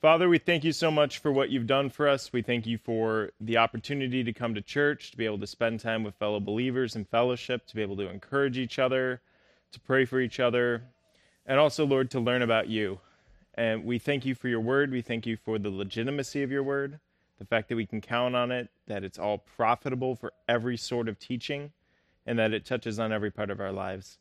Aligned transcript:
Father, 0.00 0.28
we 0.28 0.38
thank 0.38 0.62
you 0.62 0.70
so 0.70 0.92
much 0.92 1.18
for 1.18 1.32
what 1.32 1.50
you've 1.50 1.66
done 1.66 1.90
for 1.90 2.06
us. 2.06 2.32
We 2.32 2.40
thank 2.40 2.68
you 2.68 2.78
for 2.78 3.32
the 3.40 3.56
opportunity 3.56 4.22
to 4.22 4.32
come 4.32 4.54
to 4.54 4.60
church, 4.60 5.10
to 5.10 5.16
be 5.16 5.24
able 5.24 5.40
to 5.40 5.46
spend 5.46 5.80
time 5.80 6.04
with 6.04 6.14
fellow 6.14 6.38
believers 6.38 6.94
in 6.94 7.04
fellowship, 7.04 7.66
to 7.66 7.74
be 7.74 7.82
able 7.82 7.96
to 7.96 8.08
encourage 8.08 8.58
each 8.58 8.78
other, 8.78 9.20
to 9.72 9.80
pray 9.80 10.04
for 10.04 10.20
each 10.20 10.38
other, 10.38 10.84
and 11.46 11.58
also, 11.58 11.84
Lord, 11.84 12.12
to 12.12 12.20
learn 12.20 12.42
about 12.42 12.68
you. 12.68 13.00
And 13.54 13.84
we 13.84 13.98
thank 13.98 14.24
you 14.24 14.36
for 14.36 14.46
your 14.46 14.60
word. 14.60 14.92
We 14.92 15.02
thank 15.02 15.26
you 15.26 15.36
for 15.36 15.58
the 15.58 15.68
legitimacy 15.68 16.44
of 16.44 16.52
your 16.52 16.62
word, 16.62 17.00
the 17.40 17.44
fact 17.44 17.68
that 17.68 17.74
we 17.76 17.84
can 17.84 18.00
count 18.00 18.36
on 18.36 18.52
it, 18.52 18.68
that 18.86 19.02
it's 19.02 19.18
all 19.18 19.38
profitable 19.38 20.14
for 20.14 20.32
every 20.48 20.76
sort 20.76 21.08
of 21.08 21.18
teaching, 21.18 21.72
and 22.24 22.38
that 22.38 22.52
it 22.52 22.64
touches 22.64 23.00
on 23.00 23.10
every 23.10 23.32
part 23.32 23.50
of 23.50 23.58
our 23.60 23.72
lives. 23.72 24.18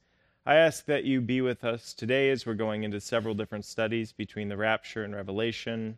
I 0.48 0.56
ask 0.56 0.86
that 0.86 1.04
you 1.04 1.20
be 1.20 1.42
with 1.42 1.66
us 1.66 1.94
today 1.94 2.30
as 2.30 2.46
we're 2.46 2.54
going 2.54 2.84
into 2.84 3.02
several 3.02 3.36
different 3.36 3.66
studies 3.66 4.14
between 4.14 4.48
the 4.48 4.56
rapture 4.56 5.04
and 5.04 5.14
Revelation. 5.14 5.98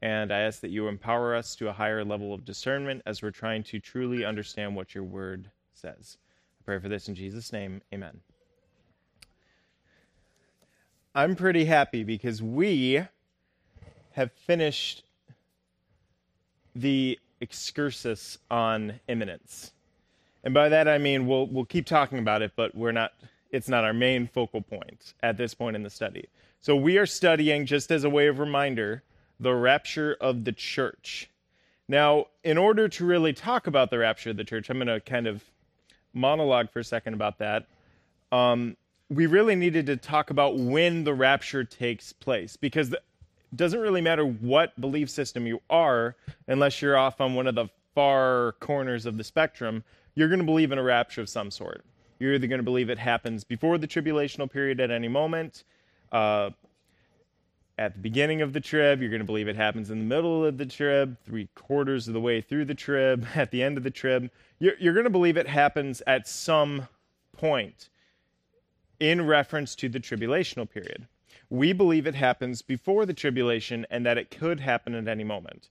And 0.00 0.32
I 0.32 0.42
ask 0.42 0.60
that 0.60 0.70
you 0.70 0.86
empower 0.86 1.34
us 1.34 1.56
to 1.56 1.68
a 1.68 1.72
higher 1.72 2.04
level 2.04 2.32
of 2.32 2.44
discernment 2.44 3.02
as 3.04 3.20
we're 3.20 3.32
trying 3.32 3.64
to 3.64 3.80
truly 3.80 4.24
understand 4.24 4.76
what 4.76 4.94
your 4.94 5.02
word 5.02 5.50
says. 5.74 6.18
I 6.60 6.62
pray 6.64 6.78
for 6.78 6.88
this 6.88 7.08
in 7.08 7.16
Jesus' 7.16 7.52
name. 7.52 7.82
Amen. 7.92 8.20
I'm 11.12 11.34
pretty 11.34 11.64
happy 11.64 12.04
because 12.04 12.40
we 12.40 13.02
have 14.12 14.30
finished 14.30 15.02
the 16.76 17.18
excursus 17.40 18.38
on 18.52 19.00
imminence. 19.08 19.72
And 20.44 20.54
by 20.54 20.68
that 20.68 20.86
I 20.86 20.98
mean 20.98 21.26
we'll 21.26 21.48
we'll 21.48 21.64
keep 21.64 21.86
talking 21.86 22.20
about 22.20 22.40
it, 22.40 22.52
but 22.54 22.72
we're 22.76 22.92
not 22.92 23.14
it's 23.50 23.68
not 23.68 23.84
our 23.84 23.92
main 23.92 24.26
focal 24.26 24.60
point 24.62 25.14
at 25.22 25.36
this 25.36 25.54
point 25.54 25.76
in 25.76 25.82
the 25.82 25.90
study. 25.90 26.28
So 26.60 26.76
we 26.76 26.98
are 26.98 27.06
studying, 27.06 27.66
just 27.66 27.90
as 27.90 28.04
a 28.04 28.10
way 28.10 28.26
of 28.26 28.38
reminder, 28.38 29.02
the 29.38 29.54
rapture 29.54 30.16
of 30.20 30.44
the 30.44 30.52
church. 30.52 31.30
Now, 31.88 32.26
in 32.44 32.58
order 32.58 32.88
to 32.88 33.04
really 33.04 33.32
talk 33.32 33.66
about 33.66 33.90
the 33.90 33.98
rapture 33.98 34.30
of 34.30 34.36
the 34.36 34.44
church, 34.44 34.70
I'm 34.70 34.76
going 34.76 34.88
to 34.88 35.00
kind 35.00 35.26
of 35.26 35.42
monologue 36.12 36.70
for 36.70 36.80
a 36.80 36.84
second 36.84 37.14
about 37.14 37.38
that. 37.38 37.66
Um, 38.30 38.76
we 39.08 39.26
really 39.26 39.56
needed 39.56 39.86
to 39.86 39.96
talk 39.96 40.30
about 40.30 40.56
when 40.56 41.02
the 41.02 41.14
rapture 41.14 41.64
takes 41.64 42.12
place 42.12 42.56
because 42.56 42.92
it 42.92 43.02
doesn't 43.56 43.80
really 43.80 44.00
matter 44.00 44.24
what 44.24 44.78
belief 44.80 45.10
system 45.10 45.46
you 45.46 45.60
are, 45.68 46.14
unless 46.46 46.80
you're 46.80 46.96
off 46.96 47.20
on 47.20 47.34
one 47.34 47.48
of 47.48 47.54
the 47.56 47.66
far 47.94 48.52
corners 48.60 49.06
of 49.06 49.16
the 49.16 49.24
spectrum, 49.24 49.82
you're 50.14 50.28
going 50.28 50.38
to 50.38 50.44
believe 50.44 50.70
in 50.70 50.78
a 50.78 50.82
rapture 50.82 51.22
of 51.22 51.28
some 51.28 51.50
sort. 51.50 51.84
You're 52.20 52.34
either 52.34 52.46
going 52.46 52.58
to 52.58 52.64
believe 52.64 52.90
it 52.90 52.98
happens 52.98 53.44
before 53.44 53.78
the 53.78 53.88
tribulational 53.88 54.48
period 54.48 54.78
at 54.78 54.90
any 54.90 55.08
moment, 55.08 55.64
uh, 56.12 56.50
at 57.78 57.94
the 57.94 57.98
beginning 57.98 58.42
of 58.42 58.52
the 58.52 58.60
trib. 58.60 59.00
You're 59.00 59.08
going 59.08 59.20
to 59.22 59.26
believe 59.26 59.48
it 59.48 59.56
happens 59.56 59.90
in 59.90 59.98
the 59.98 60.04
middle 60.04 60.44
of 60.44 60.58
the 60.58 60.66
trib, 60.66 61.16
three 61.24 61.48
quarters 61.54 62.06
of 62.08 62.14
the 62.14 62.20
way 62.20 62.42
through 62.42 62.66
the 62.66 62.74
trib, 62.74 63.26
at 63.34 63.50
the 63.50 63.62
end 63.62 63.78
of 63.78 63.84
the 63.84 63.90
trib. 63.90 64.30
You're, 64.58 64.74
you're 64.78 64.92
going 64.92 65.04
to 65.04 65.10
believe 65.10 65.38
it 65.38 65.48
happens 65.48 66.02
at 66.06 66.28
some 66.28 66.88
point 67.32 67.88
in 69.00 69.26
reference 69.26 69.74
to 69.76 69.88
the 69.88 69.98
tribulational 69.98 70.68
period. 70.68 71.06
We 71.48 71.72
believe 71.72 72.06
it 72.06 72.14
happens 72.14 72.60
before 72.60 73.06
the 73.06 73.14
tribulation 73.14 73.86
and 73.90 74.04
that 74.04 74.18
it 74.18 74.30
could 74.30 74.60
happen 74.60 74.94
at 74.94 75.08
any 75.08 75.24
moment. 75.24 75.70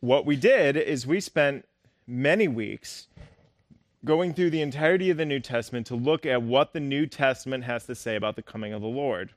What 0.00 0.26
we 0.26 0.34
did 0.34 0.76
is 0.76 1.06
we 1.06 1.20
spent 1.20 1.66
many 2.04 2.48
weeks 2.48 3.06
going 4.04 4.34
through 4.34 4.50
the 4.50 4.62
entirety 4.62 5.10
of 5.10 5.16
the 5.16 5.24
New 5.24 5.40
Testament 5.40 5.86
to 5.86 5.94
look 5.94 6.26
at 6.26 6.42
what 6.42 6.72
the 6.72 6.80
New 6.80 7.06
Testament 7.06 7.64
has 7.64 7.86
to 7.86 7.94
say 7.94 8.16
about 8.16 8.36
the 8.36 8.42
coming 8.42 8.72
of 8.72 8.82
the 8.82 8.88
Lord. 8.88 9.30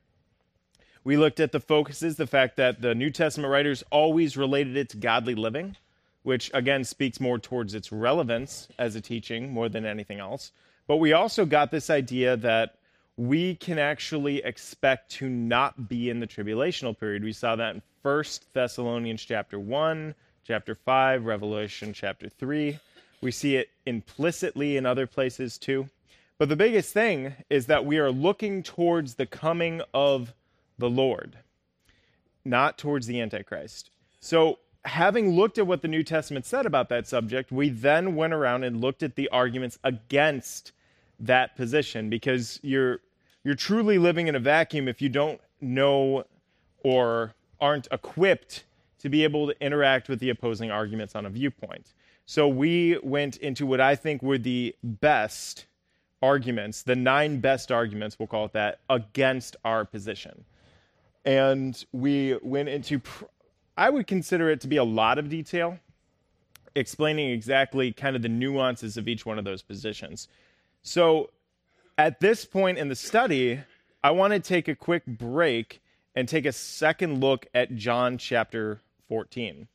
We 1.04 1.16
looked 1.16 1.38
at 1.38 1.52
the 1.52 1.60
focuses, 1.60 2.16
the 2.16 2.26
fact 2.26 2.56
that 2.56 2.80
the 2.80 2.94
New 2.94 3.10
Testament 3.10 3.52
writers 3.52 3.84
always 3.92 4.36
related 4.36 4.76
it 4.76 4.88
to 4.88 4.96
godly 4.96 5.36
living, 5.36 5.76
which 6.24 6.50
again 6.52 6.82
speaks 6.82 7.20
more 7.20 7.38
towards 7.38 7.74
its 7.74 7.92
relevance 7.92 8.66
as 8.76 8.96
a 8.96 9.00
teaching 9.00 9.52
more 9.52 9.68
than 9.68 9.86
anything 9.86 10.18
else. 10.18 10.50
But 10.88 10.96
we 10.96 11.12
also 11.12 11.46
got 11.46 11.70
this 11.70 11.90
idea 11.90 12.36
that 12.38 12.74
we 13.16 13.54
can 13.54 13.78
actually 13.78 14.38
expect 14.42 15.12
to 15.12 15.28
not 15.28 15.88
be 15.88 16.10
in 16.10 16.18
the 16.18 16.26
tribulational 16.26 16.98
period. 16.98 17.22
We 17.22 17.32
saw 17.32 17.54
that 17.54 17.76
in 17.76 17.82
1 18.02 18.24
Thessalonians 18.52 19.24
chapter 19.24 19.60
1, 19.60 20.14
chapter 20.44 20.74
5, 20.74 21.24
Revelation 21.24 21.92
chapter 21.92 22.28
3. 22.28 22.78
We 23.20 23.30
see 23.30 23.56
it 23.56 23.70
implicitly 23.84 24.76
in 24.76 24.86
other 24.86 25.06
places 25.06 25.58
too. 25.58 25.88
But 26.38 26.48
the 26.48 26.56
biggest 26.56 26.92
thing 26.92 27.34
is 27.48 27.66
that 27.66 27.86
we 27.86 27.98
are 27.98 28.10
looking 28.10 28.62
towards 28.62 29.14
the 29.14 29.26
coming 29.26 29.80
of 29.94 30.34
the 30.78 30.90
Lord, 30.90 31.38
not 32.44 32.76
towards 32.76 33.06
the 33.06 33.20
Antichrist. 33.20 33.90
So, 34.20 34.58
having 34.84 35.30
looked 35.30 35.58
at 35.58 35.66
what 35.66 35.82
the 35.82 35.88
New 35.88 36.02
Testament 36.02 36.44
said 36.44 36.66
about 36.66 36.88
that 36.90 37.08
subject, 37.08 37.50
we 37.50 37.70
then 37.70 38.14
went 38.14 38.34
around 38.34 38.64
and 38.64 38.80
looked 38.80 39.02
at 39.02 39.16
the 39.16 39.28
arguments 39.30 39.78
against 39.82 40.72
that 41.18 41.56
position 41.56 42.10
because 42.10 42.60
you're 42.62 43.00
you're 43.42 43.54
truly 43.54 43.96
living 43.98 44.26
in 44.26 44.34
a 44.34 44.40
vacuum 44.40 44.88
if 44.88 45.00
you 45.00 45.08
don't 45.08 45.40
know 45.60 46.24
or 46.82 47.32
aren't 47.60 47.88
equipped 47.90 48.64
to 48.98 49.08
be 49.08 49.24
able 49.24 49.46
to 49.46 49.64
interact 49.64 50.08
with 50.08 50.18
the 50.18 50.30
opposing 50.30 50.70
arguments 50.70 51.14
on 51.14 51.24
a 51.26 51.30
viewpoint. 51.30 51.94
So 52.26 52.48
we 52.48 52.98
went 53.02 53.36
into 53.36 53.66
what 53.66 53.80
I 53.80 53.94
think 53.94 54.20
were 54.20 54.36
the 54.36 54.74
best 54.82 55.66
arguments, 56.20 56.82
the 56.82 56.96
nine 56.96 57.38
best 57.38 57.70
arguments, 57.70 58.18
we'll 58.18 58.26
call 58.26 58.46
it 58.46 58.52
that, 58.52 58.80
against 58.90 59.56
our 59.64 59.84
position. 59.84 60.44
And 61.24 61.82
we 61.92 62.36
went 62.42 62.68
into, 62.68 63.00
I 63.76 63.90
would 63.90 64.08
consider 64.08 64.50
it 64.50 64.60
to 64.62 64.68
be 64.68 64.76
a 64.76 64.84
lot 64.84 65.18
of 65.18 65.28
detail, 65.28 65.78
explaining 66.74 67.30
exactly 67.30 67.92
kind 67.92 68.16
of 68.16 68.22
the 68.22 68.28
nuances 68.28 68.96
of 68.96 69.06
each 69.06 69.24
one 69.24 69.38
of 69.38 69.44
those 69.44 69.62
positions. 69.62 70.26
So 70.82 71.30
at 71.96 72.18
this 72.18 72.44
point 72.44 72.78
in 72.78 72.88
the 72.88 72.96
study, 72.96 73.60
I 74.02 74.10
want 74.10 74.32
to 74.32 74.40
take 74.40 74.66
a 74.66 74.74
quick 74.74 75.06
break 75.06 75.80
and 76.16 76.28
take 76.28 76.44
a 76.44 76.52
second 76.52 77.20
look 77.20 77.46
at 77.54 77.76
John 77.76 78.18
chapter 78.18 78.80
14. 79.08 79.68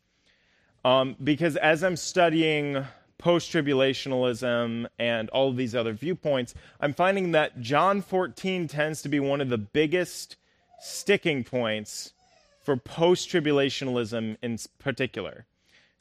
Um, 0.84 1.16
because 1.24 1.56
as 1.58 1.84
I'm 1.84 1.96
studying 1.96 2.84
post 3.18 3.52
tribulationalism 3.52 4.88
and 4.98 5.30
all 5.30 5.50
of 5.50 5.58
these 5.58 5.76
other 5.76 5.94
viewpoints, 5.94 6.56
I'm 6.80 6.94
finding 6.94 7.32
that 7.34 7.62
John 7.62 8.02
14 8.02 8.68
tends 8.68 9.02
to 9.04 9.10
be 9.10 9.20
one 9.20 9.42
of 9.42 9.50
the 9.50 9.60
biggest 9.60 10.38
sticking 10.80 11.44
points 11.44 12.14
for 12.64 12.76
post 12.78 13.30
tribulationalism 13.30 14.38
in 14.42 14.58
particular. 14.80 15.46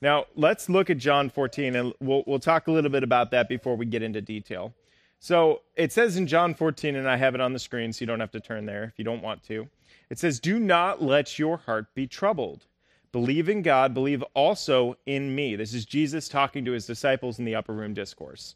Now, 0.00 0.26
let's 0.34 0.70
look 0.70 0.88
at 0.88 0.96
John 0.96 1.28
14 1.28 1.76
and 1.76 1.92
we'll, 2.00 2.24
we'll 2.26 2.38
talk 2.38 2.66
a 2.66 2.72
little 2.72 2.90
bit 2.90 3.02
about 3.02 3.30
that 3.32 3.48
before 3.48 3.76
we 3.76 3.84
get 3.84 4.02
into 4.02 4.22
detail. 4.22 4.72
So 5.18 5.60
it 5.76 5.92
says 5.92 6.16
in 6.16 6.26
John 6.26 6.54
14, 6.54 6.96
and 6.96 7.06
I 7.06 7.16
have 7.16 7.34
it 7.34 7.42
on 7.42 7.52
the 7.52 7.58
screen 7.58 7.92
so 7.92 8.00
you 8.00 8.06
don't 8.06 8.20
have 8.20 8.30
to 8.30 8.40
turn 8.40 8.64
there 8.64 8.84
if 8.84 8.98
you 8.98 9.04
don't 9.04 9.22
want 9.22 9.42
to. 9.44 9.68
It 10.08 10.18
says, 10.18 10.40
Do 10.40 10.58
not 10.58 11.02
let 11.02 11.38
your 11.38 11.58
heart 11.58 11.94
be 11.94 12.06
troubled. 12.06 12.64
Believe 13.12 13.48
in 13.48 13.62
God, 13.62 13.92
believe 13.92 14.22
also 14.34 14.96
in 15.06 15.34
me. 15.34 15.56
This 15.56 15.74
is 15.74 15.84
Jesus 15.84 16.28
talking 16.28 16.64
to 16.64 16.72
his 16.72 16.86
disciples 16.86 17.38
in 17.38 17.44
the 17.44 17.56
upper 17.56 17.72
room 17.72 17.92
discourse. 17.92 18.54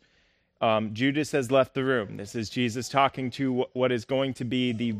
Um, 0.60 0.94
Judas 0.94 1.32
has 1.32 1.50
left 1.50 1.74
the 1.74 1.84
room. 1.84 2.16
This 2.16 2.34
is 2.34 2.48
Jesus 2.48 2.88
talking 2.88 3.30
to 3.32 3.66
what 3.72 3.90
is 3.90 4.04
going 4.04 4.34
to 4.34 4.44
be 4.44 4.72
the 4.72 4.94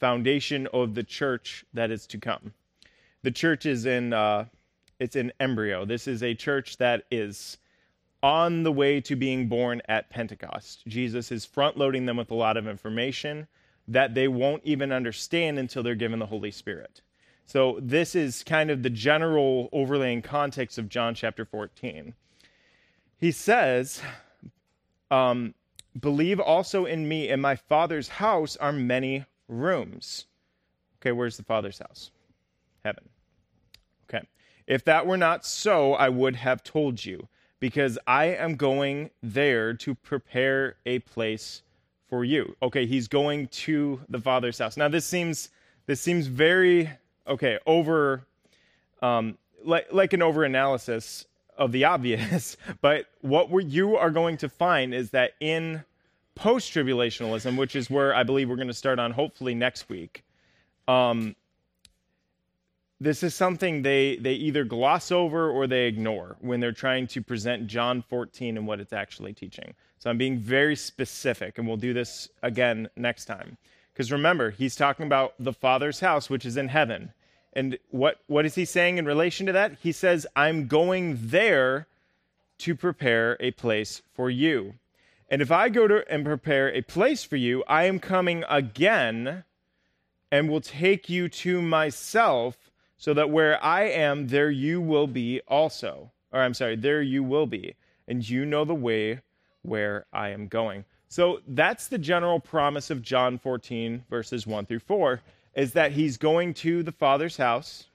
foundation 0.00 0.66
of 0.72 0.94
the 0.94 1.02
church 1.02 1.64
that 1.74 1.90
is 1.90 2.06
to 2.06 2.18
come. 2.18 2.54
The 3.22 3.30
church 3.30 3.66
is 3.66 3.84
in 3.84 4.12
uh, 4.12 4.46
it's 4.98 5.16
in 5.16 5.32
embryo. 5.38 5.84
This 5.84 6.08
is 6.08 6.22
a 6.22 6.34
church 6.34 6.78
that 6.78 7.04
is 7.10 7.58
on 8.22 8.62
the 8.62 8.72
way 8.72 9.00
to 9.02 9.14
being 9.14 9.48
born 9.48 9.80
at 9.88 10.10
Pentecost. 10.10 10.84
Jesus 10.86 11.30
is 11.30 11.44
front 11.44 11.76
loading 11.76 12.06
them 12.06 12.16
with 12.16 12.30
a 12.30 12.34
lot 12.34 12.56
of 12.56 12.66
information 12.66 13.46
that 13.86 14.14
they 14.14 14.28
won't 14.28 14.62
even 14.64 14.92
understand 14.92 15.58
until 15.58 15.82
they're 15.82 15.94
given 15.94 16.18
the 16.18 16.26
Holy 16.26 16.50
Spirit. 16.50 17.00
So, 17.48 17.78
this 17.80 18.14
is 18.14 18.42
kind 18.42 18.70
of 18.70 18.82
the 18.82 18.90
general 18.90 19.70
overlaying 19.72 20.20
context 20.20 20.76
of 20.76 20.90
John 20.90 21.14
chapter 21.14 21.46
14. 21.46 22.12
He 23.16 23.32
says, 23.32 24.02
um, 25.10 25.54
Believe 25.98 26.40
also 26.40 26.84
in 26.84 27.08
me. 27.08 27.30
In 27.30 27.40
my 27.40 27.56
Father's 27.56 28.08
house 28.08 28.58
are 28.58 28.70
many 28.70 29.24
rooms. 29.48 30.26
Okay, 31.00 31.10
where's 31.10 31.38
the 31.38 31.42
Father's 31.42 31.78
house? 31.78 32.10
Heaven. 32.84 33.08
Okay. 34.10 34.26
If 34.66 34.84
that 34.84 35.06
were 35.06 35.16
not 35.16 35.46
so, 35.46 35.94
I 35.94 36.10
would 36.10 36.36
have 36.36 36.62
told 36.62 37.02
you, 37.02 37.28
because 37.60 37.98
I 38.06 38.26
am 38.26 38.56
going 38.56 39.08
there 39.22 39.72
to 39.72 39.94
prepare 39.94 40.76
a 40.84 40.98
place 40.98 41.62
for 42.10 42.26
you. 42.26 42.56
Okay, 42.60 42.84
he's 42.84 43.08
going 43.08 43.48
to 43.48 44.02
the 44.10 44.20
Father's 44.20 44.58
house. 44.58 44.76
Now, 44.76 44.88
this 44.88 45.06
seems 45.06 45.48
this 45.86 46.02
seems 46.02 46.26
very 46.26 46.90
okay, 47.28 47.58
over, 47.66 48.26
um, 49.02 49.38
like, 49.64 49.92
like 49.92 50.12
an 50.12 50.22
over 50.22 50.44
analysis 50.44 51.26
of 51.56 51.72
the 51.72 51.84
obvious, 51.94 52.56
but 52.80 53.06
what 53.20 53.50
you 53.66 53.96
are 53.96 54.10
going 54.10 54.36
to 54.38 54.48
find 54.48 54.94
is 54.94 55.10
that 55.10 55.32
in 55.40 55.84
post 56.34 56.72
tribulationalism, 56.72 57.56
which 57.56 57.74
is 57.76 57.90
where 57.90 58.14
I 58.14 58.22
believe 58.22 58.48
we're 58.48 58.56
going 58.56 58.68
to 58.68 58.74
start 58.74 58.98
on 58.98 59.10
hopefully 59.10 59.54
next 59.54 59.88
week, 59.88 60.24
um, 60.86 61.34
this 63.00 63.22
is 63.22 63.34
something 63.34 63.82
they, 63.82 64.16
they 64.16 64.34
either 64.34 64.64
gloss 64.64 65.12
over 65.12 65.50
or 65.50 65.66
they 65.66 65.86
ignore 65.86 66.36
when 66.40 66.58
they're 66.58 66.72
trying 66.72 67.06
to 67.08 67.22
present 67.22 67.66
John 67.68 68.02
14 68.02 68.56
and 68.56 68.66
what 68.66 68.80
it's 68.80 68.92
actually 68.92 69.32
teaching. 69.32 69.74
So 69.98 70.10
I'm 70.10 70.18
being 70.18 70.38
very 70.38 70.74
specific, 70.74 71.58
and 71.58 71.66
we'll 71.66 71.76
do 71.76 71.92
this 71.92 72.28
again 72.42 72.88
next 72.96 73.26
time. 73.26 73.56
Because 73.92 74.10
remember, 74.10 74.50
he's 74.50 74.76
talking 74.76 75.06
about 75.06 75.34
the 75.38 75.52
Father's 75.52 76.00
house, 76.00 76.30
which 76.30 76.46
is 76.46 76.56
in 76.56 76.68
heaven. 76.68 77.12
And 77.58 77.76
what, 77.90 78.20
what 78.28 78.46
is 78.46 78.54
he 78.54 78.64
saying 78.64 78.98
in 78.98 79.04
relation 79.04 79.46
to 79.46 79.52
that? 79.52 79.78
He 79.82 79.90
says, 79.90 80.28
I'm 80.36 80.68
going 80.68 81.18
there 81.20 81.88
to 82.58 82.76
prepare 82.76 83.36
a 83.40 83.50
place 83.50 84.00
for 84.14 84.30
you. 84.30 84.74
And 85.28 85.42
if 85.42 85.50
I 85.50 85.68
go 85.68 85.88
to 85.88 86.04
and 86.08 86.24
prepare 86.24 86.72
a 86.72 86.82
place 86.82 87.24
for 87.24 87.34
you, 87.34 87.64
I 87.66 87.82
am 87.86 87.98
coming 87.98 88.44
again 88.48 89.42
and 90.30 90.48
will 90.48 90.60
take 90.60 91.08
you 91.08 91.28
to 91.28 91.60
myself, 91.60 92.70
so 92.96 93.12
that 93.14 93.30
where 93.30 93.62
I 93.62 93.88
am, 93.88 94.28
there 94.28 94.52
you 94.52 94.80
will 94.80 95.08
be 95.08 95.40
also. 95.48 96.12
Or 96.32 96.40
I'm 96.40 96.54
sorry, 96.54 96.76
there 96.76 97.02
you 97.02 97.24
will 97.24 97.46
be. 97.46 97.74
And 98.06 98.28
you 98.28 98.44
know 98.44 98.64
the 98.64 98.72
way 98.72 99.20
where 99.62 100.06
I 100.12 100.28
am 100.28 100.46
going. 100.46 100.84
So 101.08 101.40
that's 101.48 101.88
the 101.88 101.98
general 101.98 102.38
promise 102.38 102.88
of 102.90 103.02
John 103.02 103.36
14, 103.36 104.04
verses 104.08 104.46
1 104.46 104.66
through 104.66 104.78
4, 104.78 105.20
is 105.58 105.72
that 105.72 105.92
he's 105.92 106.16
going 106.16 106.54
to 106.54 106.82
the 106.84 106.92
Father's 106.92 107.36
house. 107.36 107.88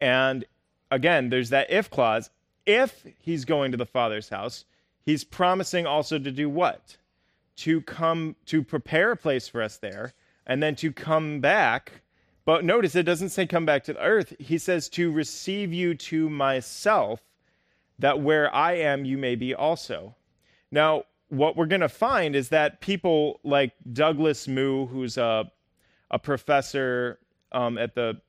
And 0.00 0.44
again, 0.90 1.28
there's 1.28 1.50
that 1.50 1.70
if 1.70 1.90
clause. 1.90 2.30
If 2.64 3.06
he's 3.20 3.44
going 3.44 3.70
to 3.70 3.76
the 3.76 3.86
Father's 3.86 4.30
house, 4.30 4.64
he's 5.04 5.24
promising 5.24 5.86
also 5.86 6.18
to 6.18 6.30
do 6.32 6.48
what? 6.48 6.96
To 7.58 7.82
come 7.82 8.34
to 8.46 8.64
prepare 8.64 9.12
a 9.12 9.16
place 9.16 9.46
for 9.46 9.62
us 9.62 9.76
there 9.76 10.14
and 10.46 10.62
then 10.62 10.74
to 10.76 10.90
come 10.90 11.40
back. 11.40 12.00
But 12.46 12.64
notice 12.64 12.96
it 12.96 13.02
doesn't 13.02 13.28
say 13.28 13.46
come 13.46 13.66
back 13.66 13.84
to 13.84 13.92
the 13.92 14.02
earth. 14.02 14.34
He 14.38 14.56
says 14.56 14.88
to 14.90 15.12
receive 15.12 15.72
you 15.72 15.94
to 15.94 16.30
myself, 16.30 17.20
that 17.98 18.20
where 18.20 18.54
I 18.54 18.74
am, 18.74 19.04
you 19.04 19.18
may 19.18 19.34
be 19.34 19.54
also. 19.54 20.14
Now, 20.70 21.02
what 21.28 21.56
we're 21.56 21.66
going 21.66 21.82
to 21.82 21.88
find 21.88 22.34
is 22.34 22.48
that 22.50 22.80
people 22.80 23.40
like 23.44 23.72
Douglas 23.92 24.48
Moo, 24.48 24.86
who's 24.86 25.18
a, 25.18 25.50
a 26.10 26.18
professor 26.18 27.18
um, 27.52 27.78
at 27.78 27.94
the 27.94 28.20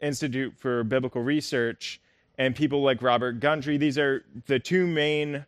Institute 0.00 0.54
for 0.56 0.84
Biblical 0.84 1.22
Research, 1.22 2.00
and 2.38 2.54
people 2.54 2.82
like 2.82 3.02
Robert 3.02 3.40
Gundry, 3.40 3.76
these 3.76 3.98
are 3.98 4.24
the 4.46 4.58
two 4.58 4.86
main 4.86 5.44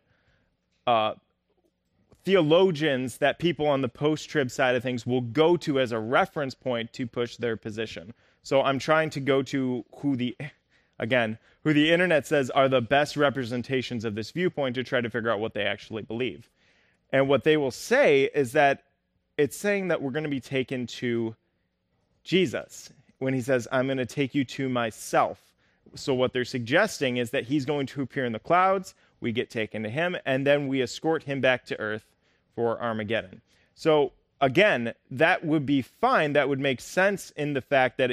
uh, 0.85 1.13
theologians 2.23 3.17
that 3.17 3.39
people 3.39 3.65
on 3.65 3.81
the 3.81 3.89
post 3.89 4.29
trib 4.29 4.51
side 4.51 4.75
of 4.75 4.83
things 4.83 5.05
will 5.05 5.21
go 5.21 5.55
to 5.57 5.79
as 5.79 5.91
a 5.91 5.99
reference 5.99 6.53
point 6.53 6.91
to 6.93 7.07
push 7.07 7.37
their 7.37 7.55
position. 7.55 8.13
So 8.43 8.61
I'm 8.61 8.77
trying 8.77 9.09
to 9.11 9.19
go 9.19 9.41
to 9.43 9.85
who 9.97 10.15
the, 10.15 10.35
again, 10.99 11.37
who 11.63 11.73
the 11.73 11.91
internet 11.91 12.27
says 12.27 12.49
are 12.49 12.67
the 12.67 12.81
best 12.81 13.15
representations 13.15 14.03
of 14.03 14.15
this 14.15 14.31
viewpoint 14.31 14.75
to 14.75 14.83
try 14.83 14.99
to 14.99 15.09
figure 15.09 15.31
out 15.31 15.39
what 15.39 15.53
they 15.53 15.63
actually 15.63 16.01
believe. 16.01 16.49
And 17.13 17.27
what 17.27 17.43
they 17.43 17.57
will 17.57 17.71
say 17.71 18.29
is 18.33 18.51
that 18.53 18.83
it's 19.41 19.57
saying 19.57 19.89
that 19.89 20.01
we're 20.01 20.11
going 20.11 20.23
to 20.23 20.29
be 20.29 20.39
taken 20.39 20.87
to 20.87 21.35
Jesus 22.23 22.91
when 23.19 23.33
he 23.33 23.41
says, 23.41 23.67
I'm 23.71 23.87
going 23.87 23.97
to 23.97 24.05
take 24.05 24.33
you 24.35 24.45
to 24.45 24.69
myself. 24.69 25.41
So, 25.95 26.13
what 26.13 26.31
they're 26.31 26.45
suggesting 26.45 27.17
is 27.17 27.31
that 27.31 27.45
he's 27.45 27.65
going 27.65 27.87
to 27.87 28.01
appear 28.01 28.25
in 28.25 28.33
the 28.33 28.39
clouds, 28.39 28.93
we 29.19 29.31
get 29.31 29.49
taken 29.49 29.83
to 29.83 29.89
him, 29.89 30.15
and 30.25 30.45
then 30.45 30.67
we 30.67 30.81
escort 30.81 31.23
him 31.23 31.41
back 31.41 31.65
to 31.65 31.79
earth 31.79 32.05
for 32.55 32.81
Armageddon. 32.81 33.41
So 33.75 34.11
again, 34.39 34.93
that 35.11 35.45
would 35.45 35.65
be 35.65 35.81
fine. 35.81 36.33
That 36.33 36.49
would 36.49 36.59
make 36.59 36.81
sense 36.81 37.31
in 37.31 37.53
the 37.53 37.61
fact 37.61 37.97
that 37.97 38.11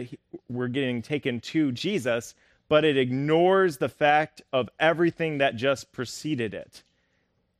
we're 0.48 0.68
getting 0.68 1.02
taken 1.02 1.40
to 1.40 1.72
Jesus, 1.72 2.34
but 2.68 2.84
it 2.84 2.96
ignores 2.96 3.78
the 3.78 3.88
fact 3.88 4.42
of 4.52 4.68
everything 4.78 5.38
that 5.38 5.56
just 5.56 5.92
preceded 5.92 6.54
it 6.54 6.82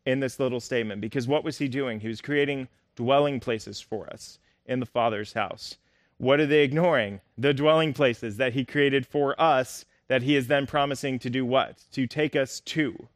in 0.06 0.20
this 0.20 0.38
little 0.38 0.61
statement. 0.61 1.00
Because 1.00 1.26
what 1.26 1.44
was 1.44 1.59
he 1.59 1.69
doing? 1.69 2.00
He 2.00 2.09
was 2.09 2.20
creating 2.20 2.69
dwelling 2.98 3.38
places 3.38 3.80
for 3.80 4.12
us 4.12 4.40
in 4.66 4.80
the 4.80 4.86
Father's 4.86 5.32
house. 5.32 5.76
What 6.16 6.40
are 6.40 6.46
they 6.46 6.64
ignoring? 6.64 7.20
The 7.38 7.54
dwelling 7.54 7.94
places 7.94 8.38
that 8.38 8.54
he 8.54 8.64
created 8.64 9.06
for 9.06 9.40
us, 9.40 9.84
that 10.08 10.22
he 10.22 10.34
is 10.34 10.48
then 10.48 10.66
promising 10.66 11.20
to 11.20 11.30
do 11.30 11.46
what? 11.46 11.84
To 11.92 12.08
take 12.08 12.34
us 12.34 12.58
to. 12.60 13.06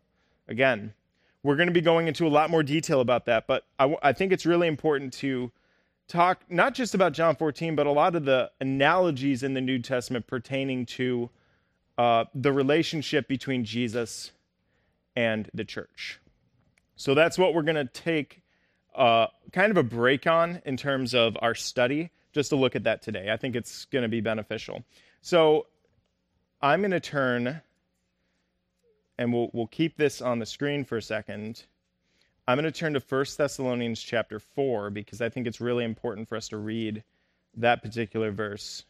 Again, 0.47 0.95
we're 1.43 1.57
going 1.57 1.67
to 1.67 1.73
be 1.73 1.81
going 1.81 2.07
into 2.07 2.29
a 2.29 2.29
lot 2.29 2.49
more 2.49 2.63
detail 2.63 3.01
about 3.01 3.27
that, 3.27 3.49
but 3.49 3.65
I, 3.81 4.13
think 4.13 4.33
it's 4.33 4.47
really 4.47 4.69
important 4.69 5.13
to 5.15 5.51
talk 6.07 6.45
not 6.49 6.75
just 6.75 6.95
about 6.95 7.13
John 7.13 7.35
14, 7.35 7.75
but 7.75 7.89
a 7.89 7.91
lot 7.91 8.15
of 8.15 8.25
the 8.25 8.53
analogies 8.61 9.43
in 9.43 9.55
the 9.55 9.61
New 9.61 9.81
Testament 9.81 10.29
pertaining 10.29 10.87
to 10.87 11.29
uh, 11.99 12.27
the 12.37 12.53
relationship 12.53 13.27
between 13.27 13.65
Jesus 13.65 14.31
and 15.17 15.51
the 15.53 15.65
church. 15.65 16.21
So 16.95 17.15
that's 17.15 17.37
what 17.37 17.53
we're 17.53 17.63
going 17.63 17.75
to 17.75 17.93
take 17.93 18.42
uh, 18.95 19.27
kind 19.53 19.71
of 19.71 19.77
a 19.77 19.83
break 19.83 20.27
on 20.27 20.61
in 20.65 20.77
terms 20.77 21.15
of 21.15 21.37
our 21.41 21.55
study, 21.55 22.11
just 22.33 22.51
to 22.51 22.57
look 22.57 22.77
at 22.77 22.85
that 22.85 23.03
today. 23.03 23.31
I 23.33 23.37
think 23.37 23.57
it's 23.57 23.87
going 23.87 24.03
to 24.03 24.09
be 24.09 24.21
beneficial. 24.21 24.85
So 25.21 25.67
I'm 26.61 26.81
going 26.81 26.93
to 26.93 27.01
turn 27.01 27.63
and 29.19 29.33
we'll, 29.33 29.51
we'll 29.53 29.67
keep 29.67 29.97
this 29.97 30.21
on 30.21 30.39
the 30.39 30.47
screen 30.47 30.85
for 30.85 30.97
a 30.97 31.03
second. 31.03 31.65
I'm 32.49 32.59
going 32.59 32.71
to 32.71 32.77
turn 32.77 32.95
to 32.95 33.01
1 33.01 33.25
Thessalonians 33.37 34.03
chapter 34.03 34.41
4 34.41 34.91
because 34.91 35.21
I 35.21 35.29
think 35.29 35.47
it's 35.47 35.61
really 35.61 35.85
important 35.85 36.29
for 36.29 36.37
us 36.37 36.49
to 36.49 36.57
read 36.57 37.05
that 37.57 37.83
particular 37.83 38.33
verse 38.33 38.85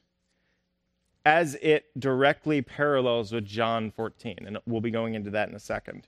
as 1.25 1.55
it 1.57 1.87
directly 1.99 2.63
parallels 2.63 3.33
with 3.33 3.45
John 3.45 3.91
14. 3.91 4.39
And 4.47 4.59
we'll 4.67 4.81
be 4.81 4.91
going 4.91 5.15
into 5.15 5.31
that 5.31 5.49
in 5.49 5.55
a 5.55 5.61
second. 5.61 6.07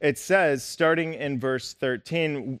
It 0.00 0.18
says, 0.18 0.62
starting 0.62 1.14
in 1.14 1.40
verse 1.40 1.72
13, 1.72 2.60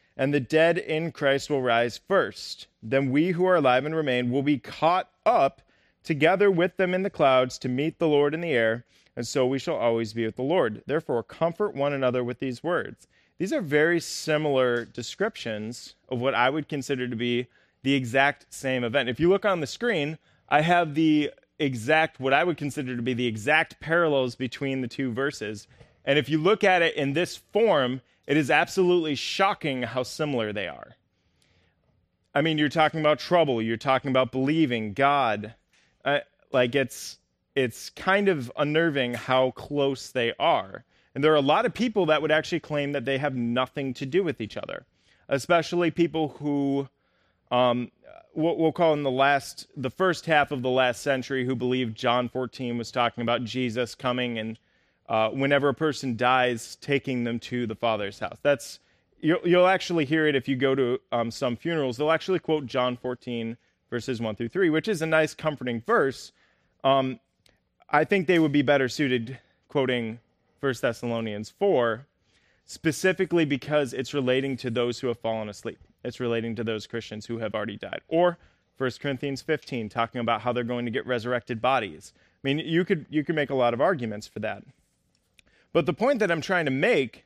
and 0.17 0.33
the 0.33 0.39
dead 0.39 0.77
in 0.77 1.11
Christ 1.11 1.49
will 1.49 1.61
rise 1.61 1.99
first. 2.07 2.67
Then 2.83 3.11
we 3.11 3.31
who 3.31 3.45
are 3.45 3.55
alive 3.55 3.85
and 3.85 3.95
remain 3.95 4.31
will 4.31 4.43
be 4.43 4.57
caught 4.57 5.09
up 5.25 5.61
together 6.03 6.49
with 6.49 6.77
them 6.77 6.93
in 6.93 7.03
the 7.03 7.09
clouds 7.09 7.57
to 7.59 7.69
meet 7.69 7.99
the 7.99 8.07
Lord 8.07 8.33
in 8.33 8.41
the 8.41 8.51
air, 8.51 8.85
and 9.15 9.27
so 9.27 9.45
we 9.45 9.59
shall 9.59 9.75
always 9.75 10.13
be 10.13 10.25
with 10.25 10.35
the 10.35 10.41
Lord. 10.41 10.83
Therefore, 10.85 11.23
comfort 11.23 11.75
one 11.75 11.93
another 11.93 12.23
with 12.23 12.39
these 12.39 12.63
words. 12.63 13.07
These 13.37 13.53
are 13.53 13.61
very 13.61 13.99
similar 13.99 14.85
descriptions 14.85 15.95
of 16.09 16.21
what 16.21 16.35
I 16.35 16.49
would 16.49 16.69
consider 16.69 17.07
to 17.07 17.15
be 17.15 17.47
the 17.83 17.93
exact 17.93 18.45
same 18.49 18.83
event. 18.83 19.09
If 19.09 19.19
you 19.19 19.29
look 19.29 19.45
on 19.45 19.59
the 19.59 19.67
screen, 19.67 20.17
I 20.49 20.61
have 20.61 20.93
the 20.93 21.31
exact, 21.57 22.19
what 22.19 22.33
I 22.33 22.43
would 22.43 22.57
consider 22.57 22.95
to 22.95 23.01
be 23.01 23.13
the 23.13 23.27
exact 23.27 23.79
parallels 23.79 24.35
between 24.35 24.81
the 24.81 24.87
two 24.87 25.11
verses. 25.11 25.67
And 26.05 26.17
if 26.17 26.29
you 26.29 26.37
look 26.37 26.63
at 26.63 26.81
it 26.81 26.95
in 26.95 27.13
this 27.13 27.37
form, 27.37 28.01
it 28.27 28.37
is 28.37 28.49
absolutely 28.49 29.15
shocking 29.15 29.83
how 29.83 30.03
similar 30.03 30.53
they 30.53 30.67
are. 30.67 30.95
I 32.33 32.41
mean, 32.41 32.57
you're 32.57 32.69
talking 32.69 32.99
about 32.99 33.19
trouble, 33.19 33.61
you're 33.61 33.77
talking 33.77 34.09
about 34.09 34.31
believing 34.31 34.93
God, 34.93 35.53
uh, 36.05 36.19
like 36.51 36.75
it's 36.75 37.17
it's 37.53 37.89
kind 37.89 38.29
of 38.29 38.49
unnerving 38.55 39.13
how 39.13 39.51
close 39.51 40.09
they 40.09 40.33
are. 40.39 40.85
And 41.13 41.21
there 41.21 41.33
are 41.33 41.37
a 41.37 41.41
lot 41.41 41.65
of 41.65 41.73
people 41.73 42.05
that 42.05 42.21
would 42.21 42.31
actually 42.31 42.61
claim 42.61 42.93
that 42.93 43.03
they 43.03 43.17
have 43.17 43.35
nothing 43.35 43.93
to 43.95 44.05
do 44.05 44.23
with 44.23 44.39
each 44.39 44.55
other, 44.55 44.85
especially 45.27 45.91
people 45.91 46.29
who 46.39 46.87
um, 47.51 47.91
what 48.33 48.57
we'll 48.57 48.71
call 48.71 48.93
in 48.93 49.03
the 49.03 49.11
last, 49.11 49.67
the 49.75 49.89
first 49.89 50.25
half 50.25 50.51
of 50.51 50.61
the 50.61 50.69
last 50.69 51.01
century, 51.01 51.45
who 51.45 51.55
believed 51.55 51.97
John 51.97 52.29
14 52.29 52.77
was 52.77 52.91
talking 52.91 53.21
about 53.21 53.43
Jesus 53.43 53.93
coming 53.95 54.37
and 54.37 54.57
uh, 55.09 55.29
whenever 55.29 55.69
a 55.69 55.73
person 55.73 56.15
dies, 56.15 56.77
taking 56.81 57.23
them 57.23 57.39
to 57.39 57.67
the 57.67 57.75
Father's 57.75 58.19
house. 58.19 58.37
That's 58.41 58.79
you'll, 59.19 59.41
you'll 59.43 59.67
actually 59.67 60.05
hear 60.05 60.27
it 60.27 60.35
if 60.35 60.47
you 60.47 60.55
go 60.55 60.75
to 60.75 60.99
um, 61.11 61.31
some 61.31 61.55
funerals. 61.55 61.97
They'll 61.97 62.11
actually 62.11 62.39
quote 62.39 62.65
John 62.65 62.97
14 62.97 63.57
verses 63.89 64.21
1 64.21 64.35
through 64.35 64.49
3, 64.49 64.69
which 64.69 64.87
is 64.87 65.01
a 65.01 65.05
nice, 65.05 65.33
comforting 65.33 65.81
verse. 65.85 66.31
Um, 66.83 67.19
I 67.89 68.05
think 68.05 68.25
they 68.25 68.39
would 68.39 68.53
be 68.53 68.61
better 68.61 68.87
suited 68.87 69.37
quoting 69.67 70.19
1 70.61 70.73
Thessalonians 70.81 71.49
4, 71.59 72.05
specifically 72.65 73.45
because 73.45 73.93
it's 73.93 74.13
relating 74.13 74.55
to 74.57 74.69
those 74.69 74.99
who 74.99 75.07
have 75.07 75.19
fallen 75.19 75.49
asleep. 75.49 75.79
It's 76.03 76.19
relating 76.19 76.55
to 76.55 76.63
those 76.63 76.87
Christians 76.87 77.25
who 77.25 77.37
have 77.39 77.53
already 77.53 77.77
died. 77.77 78.01
Or 78.07 78.37
1 78.77 78.91
Corinthians 79.01 79.41
15, 79.41 79.89
talking 79.89 80.21
about 80.21 80.41
how 80.41 80.53
they're 80.53 80.63
going 80.63 80.85
to 80.85 80.91
get 80.91 81.05
resurrected 81.05 81.61
bodies. 81.61 82.13
I 82.17 82.47
mean, 82.47 82.59
you 82.59 82.83
could 82.83 83.05
you 83.09 83.23
could 83.23 83.35
make 83.35 83.51
a 83.51 83.55
lot 83.55 83.75
of 83.75 83.81
arguments 83.81 84.25
for 84.25 84.39
that. 84.39 84.63
But 85.73 85.85
the 85.85 85.93
point 85.93 86.19
that 86.19 86.31
I'm 86.31 86.41
trying 86.41 86.65
to 86.65 86.71
make 86.71 87.25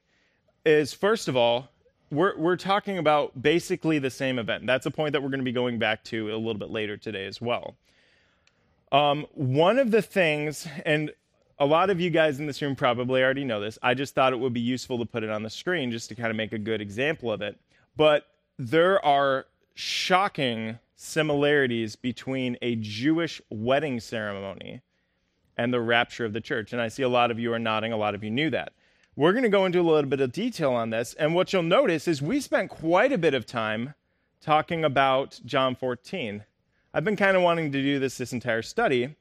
is 0.66 0.94
first 0.94 1.28
of 1.28 1.36
all, 1.36 1.70
we're 2.12 2.38
we're 2.38 2.58
talking 2.58 2.98
about 2.98 3.42
basically 3.42 4.00
the 4.00 4.10
same 4.10 4.40
event. 4.40 4.66
That's 4.68 4.86
a 4.86 4.92
point 4.92 5.14
that 5.14 5.24
we're 5.24 5.30
going 5.30 5.40
to 5.40 5.46
be 5.46 5.52
going 5.52 5.80
back 5.80 6.04
to 6.06 6.34
a 6.34 6.38
little 6.38 6.54
bit 6.54 6.70
later 6.70 6.98
today 6.98 7.26
as 7.26 7.42
well. 7.42 7.76
Um, 8.92 9.26
one 9.34 9.80
of 9.80 9.92
the 9.92 10.02
things, 10.02 10.68
and 10.86 11.12
a 11.60 11.66
lot 11.66 11.90
of 11.90 12.00
you 12.00 12.10
guys 12.10 12.40
in 12.40 12.46
this 12.46 12.62
room 12.62 12.76
probably 12.76 13.24
already 13.24 13.44
know 13.44 13.60
this. 13.60 13.80
I 13.82 13.94
just 13.94 14.14
thought 14.14 14.34
it 14.34 14.40
would 14.40 14.54
be 14.54 14.62
useful 14.62 15.00
to 15.00 15.06
put 15.06 15.24
it 15.24 15.30
on 15.30 15.44
the 15.44 15.50
screen 15.50 15.92
just 15.92 16.10
to 16.10 16.16
kind 16.16 16.30
of 16.30 16.36
make 16.36 16.54
a 16.54 16.58
good 16.60 16.82
example 16.82 17.32
of 17.32 17.42
it. 17.42 17.60
But 17.98 18.28
there 18.58 19.04
are 19.04 19.48
shocking 19.74 20.80
similarities 20.96 21.96
between 21.96 22.58
a 22.62 22.76
Jewish 22.76 23.42
wedding 23.50 24.00
ceremony 24.00 24.82
and 25.58 25.74
the 25.74 25.82
rapture 25.82 26.26
of 26.26 26.34
the 26.34 26.42
church. 26.42 26.74
And 26.74 26.82
I 26.82 26.88
see 26.88 27.04
a 27.04 27.10
lot 27.10 27.32
of 27.32 27.40
you 27.40 27.54
are 27.54 27.60
nodding, 27.60 27.94
a 27.94 27.98
lot 27.98 28.16
of 28.16 28.24
you 28.24 28.30
knew 28.30 28.50
that. 28.50 28.74
We're 29.16 29.32
going 29.32 29.44
to 29.44 29.50
go 29.50 29.66
into 29.66 29.80
a 29.80 29.84
little 29.84 30.10
bit 30.10 30.20
of 30.20 30.32
detail 30.32 30.74
on 30.74 30.90
this. 30.90 31.14
And 31.14 31.34
what 31.34 31.54
you'll 31.54 31.64
notice 31.64 32.08
is 32.08 32.22
we 32.22 32.42
spent 32.42 32.70
quite 32.70 33.14
a 33.14 33.18
bit 33.18 33.34
of 33.34 33.46
time 33.46 33.94
talking 34.42 34.84
about 34.84 35.40
John 35.46 35.76
14. 35.76 36.44
I've 36.94 37.06
been 37.06 37.16
kind 37.16 37.38
of 37.38 37.44
wanting 37.44 37.72
to 37.72 37.82
do 37.82 38.00
this 38.00 38.18
this 38.18 38.34
entire 38.34 38.62
study. 38.62 39.16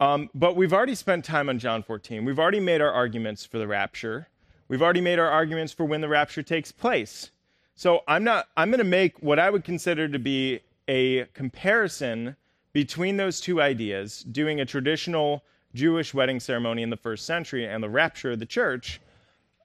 Um, 0.00 0.30
but 0.34 0.56
we've 0.56 0.72
already 0.72 0.96
spent 0.96 1.24
time 1.24 1.48
on 1.48 1.58
John 1.58 1.82
14. 1.82 2.24
We've 2.24 2.38
already 2.38 2.60
made 2.60 2.80
our 2.80 2.90
arguments 2.90 3.46
for 3.46 3.58
the 3.58 3.68
rapture. 3.68 4.28
We've 4.66 4.82
already 4.82 5.00
made 5.00 5.18
our 5.18 5.30
arguments 5.30 5.72
for 5.72 5.84
when 5.84 6.00
the 6.00 6.08
rapture 6.08 6.42
takes 6.42 6.72
place. 6.72 7.30
So 7.76 8.02
I'm 8.08 8.24
not 8.24 8.48
I'm 8.56 8.70
going 8.70 8.78
to 8.78 8.84
make 8.84 9.22
what 9.22 9.38
I 9.38 9.50
would 9.50 9.64
consider 9.64 10.08
to 10.08 10.18
be 10.18 10.60
a 10.88 11.24
comparison 11.26 12.36
between 12.74 13.16
those 13.16 13.40
two 13.40 13.62
ideas, 13.62 14.24
doing 14.24 14.60
a 14.60 14.66
traditional 14.66 15.42
Jewish 15.74 16.12
wedding 16.12 16.40
ceremony 16.40 16.82
in 16.82 16.90
the 16.90 16.96
first 16.96 17.24
century 17.24 17.66
and 17.66 17.82
the 17.82 17.88
rapture 17.88 18.32
of 18.32 18.40
the 18.40 18.46
church. 18.46 19.00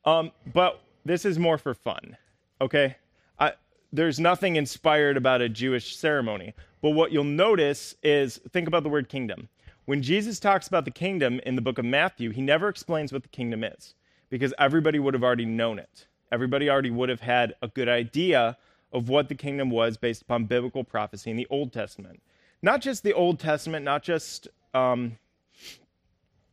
Um, 0.06 0.32
but 0.54 0.80
this 1.04 1.25
is 1.25 1.38
more 1.38 1.58
for 1.58 1.74
fun, 1.74 2.16
okay? 2.62 2.96
I, 3.39 3.54
there's 3.92 4.20
nothing 4.20 4.56
inspired 4.56 5.18
about 5.18 5.42
a 5.42 5.50
Jewish 5.50 5.98
ceremony. 5.98 6.54
But 6.82 6.92
what 6.92 7.12
you'll 7.12 7.24
notice 7.25 7.96
is 8.04 8.38
think 8.51 8.68
about 8.68 8.84
the 8.84 8.89
word 8.89 9.10
kingdom. 9.10 9.50
When 9.86 10.04
Jesus 10.04 10.39
talks 10.39 10.68
about 10.68 10.86
the 10.86 10.92
kingdom 10.92 11.42
in 11.46 11.56
the 11.56 11.63
book 11.63 11.80
of 11.80 11.86
Matthew, 11.86 12.30
he 12.30 12.42
never 12.42 12.70
explains 12.70 13.12
what 13.12 13.24
the 13.24 13.30
kingdom 13.30 13.63
is 13.63 13.96
because 14.30 14.54
everybody 14.60 15.00
would 15.00 15.16
have 15.16 15.24
already 15.24 15.46
known 15.46 15.80
it. 15.80 16.06
Everybody 16.32 16.70
already 16.70 16.92
would 16.92 17.10
have 17.10 17.22
had 17.22 17.56
a 17.63 17.68
good 17.68 17.89
idea 17.89 18.56
of 18.94 19.10
what 19.10 19.30
the 19.30 19.36
kingdom 19.36 19.72
was 19.72 19.98
based 19.98 20.22
upon 20.22 20.46
biblical 20.46 20.84
prophecy 20.84 21.32
in 21.32 21.38
the 21.38 21.48
Old 21.50 21.74
Testament 21.74 22.22
not 22.62 22.82
just 22.82 23.04
the 23.04 23.13
Old 23.13 23.39
Testament, 23.39 23.86
not 23.86 24.04
just 24.04 24.48
um, 24.74 25.18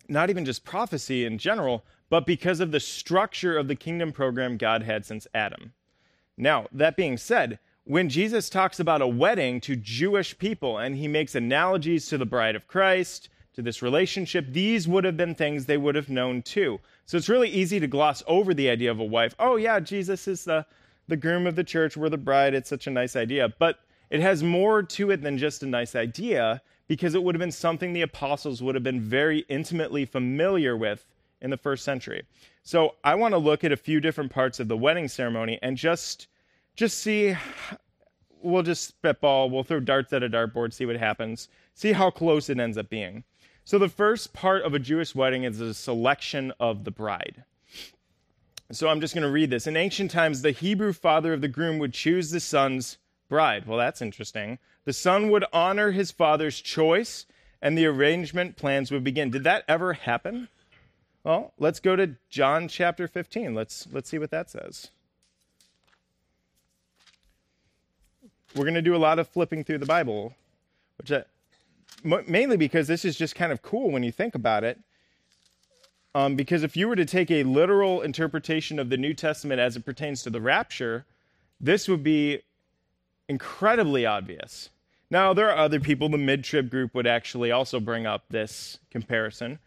not 0.08 0.30
even 0.30 0.44
just 0.44 0.64
prophecy 0.64 1.24
in 1.24 1.38
general, 1.38 1.84
but 2.08 2.26
because 2.26 2.60
of 2.60 2.70
the 2.70 2.80
structure 2.80 3.56
of 3.56 3.68
the 3.68 3.74
kingdom 3.74 4.12
program 4.12 4.56
God 4.56 4.82
had 4.82 5.04
since 5.04 5.26
Adam. 5.34 5.72
Now, 6.36 6.66
that 6.72 6.96
being 6.96 7.16
said, 7.16 7.58
when 7.84 8.08
Jesus 8.08 8.50
talks 8.50 8.78
about 8.78 9.02
a 9.02 9.06
wedding 9.06 9.60
to 9.62 9.76
Jewish 9.76 10.36
people 10.38 10.78
and 10.78 10.96
he 10.96 11.08
makes 11.08 11.34
analogies 11.34 12.06
to 12.08 12.18
the 12.18 12.26
bride 12.26 12.56
of 12.56 12.66
Christ, 12.66 13.28
to 13.54 13.62
this 13.62 13.80
relationship, 13.80 14.46
these 14.50 14.86
would 14.86 15.04
have 15.04 15.16
been 15.16 15.34
things 15.34 15.64
they 15.64 15.78
would 15.78 15.94
have 15.94 16.10
known 16.10 16.42
too. 16.42 16.78
So 17.06 17.16
it's 17.16 17.28
really 17.28 17.48
easy 17.48 17.80
to 17.80 17.86
gloss 17.86 18.22
over 18.26 18.52
the 18.52 18.68
idea 18.68 18.90
of 18.90 19.00
a 19.00 19.04
wife. 19.04 19.34
Oh, 19.38 19.56
yeah, 19.56 19.80
Jesus 19.80 20.28
is 20.28 20.44
the, 20.44 20.66
the 21.08 21.16
groom 21.16 21.46
of 21.46 21.56
the 21.56 21.64
church, 21.64 21.96
we're 21.96 22.10
the 22.10 22.18
bride. 22.18 22.54
It's 22.54 22.68
such 22.68 22.86
a 22.86 22.90
nice 22.90 23.16
idea. 23.16 23.48
But 23.58 23.78
it 24.10 24.20
has 24.20 24.42
more 24.42 24.82
to 24.82 25.10
it 25.10 25.22
than 25.22 25.38
just 25.38 25.62
a 25.62 25.66
nice 25.66 25.94
idea 25.94 26.62
because 26.88 27.14
it 27.14 27.22
would 27.22 27.34
have 27.34 27.40
been 27.40 27.52
something 27.52 27.92
the 27.92 28.02
apostles 28.02 28.62
would 28.62 28.74
have 28.74 28.84
been 28.84 29.00
very 29.00 29.40
intimately 29.48 30.04
familiar 30.04 30.76
with 30.76 31.06
in 31.40 31.50
the 31.50 31.56
first 31.56 31.84
century. 31.84 32.24
So 32.62 32.94
I 33.04 33.14
want 33.14 33.32
to 33.32 33.38
look 33.38 33.64
at 33.64 33.72
a 33.72 33.76
few 33.76 34.00
different 34.00 34.30
parts 34.30 34.60
of 34.60 34.68
the 34.68 34.76
wedding 34.76 35.08
ceremony 35.08 35.58
and 35.62 35.76
just 35.76 36.28
just 36.76 36.98
see 36.98 37.36
we'll 38.42 38.62
just 38.62 38.86
spitball, 38.88 39.50
we'll 39.50 39.64
throw 39.64 39.80
darts 39.80 40.12
at 40.12 40.22
a 40.22 40.28
dartboard, 40.28 40.72
see 40.72 40.86
what 40.86 40.96
happens, 40.96 41.48
see 41.74 41.92
how 41.92 42.10
close 42.10 42.48
it 42.48 42.60
ends 42.60 42.78
up 42.78 42.88
being. 42.88 43.24
So 43.64 43.78
the 43.78 43.88
first 43.88 44.32
part 44.32 44.62
of 44.62 44.74
a 44.74 44.78
Jewish 44.78 45.14
wedding 45.14 45.42
is 45.42 45.58
the 45.58 45.74
selection 45.74 46.52
of 46.60 46.84
the 46.84 46.92
bride. 46.92 47.44
So 48.70 48.88
I'm 48.88 49.00
just 49.00 49.14
going 49.14 49.24
to 49.24 49.30
read 49.30 49.50
this. 49.50 49.66
In 49.66 49.76
ancient 49.76 50.10
times, 50.10 50.42
the 50.42 50.50
Hebrew 50.50 50.92
father 50.92 51.32
of 51.32 51.40
the 51.40 51.48
groom 51.48 51.78
would 51.78 51.92
choose 51.92 52.30
the 52.30 52.40
sons 52.40 52.98
bride. 53.28 53.66
Well, 53.66 53.78
that's 53.78 54.02
interesting. 54.02 54.58
The 54.84 54.92
son 54.92 55.30
would 55.30 55.44
honor 55.52 55.90
his 55.90 56.10
father's 56.10 56.60
choice 56.60 57.26
and 57.60 57.76
the 57.76 57.86
arrangement 57.86 58.56
plans 58.56 58.90
would 58.90 59.04
begin. 59.04 59.30
Did 59.30 59.44
that 59.44 59.64
ever 59.66 59.94
happen? 59.94 60.48
Well, 61.24 61.52
let's 61.58 61.80
go 61.80 61.96
to 61.96 62.14
John 62.30 62.68
chapter 62.68 63.08
15. 63.08 63.54
Let's 63.54 63.88
let's 63.90 64.08
see 64.08 64.18
what 64.18 64.30
that 64.30 64.48
says. 64.50 64.90
We're 68.54 68.64
going 68.64 68.74
to 68.74 68.82
do 68.82 68.94
a 68.94 68.98
lot 68.98 69.18
of 69.18 69.28
flipping 69.28 69.64
through 69.64 69.78
the 69.78 69.86
Bible, 69.86 70.34
which 70.96 71.10
mainly 72.04 72.56
because 72.56 72.86
this 72.86 73.04
is 73.04 73.16
just 73.16 73.34
kind 73.34 73.52
of 73.52 73.60
cool 73.60 73.90
when 73.90 74.02
you 74.02 74.12
think 74.12 74.34
about 74.34 74.64
it. 74.64 74.78
Um, 76.14 76.36
because 76.36 76.62
if 76.62 76.76
you 76.76 76.88
were 76.88 76.96
to 76.96 77.04
take 77.04 77.30
a 77.30 77.42
literal 77.42 78.00
interpretation 78.00 78.78
of 78.78 78.88
the 78.88 78.96
New 78.96 79.12
Testament 79.12 79.60
as 79.60 79.76
it 79.76 79.84
pertains 79.84 80.22
to 80.22 80.30
the 80.30 80.40
rapture, 80.40 81.04
this 81.60 81.88
would 81.88 82.02
be 82.02 82.40
incredibly 83.28 84.06
obvious. 84.06 84.70
Now, 85.10 85.32
there 85.32 85.48
are 85.50 85.56
other 85.56 85.78
people, 85.78 86.08
the 86.08 86.18
mid 86.18 86.42
trib 86.42 86.70
group 86.70 86.94
would 86.94 87.06
actually 87.06 87.52
also 87.52 87.78
bring 87.78 88.06
up 88.06 88.24
this 88.28 88.78
comparison, 88.90 89.60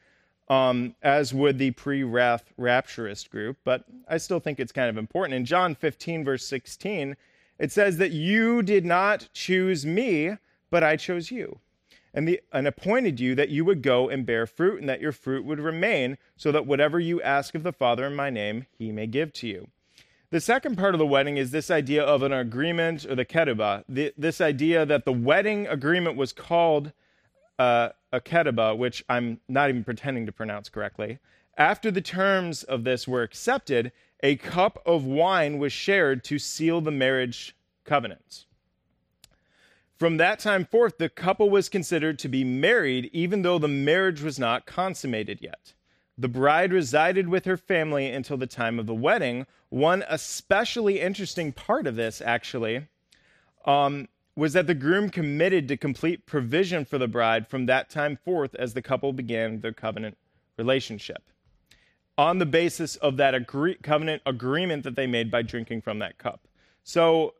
um, 0.50 0.96
as 1.02 1.34
would 1.34 1.58
the 1.58 1.72
pre 1.72 2.04
wrath 2.04 2.52
rapturist 2.60 3.30
group, 3.30 3.58
but 3.64 3.86
I 4.08 4.18
still 4.18 4.40
think 4.40 4.60
it's 4.60 4.72
kind 4.72 4.90
of 4.90 4.98
important. 4.98 5.36
In 5.36 5.46
John 5.46 5.76
15, 5.76 6.26
verse 6.26 6.46
16, 6.46 7.16
it 7.58 7.72
says 7.72 7.98
that 7.98 8.12
you 8.12 8.62
did 8.62 8.86
not 8.86 9.30
choose 9.34 9.86
me, 9.86 10.36
but 10.70 10.84
I 10.84 10.96
chose 10.96 11.32
you. 11.32 11.60
And, 12.14 12.28
the, 12.28 12.42
and 12.52 12.68
appointed 12.68 13.20
you 13.20 13.36
that 13.36 13.50
you 13.50 13.64
would 13.66 13.82
go 13.82 14.10
and 14.10 14.26
bear 14.26 14.48
fruit, 14.48 14.80
and 14.80 14.90
that 14.90 15.02
your 15.02 15.12
fruit 15.12 15.46
would 15.46 15.60
remain, 15.60 16.18
so 16.36 16.52
that 16.52 16.66
whatever 16.66 17.00
you 17.00 17.22
ask 17.22 17.56
of 17.56 17.64
the 17.64 17.72
Father 17.72 18.06
in 18.08 18.16
my 18.16 18.30
name, 18.30 18.66
he 18.78 18.92
may 18.92 19.08
give 19.08 19.32
to 19.34 19.48
you. 19.48 19.70
The 20.32 20.40
second 20.40 20.78
part 20.78 20.94
of 20.94 21.00
the 21.00 21.08
wedding 21.08 21.38
is 21.38 21.50
this 21.50 21.72
idea 21.72 22.04
of 22.04 22.22
an 22.22 22.32
agreement 22.32 23.04
or 23.04 23.16
the 23.16 23.26
ketubah. 23.26 23.84
The, 23.90 24.14
this 24.16 24.40
idea 24.40 24.86
that 24.86 25.04
the 25.04 25.12
wedding 25.12 25.66
agreement 25.66 26.18
was 26.18 26.34
called 26.34 26.92
uh, 27.58 27.90
a 28.12 28.22
ketubah, 28.22 28.78
which 28.78 29.04
I'm 29.10 29.40
not 29.48 29.70
even 29.70 29.84
pretending 29.84 30.28
to 30.28 30.32
pronounce 30.32 30.70
correctly. 30.70 31.18
After 31.58 31.90
the 31.90 32.02
terms 32.02 32.62
of 32.62 32.84
this 32.84 33.08
were 33.08 33.24
accepted, 33.24 33.92
a 34.22 34.36
cup 34.36 34.82
of 34.86 35.04
wine 35.04 35.58
was 35.58 35.74
shared 35.74 36.24
to 36.26 36.38
seal 36.38 36.80
the 36.80 36.92
marriage 36.92 37.56
covenant. 37.84 38.46
From 39.98 40.18
that 40.18 40.38
time 40.38 40.64
forth, 40.64 41.00
the 41.00 41.10
couple 41.10 41.50
was 41.50 41.70
considered 41.70 42.20
to 42.20 42.30
be 42.30 42.44
married, 42.44 43.10
even 43.12 43.42
though 43.42 43.58
the 43.58 43.68
marriage 43.68 44.22
was 44.22 44.38
not 44.38 44.68
consummated 44.68 45.40
yet. 45.42 45.74
The 46.20 46.28
bride 46.28 46.74
resided 46.74 47.30
with 47.30 47.46
her 47.46 47.56
family 47.56 48.12
until 48.12 48.36
the 48.36 48.46
time 48.46 48.78
of 48.78 48.88
the 48.88 48.94
wedding. 48.94 49.48
One 49.70 50.04
especially 50.10 51.00
interesting 51.00 51.54
part 51.54 51.88
of 51.88 51.96
this, 51.96 52.22
actually, 52.22 52.88
um, 53.64 54.10
was 54.36 54.52
that 54.52 54.68
the 54.68 54.76
groom 54.76 55.10
committed 55.10 55.70
to 55.70 55.78
complete 55.78 56.26
provision 56.26 56.84
for 56.84 56.98
the 56.98 57.08
bride 57.08 57.48
from 57.48 57.68
that 57.68 57.90
time 57.90 58.18
forth 58.18 58.54
as 58.56 58.74
the 58.74 58.82
couple 58.82 59.14
began 59.14 59.62
their 59.62 59.72
covenant 59.72 60.18
relationship 60.58 61.24
on 62.18 62.38
the 62.38 62.46
basis 62.46 62.98
of 62.98 63.16
that 63.16 63.34
agree- 63.34 63.76
covenant 63.76 64.22
agreement 64.26 64.84
that 64.84 64.96
they 64.96 65.08
made 65.08 65.32
by 65.32 65.42
drinking 65.42 65.80
from 65.80 66.00
that 66.00 66.18
cup. 66.18 66.50
So, 66.84 67.34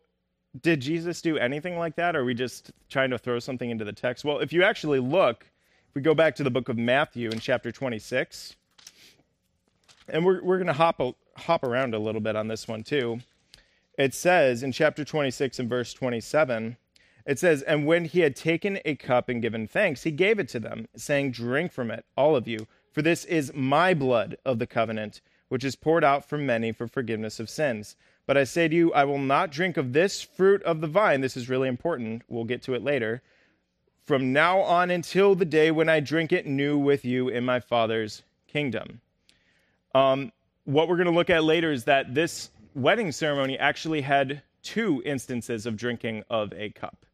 did 0.62 0.80
Jesus 0.80 1.22
do 1.22 1.38
anything 1.38 1.78
like 1.78 1.98
that, 1.98 2.16
or 2.16 2.22
are 2.22 2.26
we 2.26 2.34
just 2.34 2.72
trying 2.90 3.10
to 3.10 3.18
throw 3.18 3.40
something 3.40 3.70
into 3.70 3.84
the 3.84 3.92
text? 3.92 4.24
Well, 4.24 4.40
if 4.40 4.54
you 4.54 4.64
actually 4.64 5.00
look, 5.00 5.46
if 5.90 5.96
we 5.96 6.02
go 6.02 6.14
back 6.14 6.34
to 6.36 6.44
the 6.44 6.50
book 6.50 6.70
of 6.70 6.78
Matthew 6.78 7.30
in 7.30 7.40
chapter 7.40 7.74
26, 7.74 8.56
and 10.12 10.26
we're, 10.26 10.42
we're 10.44 10.58
going 10.58 10.68
to 10.68 10.74
hop, 10.74 11.02
hop 11.38 11.64
around 11.64 11.94
a 11.94 12.00
little 12.00 12.22
bit 12.22 12.36
on 12.36 12.48
this 12.48 12.68
one 12.68 12.84
too. 12.84 13.20
It 13.98 14.14
says 14.14 14.64
in 14.64 14.72
chapter 14.72 15.04
26 15.04 15.60
and 15.60 15.70
verse 15.70 15.94
27, 15.94 16.78
it 17.26 17.38
says, 17.38 17.62
And 17.64 17.86
when 17.86 18.06
he 18.06 18.22
had 18.22 18.36
taken 18.36 18.80
a 18.86 18.96
cup 18.96 19.30
and 19.30 19.42
given 19.42 19.68
thanks, 19.68 20.04
he 20.04 20.12
gave 20.12 20.40
it 20.40 20.48
to 20.50 20.60
them, 20.60 20.88
saying, 20.96 21.32
Drink 21.32 21.72
from 21.72 21.92
it, 21.92 22.06
all 22.16 22.36
of 22.36 22.48
you, 22.48 22.66
for 22.92 23.02
this 23.02 23.26
is 23.26 23.54
my 23.54 23.94
blood 23.94 24.38
of 24.46 24.58
the 24.58 24.68
covenant, 24.68 25.22
which 25.50 25.64
is 25.64 25.76
poured 25.76 26.04
out 26.04 26.28
for 26.28 26.38
many 26.38 26.72
for 26.72 26.88
forgiveness 26.88 27.40
of 27.40 27.50
sins. 27.50 27.96
But 28.26 28.38
I 28.38 28.46
say 28.46 28.68
to 28.68 28.76
you, 28.76 28.94
I 28.94 29.04
will 29.04 29.20
not 29.20 29.52
drink 29.52 29.76
of 29.78 29.94
this 29.94 30.22
fruit 30.22 30.64
of 30.64 30.82
the 30.82 30.88
vine. 30.88 31.22
This 31.22 31.36
is 31.36 31.50
really 31.50 31.68
important. 31.68 32.24
We'll 32.28 32.46
get 32.46 32.62
to 32.64 32.74
it 32.74 32.84
later. 32.84 33.22
From 34.06 34.34
now 34.34 34.62
on 34.62 34.90
until 34.90 35.36
the 35.36 35.46
day 35.46 35.72
when 35.72 35.90
I 35.90 36.00
drink 36.00 36.32
it 36.32 36.48
new 36.48 36.78
with 36.78 37.04
you 37.04 37.28
in 37.30 37.46
my 37.46 37.60
Father's 37.60 38.24
kingdom. 38.48 39.02
Um, 39.96 40.32
what 40.66 40.88
we're 40.88 40.98
going 40.98 41.08
to 41.08 41.14
look 41.14 41.30
at 41.30 41.44
later 41.44 41.72
is 41.72 41.86
that 41.86 42.14
this 42.14 42.52
wedding 42.76 43.12
ceremony 43.12 43.58
actually 43.58 44.02
had 44.02 44.42
two 44.62 45.02
instances 45.06 45.66
of 45.66 45.76
drinking 45.76 46.24
of 46.30 46.54
a 46.54 46.70
cup. 46.70 47.06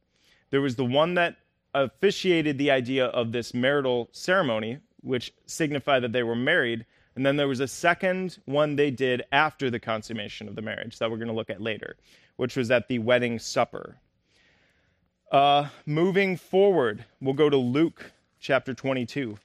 There 0.50 0.62
was 0.62 0.76
the 0.76 0.86
one 0.86 1.14
that 1.16 1.38
officiated 1.74 2.58
the 2.58 2.72
idea 2.72 3.06
of 3.08 3.32
this 3.32 3.54
marital 3.54 4.10
ceremony, 4.12 4.80
which 5.02 5.34
signified 5.46 6.04
that 6.04 6.12
they 6.12 6.24
were 6.24 6.36
married. 6.36 6.86
And 7.16 7.26
then 7.26 7.38
there 7.38 7.48
was 7.48 7.60
a 7.60 7.68
second 7.68 8.38
one 8.46 8.76
they 8.76 8.92
did 8.92 9.24
after 9.32 9.70
the 9.70 9.80
consummation 9.80 10.48
of 10.48 10.56
the 10.56 10.62
marriage 10.62 11.00
that 11.00 11.10
we're 11.10 11.18
going 11.18 11.28
to 11.30 11.34
look 11.34 11.50
at 11.50 11.62
later, 11.62 11.96
which 12.36 12.56
was 12.56 12.72
at 12.72 12.88
the 12.88 13.00
wedding 13.00 13.40
supper. 13.40 13.98
Uh, 15.32 15.68
moving 15.86 16.38
forward, 16.38 17.06
we'll 17.22 17.34
go 17.34 17.50
to 17.50 17.58
Luke 17.58 18.12
chapter 18.40 18.74
22. 18.74 19.38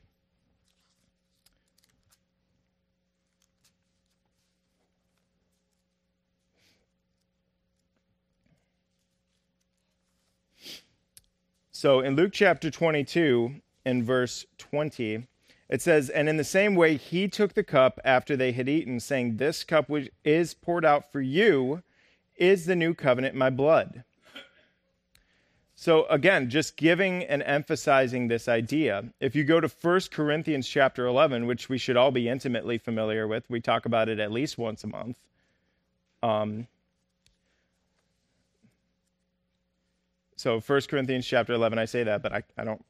So 11.80 12.00
in 12.00 12.14
Luke 12.14 12.32
chapter 12.34 12.70
22, 12.70 13.54
in 13.86 14.04
verse 14.04 14.44
20, 14.58 15.26
it 15.70 15.80
says, 15.80 16.10
And 16.10 16.28
in 16.28 16.36
the 16.36 16.44
same 16.44 16.74
way, 16.74 16.98
he 16.98 17.26
took 17.26 17.54
the 17.54 17.62
cup 17.62 17.98
after 18.04 18.36
they 18.36 18.52
had 18.52 18.68
eaten, 18.68 19.00
saying, 19.00 19.38
This 19.38 19.64
cup 19.64 19.88
which 19.88 20.10
is 20.22 20.52
poured 20.52 20.84
out 20.84 21.10
for 21.10 21.22
you 21.22 21.82
is 22.36 22.66
the 22.66 22.76
new 22.76 22.92
covenant 22.92 23.32
in 23.32 23.38
my 23.38 23.48
blood. 23.48 24.04
So 25.74 26.04
again, 26.08 26.50
just 26.50 26.76
giving 26.76 27.24
and 27.24 27.42
emphasizing 27.44 28.28
this 28.28 28.46
idea. 28.46 29.06
If 29.18 29.34
you 29.34 29.42
go 29.42 29.58
to 29.58 29.68
1 29.68 30.00
Corinthians 30.10 30.68
chapter 30.68 31.06
11, 31.06 31.46
which 31.46 31.70
we 31.70 31.78
should 31.78 31.96
all 31.96 32.10
be 32.10 32.28
intimately 32.28 32.76
familiar 32.76 33.26
with, 33.26 33.48
we 33.48 33.62
talk 33.62 33.86
about 33.86 34.10
it 34.10 34.18
at 34.18 34.30
least 34.30 34.58
once 34.58 34.84
a 34.84 34.86
month. 34.86 35.16
Um, 36.22 36.66
So 40.40 40.58
1 40.58 40.80
Corinthians 40.88 41.26
chapter 41.26 41.52
11, 41.52 41.78
I 41.78 41.84
say 41.84 42.02
that, 42.02 42.22
but 42.22 42.32
I, 42.32 42.42
I 42.56 42.64
don't, 42.64 42.82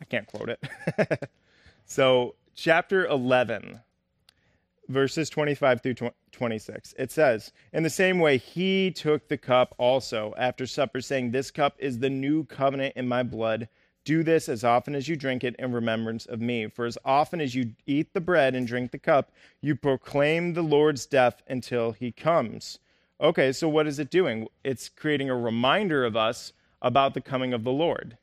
I 0.00 0.06
can't 0.06 0.26
quote 0.26 0.48
it. 0.48 1.28
so 1.84 2.34
chapter 2.54 3.04
11, 3.04 3.78
verses 4.88 5.28
25 5.28 5.82
through 5.82 5.96
26. 6.32 6.94
It 6.98 7.12
says, 7.12 7.52
In 7.74 7.82
the 7.82 7.90
same 7.90 8.20
way, 8.20 8.38
he 8.38 8.90
took 8.90 9.28
the 9.28 9.36
cup 9.36 9.74
also 9.76 10.32
after 10.38 10.66
supper, 10.66 11.02
saying, 11.02 11.30
This 11.30 11.50
cup 11.50 11.76
is 11.78 11.98
the 11.98 12.08
new 12.08 12.44
covenant 12.44 12.94
in 12.96 13.06
my 13.06 13.22
blood. 13.22 13.68
Do 14.06 14.22
this 14.22 14.48
as 14.48 14.64
often 14.64 14.94
as 14.94 15.06
you 15.06 15.14
drink 15.14 15.44
it 15.44 15.56
in 15.58 15.72
remembrance 15.72 16.24
of 16.24 16.40
me. 16.40 16.68
For 16.68 16.86
as 16.86 16.96
often 17.04 17.38
as 17.38 17.54
you 17.54 17.72
eat 17.86 18.14
the 18.14 18.22
bread 18.22 18.54
and 18.54 18.66
drink 18.66 18.92
the 18.92 18.98
cup, 18.98 19.30
you 19.60 19.76
proclaim 19.76 20.54
the 20.54 20.62
Lord's 20.62 21.04
death 21.04 21.42
until 21.48 21.92
he 21.92 22.12
comes. 22.12 22.78
Okay, 23.20 23.52
so 23.52 23.68
what 23.68 23.86
is 23.86 23.98
it 23.98 24.08
doing? 24.08 24.48
It's 24.64 24.88
creating 24.88 25.28
a 25.28 25.36
reminder 25.36 26.06
of 26.06 26.16
us 26.16 26.54
about 26.84 27.14
the 27.14 27.20
coming 27.20 27.52
of 27.54 27.64
the 27.64 27.72
Lord. 27.72 28.16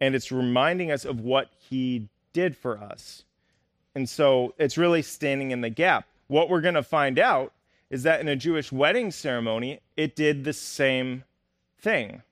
And 0.00 0.16
it's 0.16 0.32
reminding 0.32 0.90
us 0.90 1.04
of 1.04 1.20
what 1.20 1.50
he 1.56 2.08
did 2.32 2.56
for 2.56 2.78
us. 2.78 3.22
And 3.94 4.08
so 4.08 4.54
it's 4.58 4.78
really 4.78 5.02
standing 5.02 5.50
in 5.50 5.60
the 5.60 5.70
gap. 5.70 6.08
What 6.26 6.48
we're 6.48 6.62
going 6.62 6.74
to 6.74 6.82
find 6.82 7.18
out 7.18 7.52
is 7.90 8.02
that 8.04 8.20
in 8.20 8.26
a 8.26 8.34
Jewish 8.34 8.72
wedding 8.72 9.10
ceremony, 9.10 9.80
it 9.98 10.16
did 10.16 10.42
the 10.42 10.54
same 10.54 11.24
thing. 11.78 12.22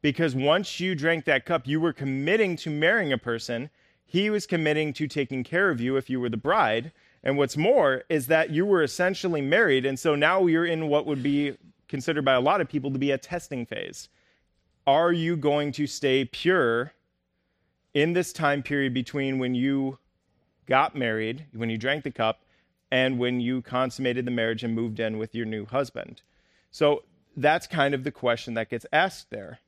Because 0.00 0.34
once 0.34 0.80
you 0.80 0.94
drank 0.94 1.26
that 1.26 1.44
cup, 1.44 1.66
you 1.66 1.78
were 1.78 1.92
committing 1.92 2.56
to 2.56 2.70
marrying 2.70 3.12
a 3.12 3.18
person. 3.18 3.68
He 4.06 4.30
was 4.30 4.46
committing 4.46 4.94
to 4.94 5.06
taking 5.06 5.44
care 5.44 5.68
of 5.68 5.80
you 5.80 5.96
if 5.96 6.08
you 6.08 6.18
were 6.20 6.30
the 6.30 6.38
bride. 6.38 6.92
And 7.22 7.36
what's 7.36 7.56
more 7.56 8.04
is 8.08 8.28
that 8.28 8.50
you 8.50 8.64
were 8.64 8.82
essentially 8.82 9.42
married. 9.42 9.84
And 9.84 9.98
so 9.98 10.14
now 10.14 10.46
you're 10.46 10.64
in 10.64 10.88
what 10.88 11.04
would 11.04 11.22
be 11.22 11.58
considered 11.88 12.24
by 12.24 12.34
a 12.34 12.40
lot 12.40 12.62
of 12.62 12.68
people 12.68 12.90
to 12.92 12.98
be 12.98 13.10
a 13.10 13.18
testing 13.18 13.66
phase 13.66 14.08
are 14.86 15.12
you 15.12 15.36
going 15.36 15.72
to 15.72 15.86
stay 15.86 16.24
pure 16.24 16.92
in 17.94 18.12
this 18.12 18.32
time 18.32 18.62
period 18.62 18.94
between 18.94 19.38
when 19.38 19.54
you 19.54 19.98
got 20.66 20.94
married, 20.94 21.46
when 21.52 21.70
you 21.70 21.78
drank 21.78 22.04
the 22.04 22.10
cup, 22.10 22.42
and 22.90 23.18
when 23.18 23.40
you 23.40 23.62
consummated 23.62 24.24
the 24.24 24.30
marriage 24.30 24.62
and 24.62 24.74
moved 24.74 25.00
in 25.00 25.18
with 25.18 25.34
your 25.34 25.46
new 25.46 25.66
husband? 25.66 26.22
So 26.70 27.02
that's 27.36 27.66
kind 27.66 27.94
of 27.94 28.04
the 28.04 28.12
question 28.12 28.54
that 28.54 28.70
gets 28.70 28.86
asked 28.92 29.30
there. 29.30 29.60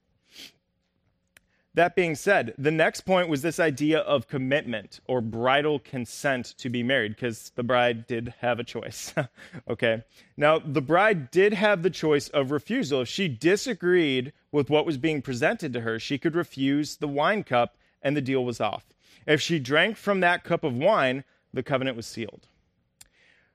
That 1.79 1.95
being 1.95 2.17
said, 2.17 2.55
the 2.59 2.73
next 2.73 3.03
point 3.03 3.29
was 3.29 3.43
this 3.43 3.61
idea 3.61 4.01
of 4.01 4.27
commitment 4.27 4.99
or 5.07 5.21
bridal 5.21 5.79
consent 5.79 6.57
to 6.59 6.69
be 6.69 6.83
married, 6.83 7.15
because 7.15 7.53
the 7.55 7.63
bride 7.63 8.09
did 8.09 8.35
have 8.41 8.59
a 8.59 8.65
choice. 8.65 9.15
okay. 9.71 10.03
Now, 10.37 10.59
the 10.59 10.83
bride 10.83 11.31
did 11.31 11.53
have 11.53 11.85
the 11.85 11.91
choice 11.91 12.31
of 12.31 12.51
refusal. 12.51 13.03
If 13.03 13.09
she 13.09 13.29
disagreed 13.29 14.33
with 14.51 14.71
what 14.71 14.87
was 14.87 14.99
being 14.99 15.23
presented 15.23 15.73
to 15.73 15.83
her, 15.83 16.01
she 16.01 16.19
could 16.19 16.35
refuse 16.35 16.97
the 16.97 17.07
wine 17.07 17.45
cup 17.45 17.77
and 18.03 18.17
the 18.17 18.21
deal 18.21 18.45
was 18.45 18.61
off. 18.61 18.87
If 19.25 19.41
she 19.41 19.61
drank 19.61 19.97
from 19.97 20.19
that 20.19 20.43
cup 20.43 20.65
of 20.65 20.77
wine, 20.77 21.23
the 21.55 21.63
covenant 21.63 21.97
was 21.97 22.09
sealed. 22.09 22.49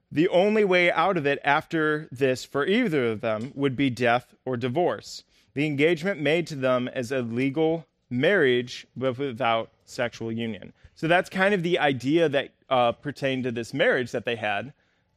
The 0.10 0.30
only 0.30 0.64
way 0.64 0.90
out 0.90 1.18
of 1.18 1.28
it 1.28 1.40
after 1.44 2.08
this 2.10 2.46
for 2.46 2.66
either 2.66 3.06
of 3.06 3.20
them 3.20 3.52
would 3.54 3.76
be 3.76 3.90
death 3.90 4.34
or 4.46 4.56
divorce. 4.56 5.24
The 5.56 5.66
engagement 5.66 6.22
made 6.22 6.48
to 6.48 6.56
them 6.56 6.88
as 6.88 7.12
a 7.12 7.22
legal 7.22 7.86
marriage 8.14 8.86
but 8.96 9.18
without 9.18 9.72
sexual 9.86 10.32
union. 10.32 10.72
So 10.96 11.08
that's 11.08 11.30
kind 11.30 11.54
of 11.54 11.64
the 11.64 11.80
idea 11.80 12.30
that 12.30 12.54
uh, 12.70 12.92
pertained 12.92 13.44
to 13.46 13.52
this 13.52 13.74
marriage 13.74 14.12
that 14.12 14.26
they 14.26 14.36
had. 14.36 14.74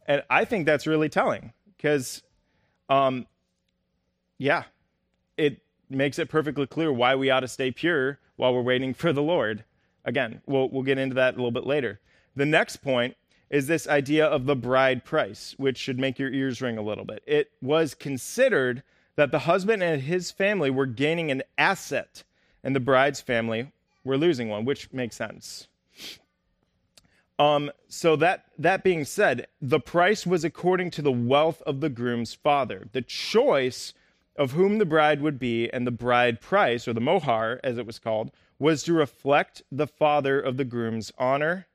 And 0.07 0.23
I 0.31 0.45
think 0.45 0.67
that's 0.67 0.87
really 0.87 1.09
telling 1.09 1.53
because, 1.77 2.23
um, 2.89 3.27
yeah, 4.39 4.65
it 5.37 5.61
makes 5.91 6.19
it 6.19 6.29
perfectly 6.29 6.67
clear 6.67 6.93
why 6.93 7.15
we 7.15 7.31
ought 7.31 7.41
to 7.41 7.49
stay 7.49 7.71
pure 7.71 8.19
while 8.37 8.55
we're 8.55 8.63
waiting 8.63 8.95
for 8.95 9.13
the 9.13 9.23
Lord. 9.23 9.65
Again, 10.05 10.41
we'll, 10.47 10.71
we'll 10.71 10.83
get 10.83 10.99
into 10.99 11.15
that 11.17 11.35
a 11.35 11.37
little 11.37 11.51
bit 11.51 11.67
later. 11.67 12.01
The 12.35 12.47
next 12.47 12.77
point 12.77 13.17
is 13.51 13.67
this 13.67 13.87
idea 13.87 14.27
of 14.27 14.47
the 14.47 14.57
bride 14.57 15.05
price, 15.05 15.55
which 15.59 15.79
should 15.79 15.99
make 15.99 16.19
your 16.19 16.33
ears 16.33 16.61
ring 16.61 16.79
a 16.79 16.83
little 16.83 17.05
bit. 17.05 17.23
It 17.27 17.51
was 17.61 17.95
considered 17.95 18.83
that 19.17 19.31
the 19.31 19.41
husband 19.41 19.83
and 19.83 20.03
his 20.03 20.31
family 20.31 20.71
were 20.71 20.87
gaining 20.87 21.31
an 21.31 21.43
asset 21.59 22.25
and 22.67 22.75
the 22.75 22.81
bride's 22.81 23.21
family 23.21 23.71
were 24.03 24.19
losing 24.19 24.49
one, 24.49 24.65
which 24.65 24.93
makes 24.93 25.15
sense. 25.15 25.69
Um, 27.39 27.71
so 27.89 28.17
that 28.17 28.47
that 28.59 28.83
being 28.83 29.05
said, 29.05 29.47
the 29.63 29.79
price 29.79 30.27
was 30.27 30.43
according 30.43 30.91
to 30.93 31.03
the 31.03 31.13
wealth 31.13 31.63
of 31.63 31.81
the 31.81 31.89
groom's 31.89 32.35
father. 32.35 32.89
The 32.91 33.03
choice 33.03 33.95
of 34.35 34.51
whom 34.51 34.79
the 34.79 34.85
bride 34.85 35.23
would 35.23 35.39
be 35.39 35.71
and 35.73 35.87
the 35.87 35.93
bride 35.93 36.41
price, 36.41 36.89
or 36.89 36.93
the 36.93 37.01
mohar 37.01 37.61
as 37.63 37.79
it 37.79 37.87
was 37.87 38.01
called, 38.01 38.33
was 38.59 38.83
to 38.83 38.93
reflect 38.93 39.63
the 39.71 39.87
father 39.87 40.41
of 40.41 40.57
the 40.57 40.65
groom's 40.65 41.13
honor, 41.19 41.69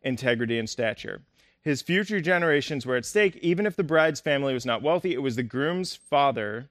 integrity, 0.00 0.58
and 0.58 0.70
stature. 0.70 1.20
His 1.60 1.82
future 1.82 2.20
generations 2.20 2.86
were 2.86 2.96
at 2.96 3.04
stake, 3.04 3.36
even 3.42 3.66
if 3.66 3.76
the 3.76 3.84
bride's 3.84 4.20
family 4.20 4.54
was 4.54 4.64
not 4.64 4.80
wealthy. 4.80 5.12
It 5.12 5.22
was 5.22 5.36
the 5.36 5.42
groom's 5.42 5.94
father 5.94 6.70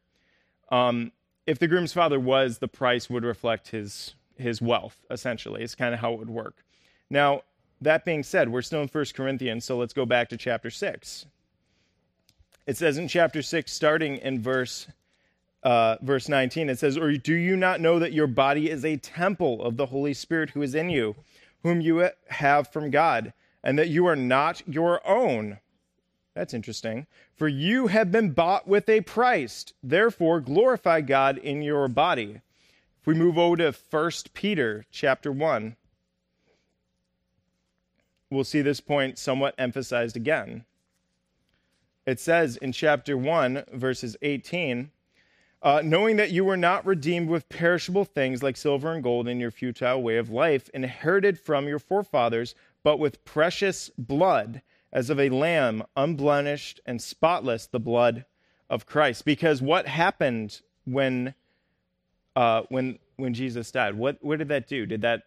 um, 0.71 1.11
if 1.49 1.57
the 1.57 1.67
groom's 1.67 1.93
father 1.93 2.19
was, 2.19 2.59
the 2.59 2.67
price 2.67 3.09
would 3.09 3.23
reflect 3.23 3.69
his 3.69 4.13
his 4.37 4.61
wealth. 4.61 4.95
Essentially, 5.09 5.63
it's 5.63 5.73
kind 5.73 5.95
of 5.95 5.99
how 5.99 6.13
it 6.13 6.19
would 6.19 6.29
work. 6.29 6.63
Now, 7.09 7.41
that 7.81 8.05
being 8.05 8.21
said, 8.21 8.49
we're 8.49 8.61
still 8.61 8.81
in 8.81 8.87
1 8.87 9.05
Corinthians, 9.15 9.65
so 9.65 9.75
let's 9.75 9.91
go 9.91 10.05
back 10.05 10.29
to 10.29 10.37
chapter 10.37 10.69
six. 10.69 11.25
It 12.67 12.77
says 12.77 12.99
in 12.99 13.07
chapter 13.07 13.41
six, 13.41 13.73
starting 13.73 14.17
in 14.17 14.41
verse 14.41 14.87
uh, 15.63 15.97
verse 16.01 16.29
19, 16.29 16.69
it 16.69 16.77
says, 16.77 16.97
Or 16.97 17.11
do 17.13 17.33
you 17.33 17.57
not 17.57 17.81
know 17.81 17.97
that 17.97 18.13
your 18.13 18.27
body 18.27 18.69
is 18.69 18.85
a 18.85 18.95
temple 18.97 19.61
of 19.63 19.75
the 19.75 19.87
Holy 19.87 20.13
Spirit 20.13 20.51
who 20.51 20.61
is 20.61 20.75
in 20.75 20.89
you, 20.89 21.15
whom 21.63 21.81
you 21.81 22.09
have 22.29 22.71
from 22.71 22.91
God, 22.91 23.33
and 23.63 23.77
that 23.77 23.89
you 23.89 24.05
are 24.05 24.15
not 24.15 24.61
your 24.67 25.05
own? 25.05 25.57
That's 26.39 26.53
interesting. 26.53 27.05
For 27.35 27.49
you 27.49 27.87
have 27.87 28.13
been 28.13 28.31
bought 28.31 28.65
with 28.65 28.87
a 28.87 29.01
price. 29.01 29.65
Therefore, 29.83 30.39
glorify 30.39 31.01
God 31.01 31.37
in 31.37 31.61
your 31.61 31.89
body. 31.89 32.39
If 33.01 33.07
we 33.07 33.13
move 33.13 33.37
over 33.37 33.57
to 33.57 33.75
1 33.91 34.11
Peter 34.33 34.85
chapter 34.89 35.33
1, 35.33 35.75
we'll 38.31 38.45
see 38.45 38.61
this 38.61 38.79
point 38.79 39.17
somewhat 39.17 39.53
emphasized 39.57 40.15
again. 40.15 40.63
It 42.05 42.21
says 42.21 42.55
in 42.55 42.71
chapter 42.71 43.17
1, 43.17 43.65
verses 43.73 44.15
18, 44.21 44.91
uh, 45.61 45.81
knowing 45.83 46.15
that 46.15 46.31
you 46.31 46.45
were 46.45 46.55
not 46.55 46.85
redeemed 46.85 47.27
with 47.27 47.49
perishable 47.49 48.05
things 48.05 48.41
like 48.41 48.55
silver 48.55 48.93
and 48.93 49.03
gold 49.03 49.27
in 49.27 49.41
your 49.41 49.51
futile 49.51 50.01
way 50.01 50.15
of 50.15 50.29
life, 50.29 50.69
inherited 50.73 51.37
from 51.37 51.67
your 51.67 51.79
forefathers, 51.79 52.55
but 52.81 52.97
with 52.97 53.25
precious 53.25 53.89
blood 53.97 54.61
as 54.91 55.09
of 55.09 55.19
a 55.19 55.29
lamb, 55.29 55.83
unblemished 55.95 56.79
and 56.85 57.01
spotless, 57.01 57.67
the 57.67 57.79
blood 57.79 58.25
of 58.69 58.85
Christ. 58.85 59.25
Because 59.25 59.61
what 59.61 59.87
happened 59.87 60.61
when, 60.85 61.33
uh, 62.35 62.63
when, 62.69 62.99
when 63.17 63.33
Jesus 63.33 63.71
died? 63.71 63.95
What, 63.95 64.17
what 64.21 64.39
did 64.39 64.47
that 64.49 64.67
do? 64.67 64.85
Did 64.85 65.01
that 65.01 65.23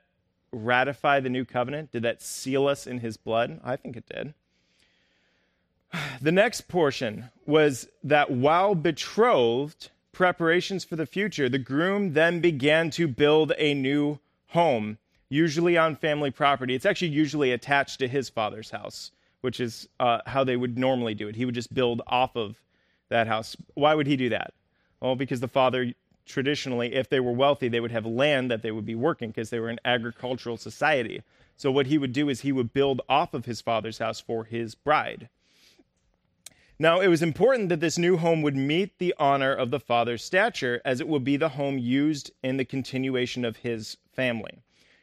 ratify 0.52 1.20
the 1.20 1.30
new 1.30 1.44
covenant? 1.44 1.92
Did 1.92 2.02
that 2.02 2.22
seal 2.22 2.66
us 2.66 2.86
in 2.86 2.98
his 2.98 3.16
blood? 3.16 3.60
I 3.64 3.76
think 3.76 3.96
it 3.96 4.06
did. 4.06 4.34
The 6.20 6.32
next 6.32 6.68
portion 6.68 7.30
was 7.46 7.88
that 8.02 8.30
while 8.30 8.74
betrothed, 8.74 9.90
preparations 10.12 10.84
for 10.84 10.96
the 10.96 11.06
future, 11.06 11.48
the 11.48 11.58
groom 11.58 12.12
then 12.12 12.40
began 12.40 12.90
to 12.90 13.08
build 13.08 13.52
a 13.58 13.74
new 13.74 14.18
home, 14.48 14.98
usually 15.28 15.76
on 15.76 15.96
family 15.96 16.30
property. 16.30 16.74
It's 16.74 16.86
actually 16.86 17.08
usually 17.08 17.50
attached 17.52 17.98
to 17.98 18.08
his 18.08 18.28
father's 18.28 18.70
house, 18.70 19.10
which 19.42 19.60
is 19.60 19.88
uh, 20.00 20.18
how 20.26 20.42
they 20.42 20.56
would 20.56 20.78
normally 20.78 21.14
do 21.14 21.28
it. 21.28 21.36
He 21.36 21.44
would 21.44 21.54
just 21.54 21.72
build 21.72 22.00
off 22.06 22.34
of 22.34 22.56
that 23.10 23.26
house. 23.26 23.56
Why 23.74 23.94
would 23.94 24.06
he 24.06 24.16
do 24.16 24.30
that? 24.30 24.54
Well, 25.00 25.14
because 25.14 25.40
the 25.40 25.48
father 25.48 25.92
traditionally, 26.26 26.94
if 26.94 27.08
they 27.08 27.20
were 27.20 27.32
wealthy, 27.32 27.68
they 27.68 27.80
would 27.80 27.90
have 27.90 28.06
land 28.06 28.50
that 28.50 28.62
they 28.62 28.70
would 28.70 28.86
be 28.86 28.94
working 28.94 29.30
because 29.30 29.50
they 29.50 29.60
were 29.60 29.68
an 29.68 29.80
agricultural 29.84 30.56
society. 30.56 31.22
So 31.56 31.70
what 31.70 31.86
he 31.86 31.98
would 31.98 32.12
do 32.12 32.28
is 32.28 32.40
he 32.40 32.52
would 32.52 32.72
build 32.72 33.02
off 33.08 33.34
of 33.34 33.44
his 33.44 33.60
father's 33.60 33.98
house 33.98 34.20
for 34.20 34.44
his 34.44 34.74
bride. 34.74 35.28
Now, 36.78 37.00
it 37.00 37.08
was 37.08 37.22
important 37.22 37.68
that 37.68 37.80
this 37.80 37.98
new 37.98 38.16
home 38.16 38.42
would 38.42 38.56
meet 38.56 38.98
the 38.98 39.14
honor 39.18 39.52
of 39.52 39.70
the 39.70 39.78
father's 39.78 40.24
stature, 40.24 40.80
as 40.84 41.00
it 41.00 41.06
would 41.06 41.22
be 41.22 41.36
the 41.36 41.50
home 41.50 41.78
used 41.78 42.32
in 42.42 42.56
the 42.56 42.64
continuation 42.64 43.44
of 43.44 43.58
his 43.58 43.98
family. 44.12 44.58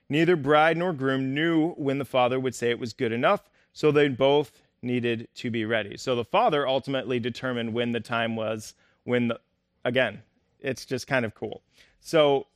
Neither 0.10 0.36
bride 0.36 0.76
nor 0.76 0.92
groom 0.92 1.34
knew 1.34 1.72
when 1.74 2.00
the 2.00 2.06
father 2.06 2.40
would 2.40 2.56
say 2.56 2.70
it 2.70 2.80
was 2.80 2.94
good 2.94 3.12
enough, 3.12 3.50
so 3.74 3.92
they 3.92 4.08
both 4.08 4.62
needed 4.82 5.28
to 5.36 5.52
be 5.52 5.66
ready. 5.66 5.98
So 5.98 6.16
the 6.16 6.24
father 6.24 6.68
ultimately 6.68 7.20
determined 7.20 7.74
when 7.74 7.92
the 7.92 8.00
time 8.00 8.36
was, 8.36 8.74
when 9.04 9.30
the, 9.30 9.40
again, 9.86 10.22
it's 10.60 10.86
just 10.86 11.08
kind 11.08 11.26
of 11.26 11.36
cool. 11.36 11.62
So, 12.00 12.48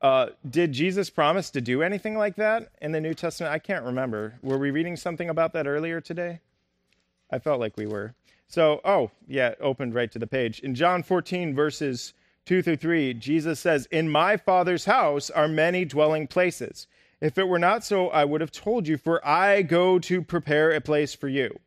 uh, 0.00 0.28
did 0.48 0.72
Jesus 0.72 1.10
promise 1.10 1.50
to 1.50 1.60
do 1.60 1.82
anything 1.82 2.16
like 2.16 2.36
that 2.36 2.70
in 2.80 2.92
the 2.92 3.00
New 3.00 3.14
Testament? 3.14 3.52
I 3.52 3.58
can't 3.58 3.84
remember. 3.84 4.38
Were 4.42 4.58
we 4.58 4.70
reading 4.70 4.96
something 4.96 5.28
about 5.28 5.52
that 5.54 5.66
earlier 5.66 6.00
today? 6.00 6.40
I 7.32 7.40
felt 7.40 7.58
like 7.58 7.76
we 7.76 7.86
were. 7.86 8.14
So, 8.46 8.80
oh, 8.84 9.10
yeah, 9.26 9.48
it 9.48 9.58
opened 9.60 9.94
right 9.94 10.10
to 10.12 10.18
the 10.18 10.26
page. 10.26 10.60
In 10.60 10.74
John 10.74 11.02
14, 11.02 11.54
verses 11.54 12.14
2 12.46 12.62
through 12.62 12.76
3, 12.76 13.14
Jesus 13.14 13.60
says, 13.60 13.86
In 13.90 14.08
my 14.08 14.36
Father's 14.36 14.86
house 14.86 15.30
are 15.30 15.48
many 15.48 15.84
dwelling 15.84 16.26
places. 16.26 16.86
If 17.20 17.36
it 17.36 17.48
were 17.48 17.58
not 17.58 17.84
so, 17.84 18.08
I 18.08 18.24
would 18.24 18.40
have 18.40 18.52
told 18.52 18.86
you, 18.86 18.96
for 18.96 19.26
I 19.26 19.62
go 19.62 19.98
to 19.98 20.22
prepare 20.22 20.70
a 20.70 20.80
place 20.80 21.14
for 21.14 21.28
you. 21.28 21.58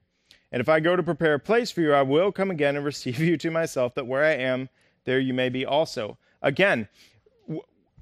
And 0.52 0.62
if 0.62 0.70
I 0.70 0.80
go 0.80 0.96
to 0.96 1.04
prepare 1.04 1.34
a 1.34 1.40
place 1.40 1.72
for 1.72 1.82
you, 1.82 1.94
I 1.94 2.02
will 2.02 2.32
come 2.32 2.52
again 2.52 2.76
and 2.76 2.86
receive 2.86 3.20
you 3.20 3.38
to 3.38 3.52
myself, 3.52 3.96
that 3.96 4.08
where 4.08 4.24
I 4.24 4.34
am, 4.34 4.70
there 5.06 5.20
you 5.20 5.34
may 5.34 5.50
be 5.50 5.66
also. 5.66 6.18
Again, 6.42 6.88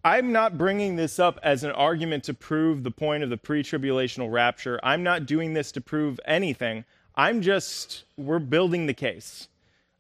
I'm 0.04 0.32
not 0.32 0.58
bringing 0.58 0.96
this 0.96 1.20
up 1.20 1.40
as 1.44 1.64
an 1.64 1.72
argument 1.72 2.24
to 2.26 2.34
prove 2.34 2.84
the 2.84 2.92
point 2.92 3.24
of 3.24 3.30
the 3.30 3.38
pre 3.38 3.64
tribulational 3.64 4.32
rapture. 4.32 4.80
I'm 4.84 5.04
not 5.04 5.26
doing 5.26 5.54
this 5.54 5.72
to 5.74 5.82
prove 5.82 6.20
anything. 6.26 6.86
I'm 7.16 7.42
just, 7.42 8.04
we're 8.16 8.40
building 8.40 8.86
the 8.86 8.94
case. 8.94 9.48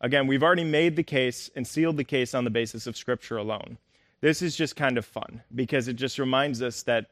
Again, 0.02 0.28
we've 0.28 0.44
already 0.44 0.64
made 0.64 0.96
the 0.96 1.04
case 1.04 1.50
and 1.56 1.68
sealed 1.68 1.98
the 1.98 2.06
case 2.06 2.34
on 2.34 2.46
the 2.46 2.50
basis 2.50 2.88
of 2.88 2.96
Scripture 2.96 3.38
alone. 3.38 3.78
This 4.22 4.42
is 4.42 4.56
just 4.56 4.76
kind 4.76 4.98
of 4.98 5.06
fun 5.06 5.42
because 5.54 5.88
it 5.90 5.98
just 5.98 6.20
reminds 6.20 6.62
us 6.62 6.84
that 6.84 7.08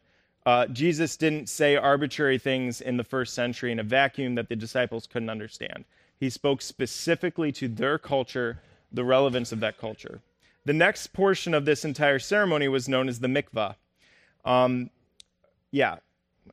uh, 0.48 0.66
Jesus 0.68 1.18
didn't 1.18 1.50
say 1.50 1.76
arbitrary 1.76 2.38
things 2.38 2.80
in 2.80 2.96
the 2.96 3.04
first 3.04 3.34
century 3.34 3.70
in 3.70 3.80
a 3.80 3.84
vacuum 3.84 4.36
that 4.36 4.48
the 4.48 4.56
disciples 4.56 5.06
couldn't 5.06 5.30
understand. 5.30 5.84
He 6.18 6.30
spoke 6.30 6.62
specifically 6.62 7.52
to 7.52 7.68
their 7.68 7.98
culture 7.98 8.62
the 8.90 9.04
relevance 9.04 9.52
of 9.52 9.60
that 9.60 9.78
culture. 9.78 10.22
The 10.64 10.72
next 10.72 11.08
portion 11.08 11.54
of 11.54 11.66
this 11.66 11.84
entire 11.84 12.18
ceremony 12.18 12.70
was 12.70 12.88
known 12.88 13.10
as 13.10 13.20
the 13.20 13.28
mikvah. 13.28 13.76
Um, 14.46 14.90
yeah, 15.72 15.98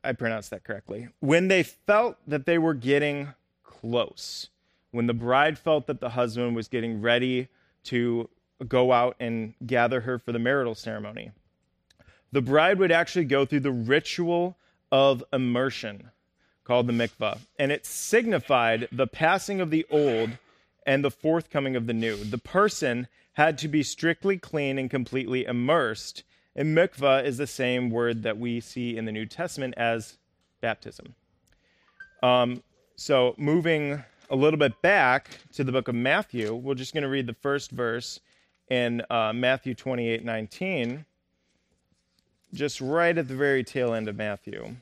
I 0.03 0.11
pronounced 0.11 0.49
that 0.49 0.65
correctly. 0.65 1.07
When 1.21 1.47
they 1.47 1.63
felt 1.63 2.17
that 2.27 2.45
they 2.45 2.57
were 2.57 2.73
getting 2.73 3.29
close, 3.63 4.49
when 4.91 5.07
the 5.07 5.13
bride 5.13 5.57
felt 5.57 5.87
that 5.87 6.01
the 6.01 6.09
husband 6.09 6.53
was 6.53 6.67
getting 6.67 6.99
ready 6.99 7.47
to 7.85 8.29
go 8.67 8.91
out 8.91 9.15
and 9.21 9.53
gather 9.65 10.01
her 10.01 10.19
for 10.19 10.33
the 10.33 10.39
marital 10.39 10.75
ceremony, 10.75 11.31
the 12.35 12.41
bride 12.41 12.77
would 12.79 12.91
actually 12.91 13.23
go 13.23 13.45
through 13.45 13.61
the 13.61 13.71
ritual 13.71 14.57
of 14.91 15.23
immersion 15.31 16.11
called 16.65 16.85
the 16.85 16.91
mikvah, 16.91 17.39
and 17.57 17.71
it 17.71 17.85
signified 17.85 18.89
the 18.91 19.07
passing 19.07 19.61
of 19.61 19.69
the 19.69 19.85
old 19.89 20.31
and 20.85 21.01
the 21.01 21.09
forthcoming 21.09 21.77
of 21.77 21.87
the 21.87 21.93
new. 21.93 22.17
The 22.17 22.37
person 22.37 23.07
had 23.35 23.57
to 23.59 23.69
be 23.69 23.83
strictly 23.83 24.37
clean 24.37 24.77
and 24.77 24.91
completely 24.91 25.45
immersed. 25.45 26.25
And 26.57 26.75
mikvah 26.75 27.23
is 27.23 27.37
the 27.37 27.47
same 27.47 27.89
word 27.89 28.23
that 28.23 28.37
we 28.37 28.59
see 28.59 28.97
in 28.97 29.05
the 29.05 29.13
New 29.13 29.25
Testament 29.25 29.73
as 29.77 30.17
baptism. 30.59 31.15
Um, 32.21 32.61
so, 32.97 33.33
moving 33.37 34.03
a 34.29 34.35
little 34.35 34.59
bit 34.59 34.81
back 34.81 35.29
to 35.53 35.63
the 35.63 35.71
book 35.71 35.87
of 35.87 35.95
Matthew, 35.95 36.53
we're 36.53 36.75
just 36.75 36.93
going 36.93 37.03
to 37.03 37.09
read 37.09 37.27
the 37.27 37.33
first 37.33 37.71
verse 37.71 38.19
in 38.69 39.03
uh, 39.09 39.31
Matthew 39.33 39.73
28 39.73 40.25
19, 40.25 41.05
just 42.55 42.81
right 42.81 43.17
at 43.17 43.27
the 43.27 43.35
very 43.35 43.63
tail 43.63 43.93
end 43.93 44.07
of 44.07 44.15
Matthew. 44.15 44.75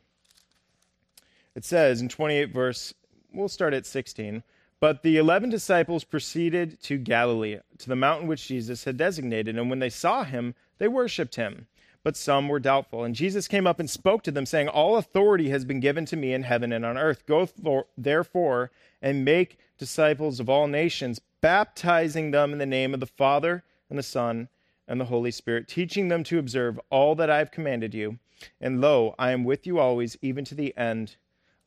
It 1.56 1.66
says 1.66 2.02
in 2.02 2.10
28 2.10 2.52
verse, 2.52 2.94
we'll 3.34 3.50
start 3.50 3.74
at 3.74 3.86
16. 3.86 4.44
But 4.80 5.02
the 5.02 5.16
eleven 5.18 5.50
disciples 5.50 6.04
proceeded 6.04 6.82
to 6.84 6.98
Galilee, 6.98 7.60
to 7.78 7.88
the 7.88 7.96
mountain 7.96 8.28
which 8.28 8.48
Jesus 8.48 8.84
had 8.84 8.98
designated, 8.98 9.58
and 9.58 9.70
when 9.70 9.80
they 9.80 9.90
saw 9.90 10.26
him, 10.26 10.56
they 10.78 10.90
worshipped 10.90 11.36
him. 11.36 11.68
But 12.04 12.18
some 12.18 12.50
were 12.50 12.60
doubtful. 12.60 13.06
And 13.06 13.16
Jesus 13.16 13.48
came 13.48 13.66
up 13.66 13.80
and 13.80 13.90
spoke 13.90 14.24
to 14.24 14.32
them, 14.32 14.46
saying, 14.46 14.68
All 14.68 14.98
authority 14.98 15.50
has 15.52 15.64
been 15.64 15.80
given 15.80 16.06
to 16.08 16.18
me 16.18 16.34
in 16.34 16.44
heaven 16.44 16.74
and 16.74 16.86
on 16.86 16.98
earth. 16.98 17.26
Go 17.26 17.46
for, 17.46 17.86
therefore 17.98 18.72
and 19.02 19.24
make 19.24 19.58
disciples 19.78 20.42
of 20.42 20.50
all 20.50 20.68
nations, 20.68 21.22
baptizing 21.40 22.32
them 22.32 22.52
in 22.52 22.58
the 22.58 22.66
name 22.66 22.94
of 22.94 23.00
the 23.00 23.06
Father 23.06 23.64
and 23.90 23.98
the 23.98 24.04
Son 24.04 24.50
and 24.88 25.00
the 25.00 25.06
Holy 25.06 25.32
Spirit, 25.32 25.68
teaching 25.68 26.08
them 26.08 26.24
to 26.26 26.40
observe 26.40 26.80
all 26.90 27.16
that 27.16 27.30
I 27.30 27.38
have 27.38 27.52
commanded 27.52 27.94
you. 27.94 28.20
And 28.60 28.82
lo, 28.82 29.16
I 29.18 29.32
am 29.32 29.44
with 29.44 29.66
you 29.66 29.80
always, 29.80 30.18
even 30.22 30.44
to 30.46 30.56
the 30.56 30.76
end 30.78 31.16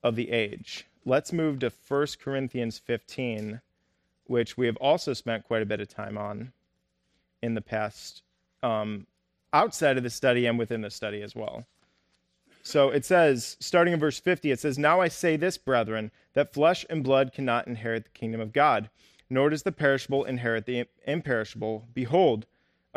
of 0.03 0.17
the 0.17 0.31
age 0.31 0.87
let's 1.07 1.33
move 1.33 1.61
to 1.61 1.73
1 1.89 2.07
Corinthians 2.21 2.79
15, 2.79 3.63
which 4.25 4.59
we 4.59 4.67
have 4.67 4.77
also 4.77 5.15
spent 5.15 5.45
quite 5.45 5.63
a 5.63 5.67
bit 5.67 5.81
of 5.81 5.89
time 5.89 6.19
on 6.19 6.53
in 7.41 7.55
the 7.55 7.61
past, 7.61 8.23
um, 8.63 9.07
outside 9.53 9.97
of 9.97 10.03
the 10.03 10.11
study 10.11 10.45
and 10.47 10.59
within 10.59 10.83
the 10.83 10.91
study 10.91 11.23
as 11.23 11.35
well. 11.35 11.65
So 12.63 12.91
it 12.91 13.05
says, 13.05 13.57
starting 13.61 13.95
in 13.95 14.01
verse 14.01 14.19
50, 14.19 14.51
it 14.51 14.59
says, 14.59 14.77
Now 14.77 15.01
I 15.01 15.07
say 15.07 15.37
this, 15.37 15.57
brethren, 15.57 16.11
that 16.35 16.53
flesh 16.53 16.85
and 16.91 17.05
blood 17.05 17.33
cannot 17.33 17.69
inherit 17.69 18.05
the 18.05 18.11
kingdom 18.11 18.41
of 18.41 18.53
God, 18.53 18.91
nor 19.31 19.51
does 19.51 19.63
the 19.63 19.71
perishable 19.71 20.25
inherit 20.25 20.67
the 20.67 20.87
imperishable. 21.07 21.87
Behold, 21.95 22.47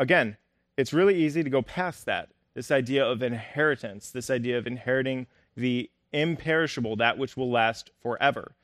again, 0.00 0.36
it's 0.76 0.92
really 0.92 1.14
easy 1.14 1.44
to 1.44 1.50
go 1.50 1.62
past 1.62 2.06
that. 2.06 2.30
This 2.54 2.72
idea 2.72 3.06
of 3.06 3.22
inheritance, 3.22 4.10
this 4.10 4.30
idea 4.30 4.58
of 4.58 4.66
inheriting 4.66 5.28
the 5.56 5.88
imperishable, 6.12 6.96
that 6.96 7.18
which 7.18 7.36
will 7.36 7.50
last 7.50 7.90
forever. 8.02 8.56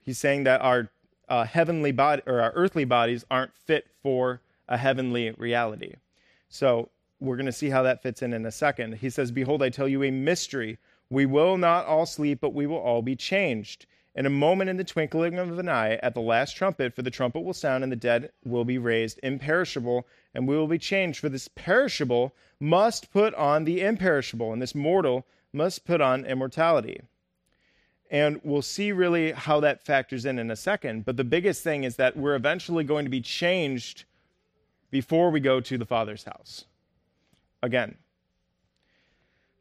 He's 0.00 0.18
saying 0.18 0.44
that 0.44 0.62
our 0.62 0.88
uh, 1.28 1.44
heavenly 1.44 1.92
body 1.92 2.22
or 2.26 2.40
our 2.40 2.52
earthly 2.52 2.84
bodies 2.84 3.24
aren't 3.30 3.54
fit 3.54 3.88
for 4.02 4.40
a 4.68 4.78
heavenly 4.78 5.32
reality. 5.32 5.94
So 6.48 6.88
we're 7.20 7.36
going 7.36 7.46
to 7.46 7.52
see 7.52 7.70
how 7.70 7.82
that 7.82 8.02
fits 8.02 8.22
in 8.22 8.32
in 8.32 8.46
a 8.46 8.52
second. 8.52 8.94
He 8.94 9.10
says, 9.10 9.30
Behold, 9.30 9.62
I 9.62 9.68
tell 9.68 9.88
you 9.88 10.04
a 10.04 10.10
mystery. 10.10 10.78
We 11.10 11.26
will 11.26 11.58
not 11.58 11.86
all 11.86 12.06
sleep, 12.06 12.40
but 12.40 12.54
we 12.54 12.66
will 12.66 12.78
all 12.78 13.02
be 13.02 13.16
changed. 13.16 13.86
In 14.16 14.26
a 14.26 14.30
moment, 14.30 14.70
in 14.70 14.76
the 14.76 14.84
twinkling 14.84 15.38
of 15.38 15.58
an 15.58 15.68
eye, 15.68 15.94
at 15.96 16.14
the 16.14 16.20
last 16.20 16.56
trumpet, 16.56 16.94
for 16.94 17.02
the 17.02 17.10
trumpet 17.10 17.40
will 17.40 17.52
sound, 17.52 17.82
and 17.82 17.90
the 17.90 17.96
dead 17.96 18.30
will 18.44 18.64
be 18.64 18.78
raised 18.78 19.18
imperishable, 19.24 20.06
and 20.32 20.46
we 20.46 20.56
will 20.56 20.68
be 20.68 20.78
changed. 20.78 21.18
For 21.18 21.28
this 21.28 21.48
perishable 21.48 22.32
must 22.60 23.12
put 23.12 23.34
on 23.34 23.64
the 23.64 23.80
imperishable, 23.80 24.52
and 24.52 24.62
this 24.62 24.74
mortal 24.74 25.26
must 25.52 25.84
put 25.84 26.00
on 26.00 26.24
immortality. 26.24 27.00
And 28.08 28.40
we'll 28.44 28.62
see 28.62 28.92
really 28.92 29.32
how 29.32 29.58
that 29.60 29.84
factors 29.84 30.24
in 30.24 30.38
in 30.38 30.50
a 30.50 30.56
second. 30.56 31.04
But 31.04 31.16
the 31.16 31.24
biggest 31.24 31.64
thing 31.64 31.82
is 31.82 31.96
that 31.96 32.16
we're 32.16 32.36
eventually 32.36 32.84
going 32.84 33.04
to 33.06 33.10
be 33.10 33.20
changed 33.20 34.04
before 34.92 35.30
we 35.30 35.40
go 35.40 35.60
to 35.60 35.76
the 35.76 35.86
Father's 35.86 36.22
house. 36.22 36.66
Again, 37.62 37.96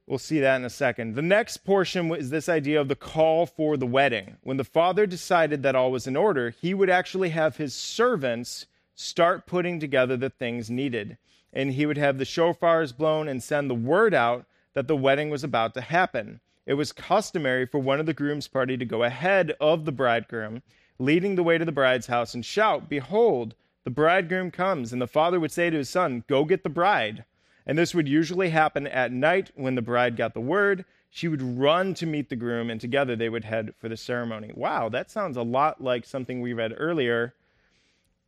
we'll 0.07 0.19
see 0.19 0.39
that 0.39 0.57
in 0.57 0.65
a 0.65 0.69
second. 0.69 1.15
The 1.15 1.21
next 1.21 1.57
portion 1.57 2.13
is 2.13 2.29
this 2.29 2.49
idea 2.49 2.79
of 2.79 2.87
the 2.87 2.95
call 2.95 3.45
for 3.45 3.77
the 3.77 3.85
wedding. 3.85 4.37
When 4.41 4.57
the 4.57 4.63
Father 4.63 5.05
decided 5.05 5.63
that 5.63 5.75
all 5.75 5.91
was 5.91 6.07
in 6.07 6.15
order, 6.15 6.49
he 6.49 6.73
would 6.73 6.89
actually 6.89 7.29
have 7.29 7.57
his 7.57 7.73
servants 7.73 8.65
start 8.95 9.45
putting 9.45 9.79
together 9.79 10.17
the 10.17 10.29
things 10.29 10.69
needed. 10.69 11.17
And 11.51 11.71
he 11.71 11.85
would 11.85 11.97
have 11.97 12.17
the 12.17 12.25
shofars 12.25 12.95
blown 12.95 13.27
and 13.27 13.41
send 13.41 13.69
the 13.69 13.75
word 13.75 14.13
out 14.13 14.45
that 14.73 14.87
the 14.87 14.95
wedding 14.95 15.29
was 15.29 15.43
about 15.43 15.73
to 15.75 15.81
happen. 15.81 16.39
It 16.65 16.75
was 16.75 16.91
customary 16.91 17.65
for 17.65 17.79
one 17.79 17.99
of 17.99 18.05
the 18.05 18.13
groom's 18.13 18.47
party 18.47 18.77
to 18.77 18.85
go 18.85 19.03
ahead 19.03 19.53
of 19.59 19.85
the 19.85 19.91
bridegroom, 19.91 20.63
leading 20.97 21.35
the 21.35 21.43
way 21.43 21.57
to 21.57 21.65
the 21.65 21.71
bride's 21.71 22.07
house, 22.07 22.33
and 22.33 22.45
shout, 22.45 22.89
Behold, 22.89 23.55
the 23.83 23.89
bridegroom 23.89 24.49
comes. 24.49 24.93
And 24.93 25.01
the 25.01 25.07
father 25.07 25.39
would 25.39 25.51
say 25.51 25.69
to 25.69 25.77
his 25.77 25.89
son, 25.89 26.23
Go 26.27 26.45
get 26.45 26.63
the 26.63 26.69
bride. 26.69 27.25
And 27.65 27.77
this 27.77 27.95
would 27.95 28.07
usually 28.07 28.49
happen 28.49 28.87
at 28.87 29.11
night 29.11 29.51
when 29.55 29.75
the 29.75 29.81
bride 29.81 30.17
got 30.17 30.33
the 30.33 30.41
word. 30.41 30.85
She 31.09 31.27
would 31.27 31.41
run 31.41 31.93
to 31.95 32.05
meet 32.05 32.29
the 32.29 32.35
groom, 32.35 32.69
and 32.69 32.81
together 32.81 33.15
they 33.15 33.29
would 33.29 33.45
head 33.45 33.73
for 33.79 33.87
the 33.87 33.95
ceremony. 33.97 34.51
Wow, 34.55 34.89
that 34.89 35.11
sounds 35.11 35.37
a 35.37 35.43
lot 35.43 35.81
like 35.81 36.05
something 36.05 36.41
we 36.41 36.53
read 36.53 36.73
earlier 36.77 37.33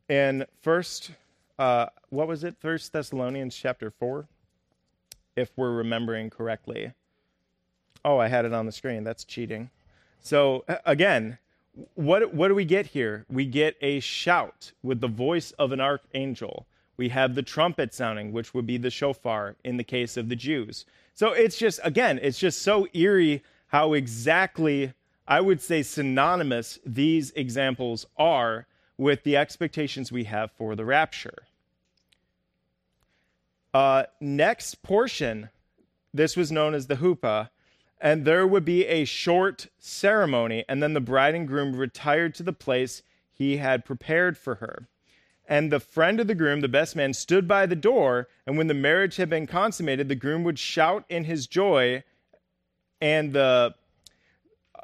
in 0.08 0.46
first, 0.62 1.12
uh, 1.58 1.88
what 2.10 2.28
was 2.28 2.44
it? 2.44 2.56
First 2.60 2.94
Thessalonians 2.94 3.56
chapter 3.56 3.90
four. 3.90 4.28
if 5.36 5.52
we're 5.56 5.72
remembering 5.74 6.30
correctly. 6.30 6.94
Oh, 8.04 8.18
I 8.20 8.28
had 8.28 8.46
it 8.46 8.54
on 8.54 8.66
the 8.66 8.72
screen. 8.72 9.04
That's 9.04 9.24
cheating. 9.24 9.70
So, 10.22 10.64
again, 10.86 11.38
what, 11.96 12.34
what 12.34 12.48
do 12.48 12.56
we 12.56 12.66
get 12.66 12.88
here? 12.88 13.26
We 13.30 13.46
get 13.46 13.76
a 13.82 14.00
shout 14.00 14.72
with 14.82 15.02
the 15.02 15.08
voice 15.08 15.52
of 15.52 15.72
an 15.72 15.82
archangel. 15.82 16.66
We 16.98 17.10
have 17.10 17.36
the 17.36 17.44
trumpet 17.44 17.94
sounding, 17.94 18.32
which 18.32 18.54
would 18.54 18.66
be 18.66 18.78
the 18.78 18.90
shofar 18.90 19.56
in 19.64 19.78
the 19.78 19.84
case 19.84 20.18
of 20.18 20.30
the 20.30 20.36
Jews. 20.36 20.86
So 21.14 21.32
it's 21.32 21.58
just, 21.58 21.80
again, 21.84 22.20
it's 22.22 22.40
just 22.40 22.62
so 22.62 22.88
eerie 22.94 23.44
how 23.68 23.94
exactly, 23.94 24.94
I 25.28 25.42
would 25.42 25.62
say, 25.62 25.82
synonymous 25.82 26.80
these 26.86 27.32
examples 27.32 28.06
are 28.18 28.68
with 28.98 29.24
the 29.24 29.36
expectations 29.36 30.12
we 30.12 30.26
have 30.26 30.52
for 30.52 30.76
the 30.76 30.86
rapture. 30.86 31.48
Uh, 33.74 34.04
next 34.22 34.82
portion, 34.84 35.50
this 36.14 36.38
was 36.38 36.52
known 36.52 36.74
as 36.74 36.88
the 36.88 36.96
huppah, 36.96 37.50
and 38.00 38.24
there 38.24 38.48
would 38.48 38.64
be 38.64 38.86
a 38.86 39.04
short 39.04 39.68
ceremony, 39.80 40.64
and 40.70 40.82
then 40.82 40.94
the 40.94 41.02
bride 41.02 41.36
and 41.36 41.48
groom 41.48 41.76
retired 41.76 42.34
to 42.36 42.44
the 42.44 42.54
place 42.54 43.04
he 43.32 43.58
had 43.58 43.84
prepared 43.84 44.38
for 44.38 44.56
her. 44.56 44.88
And 45.48 45.72
the 45.72 45.80
friend 45.80 46.20
of 46.20 46.28
the 46.28 46.36
groom, 46.36 46.62
the 46.62 46.68
best 46.68 46.96
man, 46.96 47.14
stood 47.14 47.48
by 47.48 47.66
the 47.66 47.76
door, 47.76 48.28
and 48.48 48.58
when 48.58 48.68
the 48.68 48.74
marriage 48.74 49.18
had 49.18 49.30
been 49.30 49.46
consummated, 49.46 50.10
the 50.10 50.16
groom 50.16 50.44
would 50.44 50.58
shout 50.58 51.06
in 51.08 51.26
his 51.26 51.46
joy, 51.46 52.04
and 53.00 53.34
the 53.34 53.76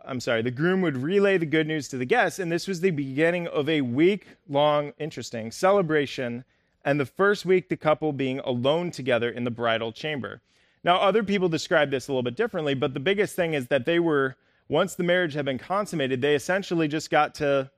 I'm 0.03 0.19
sorry, 0.19 0.41
the 0.41 0.51
groom 0.51 0.81
would 0.81 0.97
relay 0.97 1.37
the 1.37 1.45
good 1.45 1.67
news 1.67 1.87
to 1.89 1.97
the 1.97 2.05
guests, 2.05 2.39
and 2.39 2.51
this 2.51 2.67
was 2.67 2.81
the 2.81 2.89
beginning 2.89 3.47
of 3.47 3.69
a 3.69 3.81
week 3.81 4.27
long, 4.49 4.93
interesting 4.97 5.51
celebration 5.51 6.43
and 6.83 6.99
the 6.99 7.05
first 7.05 7.45
week 7.45 7.69
the 7.69 7.77
couple 7.77 8.11
being 8.11 8.39
alone 8.39 8.91
together 8.91 9.29
in 9.29 9.43
the 9.43 9.51
bridal 9.51 9.91
chamber. 9.91 10.41
Now, 10.83 10.97
other 10.97 11.23
people 11.23 11.49
describe 11.49 11.91
this 11.91 12.07
a 12.07 12.11
little 12.11 12.23
bit 12.23 12.35
differently, 12.35 12.73
but 12.73 12.93
the 12.93 12.99
biggest 12.99 13.35
thing 13.35 13.53
is 13.53 13.67
that 13.67 13.85
they 13.85 13.99
were, 13.99 14.35
once 14.67 14.95
the 14.95 15.03
marriage 15.03 15.33
had 15.33 15.45
been 15.45 15.59
consummated, 15.59 16.21
they 16.21 16.33
essentially 16.33 16.87
just 16.87 17.11
got 17.11 17.35
to 17.35 17.69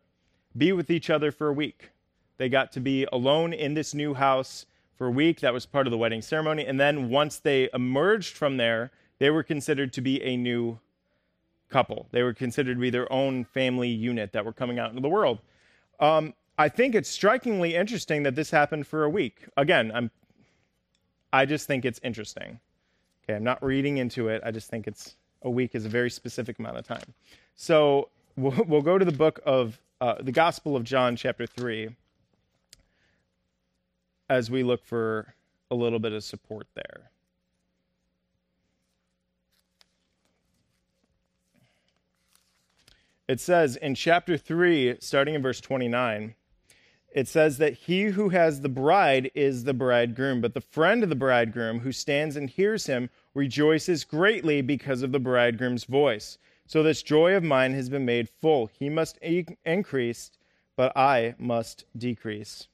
be 0.56 0.72
with 0.72 0.89
each 0.89 1.10
other 1.10 1.32
for 1.32 1.50
a 1.50 1.54
week. 1.54 1.89
They 2.38 2.50
got 2.50 2.72
to 2.74 2.80
be 2.80 3.06
alone 3.12 3.54
in 3.54 3.74
this 3.74 3.93
new 3.93 4.13
house 4.13 4.65
for 4.98 5.08
a 5.08 5.12
week. 5.12 5.39
That 5.41 5.54
was 5.54 5.65
part 5.65 5.88
of 5.88 5.91
the 5.91 5.98
wedding 5.98 6.22
ceremony. 6.22 6.65
And 6.65 6.80
then 6.80 7.10
once 7.10 7.38
they 7.39 7.69
emerged 7.74 8.36
from 8.36 8.58
there, 8.58 8.91
they 9.19 9.30
were 9.30 9.43
considered 9.43 9.93
to 9.93 10.02
be 10.02 10.22
a 10.24 10.36
new 10.36 10.80
couple. 11.69 12.08
They 12.12 12.24
were 12.24 12.34
considered 12.34 12.76
to 12.76 12.80
be 12.80 12.89
their 12.89 13.12
own 13.12 13.46
family 13.46 13.89
unit 13.89 14.32
that 14.34 14.46
were 14.46 14.54
coming 14.54 14.80
out 14.80 14.89
into 14.89 15.02
the 15.02 15.10
world. 15.10 15.39
Um, 16.00 16.34
I 16.58 16.69
think 16.69 16.93
it's 16.93 17.10
strikingly 17.10 17.76
interesting 17.76 18.24
that 18.24 18.36
this 18.36 18.52
happened 18.52 18.86
for 18.86 19.04
a 19.04 19.10
week. 19.10 19.46
Again, 19.58 19.91
I'm 19.93 20.12
I 21.34 21.46
just 21.46 21.65
think 21.65 21.84
it's 21.84 22.00
interesting. 22.04 22.60
Okay, 23.24 23.36
I'm 23.36 23.43
not 23.43 23.63
reading 23.63 23.98
into 23.98 24.28
it. 24.28 24.43
I 24.46 24.52
just 24.52 24.69
think 24.69 24.86
it's 24.86 25.15
a 25.41 25.50
week 25.50 25.74
is 25.74 25.86
a 25.86 25.89
very 25.89 26.12
specific 26.12 26.60
amount 26.60 26.78
of 26.78 26.86
time. 26.86 27.13
So 27.56 28.10
we'll, 28.38 28.63
we'll 28.67 28.84
go 28.84 29.00
to 29.00 29.06
the 29.06 29.12
book 29.12 29.39
of 29.43 29.80
uh, 30.00 30.15
the 30.22 30.32
Gospel 30.32 30.76
of 30.76 30.84
John, 30.84 31.15
chapter 31.15 31.48
3, 31.48 31.89
as 34.34 34.50
we 34.50 34.63
look 34.63 34.84
for 34.84 35.36
a 35.69 35.76
little 35.76 36.00
bit 36.00 36.12
of 36.12 36.24
support 36.24 36.67
there. 36.74 37.12
It 43.28 43.39
says 43.39 43.76
in 43.78 43.96
chapter 43.96 44.36
3, 44.36 44.98
starting 45.00 45.36
in 45.36 45.41
verse 45.41 45.62
29, 45.62 46.36
it 47.15 47.28
says 47.28 47.60
that 47.60 47.74
he 47.74 48.06
who 48.06 48.30
has 48.30 48.62
the 48.62 48.69
bride 48.69 49.30
is 49.36 49.63
the 49.63 49.74
bridegroom, 49.74 50.41
but 50.41 50.56
the 50.56 50.62
friend 50.62 51.04
of 51.04 51.10
the 51.10 51.15
bridegroom 51.15 51.80
who 51.80 51.91
stands 51.91 52.36
and 52.36 52.50
hears 52.50 52.88
him 52.88 53.12
rejoices 53.36 54.04
greatly 54.04 54.62
because 54.62 55.04
of 55.04 55.12
the 55.12 55.19
bridegroom's 55.19 55.84
voice. 55.84 56.39
So 56.65 56.82
this 56.82 57.04
joy 57.04 57.36
of 57.36 57.43
mine 57.43 57.74
has 57.76 57.88
been 57.88 58.04
made 58.04 58.30
full. 58.41 58.65
He 58.65 58.89
must 58.89 59.19
increase, 59.19 60.32
but 60.76 60.91
I 60.98 61.36
must 61.38 61.86
decrease. 61.96 62.67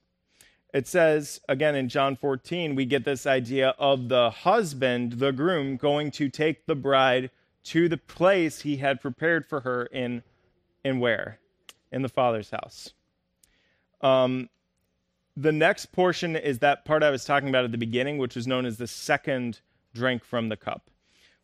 It 0.73 0.87
says 0.87 1.41
again 1.49 1.75
in 1.75 1.89
John 1.89 2.15
14, 2.15 2.75
we 2.75 2.85
get 2.85 3.03
this 3.03 3.25
idea 3.25 3.69
of 3.79 4.07
the 4.07 4.29
husband, 4.29 5.13
the 5.13 5.31
groom, 5.31 5.77
going 5.77 6.11
to 6.11 6.29
take 6.29 6.65
the 6.65 6.75
bride 6.75 7.31
to 7.65 7.89
the 7.89 7.97
place 7.97 8.61
he 8.61 8.77
had 8.77 9.01
prepared 9.01 9.47
for 9.47 9.61
her 9.61 9.85
in, 9.85 10.23
in 10.83 10.99
where? 10.99 11.39
In 11.91 12.03
the 12.03 12.09
Father's 12.09 12.51
house. 12.51 12.93
Um, 14.01 14.49
the 15.35 15.51
next 15.51 15.91
portion 15.91 16.35
is 16.35 16.59
that 16.59 16.85
part 16.85 17.01
I 17.01 17.09
was 17.09 17.25
talking 17.25 17.49
about 17.49 17.65
at 17.65 17.71
the 17.71 17.77
beginning, 17.77 18.17
which 18.17 18.35
was 18.35 18.47
known 18.47 18.65
as 18.65 18.77
the 18.77 18.87
second 18.87 19.61
drink 19.93 20.23
from 20.23 20.49
the 20.49 20.57
cup, 20.57 20.89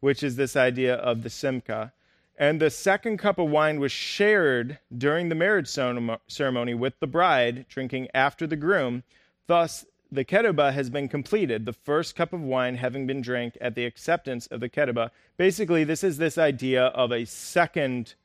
which 0.02 0.22
is 0.22 0.36
this 0.36 0.56
idea 0.56 0.96
of 0.96 1.24
the 1.24 1.30
simcha. 1.30 1.94
And 2.38 2.60
the 2.60 2.70
second 2.70 3.18
cup 3.18 3.40
of 3.40 3.50
wine 3.50 3.80
was 3.80 3.92
shared 3.92 4.80
during 4.96 5.30
the 5.30 5.36
marriage 5.36 5.68
ceremony 5.70 6.74
with 6.74 7.00
the 7.00 7.08
bride, 7.08 7.66
drinking 7.70 8.10
after 8.14 8.46
the 8.46 8.58
groom. 8.58 9.04
Thus, 9.48 9.86
the 10.12 10.26
ketubah 10.26 10.74
has 10.74 10.90
been 10.90 11.08
completed, 11.08 11.66
the 11.66 11.74
first 11.74 12.16
cup 12.16 12.34
of 12.34 12.42
wine 12.42 12.76
having 12.76 13.08
been 13.08 13.22
drank 13.22 13.58
at 13.62 13.76
the 13.76 13.86
acceptance 13.86 14.48
of 14.48 14.60
the 14.60 14.70
ketubah. 14.70 15.12
Basically, 15.38 15.84
this 15.84 16.04
is 16.04 16.18
this 16.18 16.38
idea 16.38 16.88
of 16.88 17.12
a 17.12 17.26
second, 17.26 18.16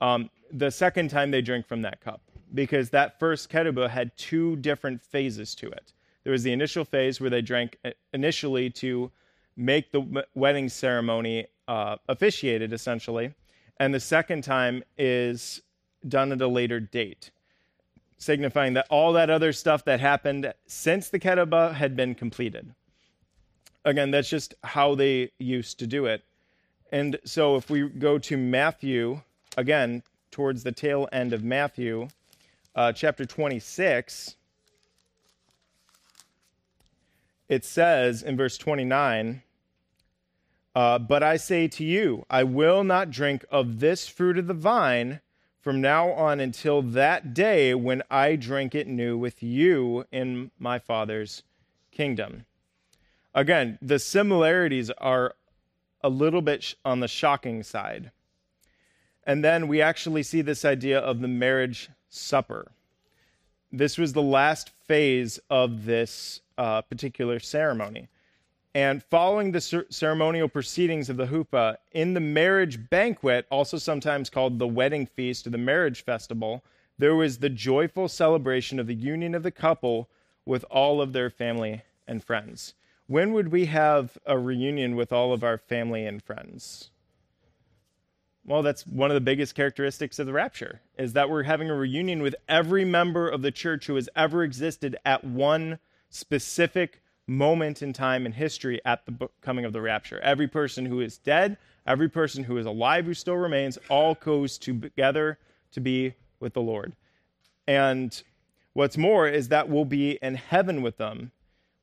um, 0.00 0.30
the 0.52 0.70
second 0.70 1.08
time 1.08 1.30
they 1.30 1.42
drink 1.42 1.66
from 1.66 1.82
that 1.82 2.00
cup 2.00 2.20
because 2.54 2.90
that 2.90 3.18
first 3.18 3.50
ketubah 3.50 3.88
had 3.88 4.16
two 4.16 4.56
different 4.56 5.02
phases 5.02 5.54
to 5.56 5.68
it. 5.68 5.92
There 6.24 6.32
was 6.32 6.42
the 6.42 6.52
initial 6.52 6.84
phase 6.84 7.20
where 7.20 7.30
they 7.30 7.42
drank 7.42 7.78
uh, 7.84 7.90
initially 8.12 8.70
to 8.70 9.10
make 9.56 9.90
the 9.92 10.24
wedding 10.34 10.68
ceremony 10.68 11.46
uh, 11.68 11.96
officiated, 12.08 12.72
essentially, 12.72 13.32
and 13.78 13.92
the 13.92 14.00
second 14.00 14.42
time 14.42 14.82
is 14.96 15.62
done 16.06 16.32
at 16.32 16.40
a 16.40 16.48
later 16.48 16.80
date, 16.80 17.30
signifying 18.18 18.74
that 18.74 18.86
all 18.90 19.12
that 19.12 19.30
other 19.30 19.52
stuff 19.52 19.84
that 19.84 20.00
happened 20.00 20.52
since 20.66 21.08
the 21.08 21.18
ketubah 21.18 21.74
had 21.74 21.96
been 21.96 22.14
completed. 22.14 22.74
Again, 23.84 24.10
that's 24.10 24.28
just 24.28 24.54
how 24.64 24.94
they 24.94 25.30
used 25.38 25.78
to 25.78 25.86
do 25.86 26.06
it. 26.06 26.24
And 26.90 27.18
so 27.24 27.56
if 27.56 27.70
we 27.70 27.88
go 27.88 28.18
to 28.18 28.36
Matthew, 28.36 29.20
again, 29.56 30.02
towards 30.30 30.62
the 30.62 30.72
tail 30.72 31.08
end 31.12 31.32
of 31.32 31.42
Matthew, 31.42 32.08
uh, 32.74 32.92
chapter 32.92 33.24
26, 33.24 34.36
it 37.48 37.64
says 37.64 38.22
in 38.22 38.36
verse 38.36 38.58
29 38.58 39.42
uh, 40.76 40.98
But 40.98 41.22
I 41.22 41.38
say 41.38 41.66
to 41.68 41.84
you, 41.84 42.24
I 42.28 42.44
will 42.44 42.84
not 42.84 43.10
drink 43.10 43.44
of 43.50 43.80
this 43.80 44.06
fruit 44.06 44.38
of 44.38 44.46
the 44.46 44.54
vine 44.54 45.20
from 45.58 45.80
now 45.80 46.12
on 46.12 46.38
until 46.38 46.82
that 46.82 47.34
day 47.34 47.74
when 47.74 48.02
I 48.10 48.36
drink 48.36 48.74
it 48.74 48.86
new 48.86 49.18
with 49.18 49.42
you 49.42 50.04
in 50.12 50.52
my 50.58 50.78
Father's 50.78 51.42
kingdom. 51.90 52.44
Again, 53.34 53.78
the 53.82 53.98
similarities 53.98 54.90
are 54.90 55.34
a 56.04 56.08
little 56.08 56.42
bit 56.42 56.74
on 56.84 57.00
the 57.00 57.08
shocking 57.08 57.62
side. 57.62 58.12
And 59.24 59.42
then 59.42 59.68
we 59.68 59.82
actually 59.82 60.22
see 60.22 60.42
this 60.42 60.64
idea 60.64 60.98
of 61.00 61.20
the 61.20 61.28
marriage 61.28 61.88
supper. 62.08 62.70
This 63.72 63.98
was 63.98 64.12
the 64.12 64.22
last 64.22 64.70
phase 64.86 65.40
of 65.50 65.84
this 65.84 66.42
uh, 66.56 66.82
particular 66.82 67.40
ceremony. 67.40 68.08
And 68.76 69.02
following 69.02 69.52
the 69.52 69.60
cer- 69.62 69.86
ceremonial 69.88 70.50
proceedings 70.50 71.08
of 71.08 71.16
the 71.16 71.28
huppah, 71.28 71.78
in 71.92 72.12
the 72.12 72.20
marriage 72.20 72.90
banquet, 72.90 73.46
also 73.50 73.78
sometimes 73.78 74.28
called 74.28 74.58
the 74.58 74.66
wedding 74.66 75.06
feast 75.06 75.46
or 75.46 75.50
the 75.50 75.56
marriage 75.56 76.04
festival, 76.04 76.62
there 76.98 77.14
was 77.14 77.38
the 77.38 77.48
joyful 77.48 78.06
celebration 78.06 78.78
of 78.78 78.86
the 78.86 78.94
union 78.94 79.34
of 79.34 79.42
the 79.42 79.50
couple 79.50 80.10
with 80.44 80.62
all 80.70 81.00
of 81.00 81.14
their 81.14 81.30
family 81.30 81.84
and 82.06 82.22
friends. 82.22 82.74
When 83.06 83.32
would 83.32 83.48
we 83.48 83.64
have 83.64 84.18
a 84.26 84.38
reunion 84.38 84.94
with 84.94 85.10
all 85.10 85.32
of 85.32 85.42
our 85.42 85.56
family 85.56 86.04
and 86.04 86.22
friends? 86.22 86.90
Well, 88.44 88.62
that's 88.62 88.86
one 88.86 89.10
of 89.10 89.14
the 89.14 89.22
biggest 89.22 89.54
characteristics 89.54 90.18
of 90.18 90.26
the 90.26 90.34
rapture 90.34 90.82
is 90.98 91.14
that 91.14 91.30
we're 91.30 91.44
having 91.44 91.70
a 91.70 91.74
reunion 91.74 92.20
with 92.20 92.36
every 92.46 92.84
member 92.84 93.26
of 93.26 93.40
the 93.40 93.50
church 93.50 93.86
who 93.86 93.94
has 93.94 94.10
ever 94.14 94.42
existed 94.42 94.98
at 95.06 95.24
one 95.24 95.78
specific 96.10 97.00
moment 97.26 97.82
in 97.82 97.92
time 97.92 98.26
in 98.26 98.32
history 98.32 98.80
at 98.84 99.04
the 99.06 99.28
coming 99.40 99.64
of 99.64 99.72
the 99.72 99.80
rapture. 99.80 100.20
Every 100.20 100.48
person 100.48 100.86
who 100.86 101.00
is 101.00 101.18
dead, 101.18 101.56
every 101.86 102.08
person 102.08 102.44
who 102.44 102.56
is 102.58 102.66
alive 102.66 103.06
who 103.06 103.14
still 103.14 103.36
remains, 103.36 103.78
all 103.88 104.14
goes 104.14 104.58
together 104.58 105.38
to 105.72 105.80
be 105.80 106.14
with 106.40 106.54
the 106.54 106.60
Lord. 106.60 106.94
And 107.66 108.22
what's 108.74 108.96
more 108.96 109.26
is 109.26 109.48
that 109.48 109.68
we'll 109.68 109.84
be 109.84 110.18
in 110.22 110.36
heaven 110.36 110.82
with 110.82 110.98
them 110.98 111.32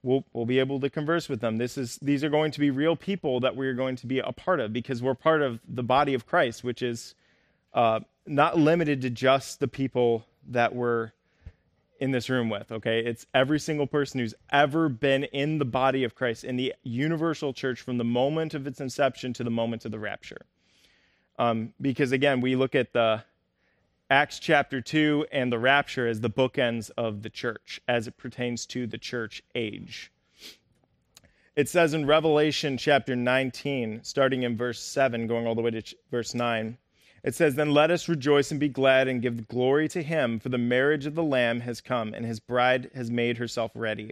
we'll, 0.03 0.25
we'll 0.33 0.45
be 0.45 0.59
able 0.59 0.79
to 0.81 0.89
converse 0.89 1.27
with 1.27 1.39
them. 1.39 1.57
This 1.57 1.77
is, 1.77 1.97
these 2.01 2.23
are 2.23 2.29
going 2.29 2.51
to 2.51 2.59
be 2.59 2.69
real 2.69 2.95
people 2.95 3.39
that 3.39 3.55
we're 3.55 3.73
going 3.73 3.95
to 3.97 4.07
be 4.07 4.19
a 4.19 4.31
part 4.31 4.59
of 4.59 4.71
because 4.71 5.01
we're 5.01 5.15
part 5.15 5.41
of 5.41 5.59
the 5.67 5.81
body 5.81 6.13
of 6.13 6.27
Christ, 6.27 6.63
which 6.63 6.81
is 6.81 7.15
uh, 7.73 8.01
not 8.27 8.57
limited 8.57 9.01
to 9.01 9.09
just 9.09 9.59
the 9.59 9.67
people 9.67 10.25
that 10.49 10.75
were 10.75 11.13
in 11.99 12.11
this 12.11 12.29
room 12.29 12.49
with, 12.49 12.71
okay? 12.71 12.99
It's 12.99 13.25
every 13.33 13.59
single 13.59 13.87
person 13.87 14.19
who's 14.19 14.33
ever 14.51 14.89
been 14.89 15.23
in 15.25 15.57
the 15.57 15.65
body 15.65 16.03
of 16.03 16.15
Christ, 16.15 16.43
in 16.43 16.55
the 16.55 16.73
universal 16.83 17.53
church 17.53 17.81
from 17.81 17.97
the 17.97 18.03
moment 18.03 18.53
of 18.53 18.67
its 18.67 18.81
inception 18.81 19.33
to 19.33 19.43
the 19.43 19.49
moment 19.49 19.85
of 19.85 19.91
the 19.91 19.99
rapture. 19.99 20.45
Um, 21.39 21.73
because 21.79 22.11
again, 22.11 22.41
we 22.41 22.55
look 22.55 22.75
at 22.75 22.93
the 22.93 23.23
Acts 24.09 24.39
chapter 24.39 24.81
2 24.81 25.27
and 25.31 25.51
the 25.51 25.57
rapture 25.57 26.07
as 26.07 26.21
the 26.21 26.29
bookends 26.29 26.91
of 26.97 27.23
the 27.23 27.29
church 27.29 27.81
as 27.87 28.07
it 28.07 28.17
pertains 28.17 28.65
to 28.67 28.85
the 28.85 28.97
church 28.97 29.41
age. 29.55 30.11
It 31.55 31.69
says 31.69 31.93
in 31.93 32.05
Revelation 32.05 32.77
chapter 32.77 33.15
19, 33.15 34.01
starting 34.03 34.43
in 34.43 34.57
verse 34.57 34.79
7, 34.79 35.27
going 35.27 35.47
all 35.47 35.55
the 35.55 35.61
way 35.61 35.71
to 35.71 35.81
ch- 35.83 35.95
verse 36.11 36.33
9, 36.33 36.77
it 37.23 37.35
says, 37.35 37.55
Then 37.55 37.71
let 37.71 37.91
us 37.91 38.09
rejoice 38.09 38.51
and 38.51 38.59
be 38.59 38.69
glad 38.69 39.07
and 39.07 39.21
give 39.21 39.47
glory 39.47 39.87
to 39.89 40.03
him, 40.03 40.39
for 40.39 40.49
the 40.49 40.57
marriage 40.57 41.05
of 41.05 41.15
the 41.15 41.23
Lamb 41.23 41.61
has 41.61 41.81
come, 41.81 42.13
and 42.13 42.25
his 42.25 42.39
bride 42.39 42.91
has 42.93 43.09
made 43.09 43.37
herself 43.37 43.71
ready. 43.75 44.11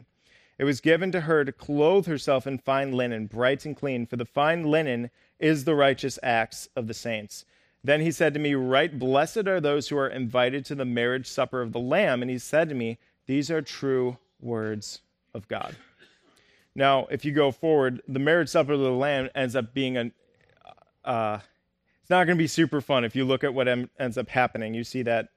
It 0.57 0.63
was 0.63 0.79
given 0.79 1.11
to 1.11 1.21
her 1.21 1.43
to 1.43 1.51
clothe 1.51 2.05
herself 2.05 2.45
in 2.45 2.59
fine 2.59 2.91
linen, 2.91 3.25
bright 3.25 3.65
and 3.65 3.75
clean, 3.75 4.05
for 4.05 4.15
the 4.15 4.25
fine 4.25 4.63
linen 4.63 5.09
is 5.39 5.65
the 5.65 5.75
righteous 5.75 6.19
acts 6.21 6.69
of 6.75 6.87
the 6.87 6.93
saints. 6.93 7.45
Then 7.83 8.01
he 8.01 8.11
said 8.11 8.33
to 8.35 8.39
me, 8.39 8.53
Right, 8.53 8.97
blessed 8.97 9.47
are 9.47 9.59
those 9.59 9.89
who 9.89 9.97
are 9.97 10.07
invited 10.07 10.63
to 10.65 10.75
the 10.75 10.85
marriage 10.85 11.27
supper 11.27 11.61
of 11.61 11.73
the 11.73 11.79
Lamb. 11.79 12.21
And 12.21 12.29
he 12.29 12.37
said 12.37 12.69
to 12.69 12.75
me, 12.75 12.99
These 13.25 13.49
are 13.49 13.61
true 13.61 14.17
words 14.39 15.01
of 15.33 15.47
God. 15.47 15.75
Now, 16.75 17.07
if 17.07 17.25
you 17.25 17.31
go 17.31 17.51
forward, 17.51 18.01
the 18.07 18.19
marriage 18.19 18.49
supper 18.49 18.73
of 18.73 18.79
the 18.79 18.91
Lamb 18.91 19.29
ends 19.35 19.55
up 19.55 19.73
being 19.73 19.97
a. 19.97 20.11
Uh, 21.03 21.39
not 22.11 22.27
going 22.27 22.37
to 22.37 22.41
be 22.41 22.47
super 22.47 22.81
fun 22.81 23.03
if 23.03 23.15
you 23.15 23.25
look 23.25 23.43
at 23.43 23.53
what 23.53 23.67
em- 23.67 23.89
ends 23.99 24.17
up 24.17 24.29
happening. 24.29 24.75
You 24.75 24.83
see 24.83 25.01
that 25.03 25.29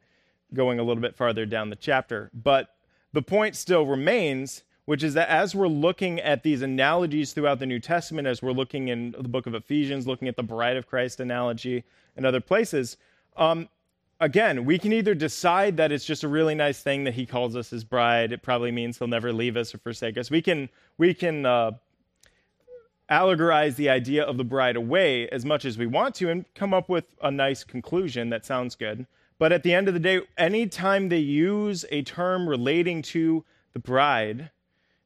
going 0.52 0.78
a 0.78 0.82
little 0.82 1.00
bit 1.00 1.16
farther 1.16 1.46
down 1.46 1.70
the 1.70 1.76
chapter. 1.76 2.30
But 2.34 2.68
the 3.12 3.22
point 3.22 3.56
still 3.56 3.86
remains 3.86 4.62
which 4.86 5.02
is 5.02 5.14
that 5.14 5.28
as 5.28 5.54
we're 5.54 5.68
looking 5.68 6.20
at 6.20 6.42
these 6.42 6.62
analogies 6.62 7.32
throughout 7.32 7.58
the 7.58 7.66
New 7.66 7.80
Testament, 7.80 8.28
as 8.28 8.42
we're 8.42 8.52
looking 8.52 8.88
in 8.88 9.12
the 9.12 9.28
book 9.28 9.46
of 9.46 9.54
Ephesians, 9.54 10.06
looking 10.06 10.28
at 10.28 10.36
the 10.36 10.42
bride 10.42 10.76
of 10.76 10.86
Christ 10.86 11.20
analogy 11.20 11.84
and 12.16 12.26
other 12.26 12.40
places, 12.40 12.98
um, 13.36 13.68
again, 14.20 14.64
we 14.64 14.78
can 14.78 14.92
either 14.92 15.14
decide 15.14 15.78
that 15.78 15.90
it's 15.90 16.04
just 16.04 16.22
a 16.22 16.28
really 16.28 16.54
nice 16.54 16.80
thing 16.80 17.04
that 17.04 17.14
he 17.14 17.24
calls 17.24 17.56
us 17.56 17.70
his 17.70 17.82
bride. 17.82 18.30
It 18.30 18.42
probably 18.42 18.70
means 18.70 18.98
he'll 18.98 19.08
never 19.08 19.32
leave 19.32 19.56
us 19.56 19.74
or 19.74 19.78
forsake 19.78 20.18
us. 20.18 20.30
We 20.30 20.42
can 20.42 20.68
we 20.98 21.14
can 21.14 21.46
uh, 21.46 21.72
allegorize 23.10 23.76
the 23.76 23.90
idea 23.90 24.24
of 24.24 24.36
the 24.36 24.44
bride 24.44 24.76
away 24.76 25.28
as 25.28 25.44
much 25.44 25.64
as 25.64 25.76
we 25.76 25.86
want 25.86 26.14
to 26.16 26.30
and 26.30 26.44
come 26.54 26.72
up 26.72 26.88
with 26.88 27.14
a 27.22 27.30
nice 27.30 27.64
conclusion 27.64 28.30
that 28.30 28.46
sounds 28.46 28.74
good. 28.74 29.06
But 29.38 29.52
at 29.52 29.62
the 29.62 29.74
end 29.74 29.88
of 29.88 29.94
the 29.94 30.00
day, 30.00 30.20
anytime 30.38 31.08
they 31.08 31.18
use 31.18 31.84
a 31.90 32.02
term 32.02 32.48
relating 32.48 33.02
to 33.02 33.44
the 33.72 33.78
bride, 33.78 34.50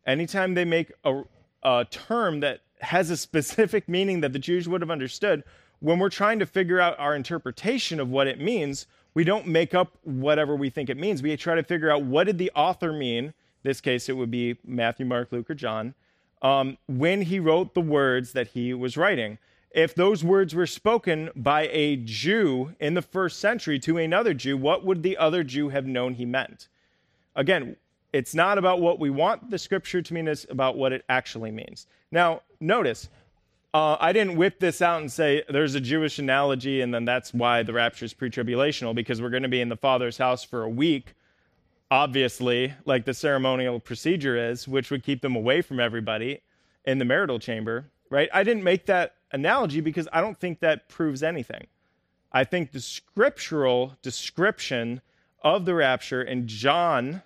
anytime 0.07 0.55
they 0.55 0.65
make 0.65 0.93
a, 1.05 1.23
a 1.63 1.87
term 1.91 2.41
that 2.41 2.61
has 2.81 3.11
a 3.11 3.17
specific 3.17 3.89
meaning 3.89 4.21
that 4.21 4.33
the 4.33 4.39
Jews 4.39 4.69
would 4.69 4.81
have 4.81 4.91
understood, 4.91 5.43
when 5.81 5.99
we're 5.99 6.11
trying 6.11 6.39
to 6.41 6.47
figure 6.47 6.81
out 6.81 6.99
our 6.99 7.15
interpretation 7.15 8.01
of 8.01 8.11
what 8.11 8.27
it 8.27 8.41
means, 8.41 8.87
we 9.15 9.25
don't 9.25 9.47
make 9.47 9.75
up 9.75 9.97
whatever 10.03 10.55
we 10.55 10.71
think 10.71 10.91
it 10.91 10.97
means. 10.97 11.23
We 11.23 11.37
try 11.37 11.55
to 11.55 11.63
figure 11.63 11.91
out 11.91 12.05
what 12.05 12.25
did 12.25 12.39
the 12.39 12.51
author 12.55 12.93
mean. 12.93 13.27
In 13.27 13.35
this 13.63 13.81
case, 13.81 14.09
it 14.09 14.17
would 14.17 14.31
be 14.31 14.59
Matthew, 14.65 15.07
Mark, 15.07 15.33
Luke, 15.33 15.51
or 15.51 15.55
John, 15.55 15.95
um, 16.43 16.79
when 16.87 17.23
he 17.23 17.41
wrote 17.41 17.75
the 17.75 17.81
words 17.81 18.33
that 18.33 18.49
he 18.49 18.75
was 18.75 18.97
writing. 18.97 19.39
If 19.71 19.95
those 19.95 20.25
words 20.25 20.55
were 20.55 20.67
spoken 20.67 21.31
by 21.37 21.69
a 21.69 21.97
Jew 21.97 22.75
in 22.81 22.95
the 22.95 23.03
first 23.03 23.39
century 23.39 23.79
to 23.81 23.99
another 23.99 24.33
Jew, 24.33 24.57
what 24.57 24.85
would 24.85 25.03
the 25.03 25.17
other 25.17 25.45
Jew 25.45 25.69
have 25.69 25.87
known 25.87 26.15
he 26.15 26.25
meant? 26.25 26.69
Again, 27.37 27.77
it's 28.13 28.35
not 28.35 28.57
about 28.57 28.81
what 28.81 28.99
we 28.99 29.11
want 29.11 29.51
the 29.51 29.59
scripture 29.59 30.01
to 30.01 30.15
mean, 30.15 30.27
it's 30.27 30.47
about 30.49 30.77
what 30.77 30.93
it 30.93 31.05
actually 31.09 31.51
means. 31.51 31.87
Now, 32.11 32.41
notice, 32.61 33.11
uh, 33.75 33.97
I 34.01 34.13
didn't 34.13 34.37
whip 34.37 34.59
this 34.59 34.81
out 34.81 35.01
and 35.01 35.13
say 35.13 35.43
there's 35.49 35.75
a 35.75 35.81
Jewish 35.81 36.19
analogy, 36.19 36.81
and 36.81 36.93
then 36.93 37.05
that's 37.05 37.35
why 37.35 37.63
the 37.63 37.75
rapture 37.75 38.07
is 38.07 38.15
pre 38.15 38.31
tribulational, 38.31 38.95
because 38.95 39.21
we're 39.21 39.31
going 39.31 39.43
to 39.43 39.49
be 39.49 39.61
in 39.61 39.69
the 39.69 39.77
Father's 39.77 40.17
house 40.17 40.43
for 40.43 40.63
a 40.63 40.69
week, 40.69 41.15
obviously, 41.91 42.75
like 42.85 43.05
the 43.05 43.15
ceremonial 43.15 43.81
procedure 43.81 44.37
is, 44.37 44.69
which 44.69 44.91
would 44.91 45.03
keep 45.03 45.23
them 45.23 45.37
away 45.37 45.63
from 45.63 45.81
everybody 45.81 46.43
in 46.85 46.99
the 46.99 47.05
marital 47.05 47.39
chamber, 47.39 47.91
right? 48.11 48.29
I 48.33 48.43
didn't 48.43 48.65
make 48.65 48.87
that 48.87 49.15
analogy 49.33 49.81
because 49.81 50.09
I 50.13 50.21
don't 50.21 50.39
think 50.39 50.61
that 50.61 50.89
proves 50.89 51.23
anything. 51.23 51.67
I 52.33 52.45
think 52.45 52.73
the 52.73 52.81
scriptural 52.81 53.97
description 54.03 55.01
of 55.43 55.65
the 55.65 55.75
rapture 55.75 56.23
in 56.23 56.47
John 56.47 57.23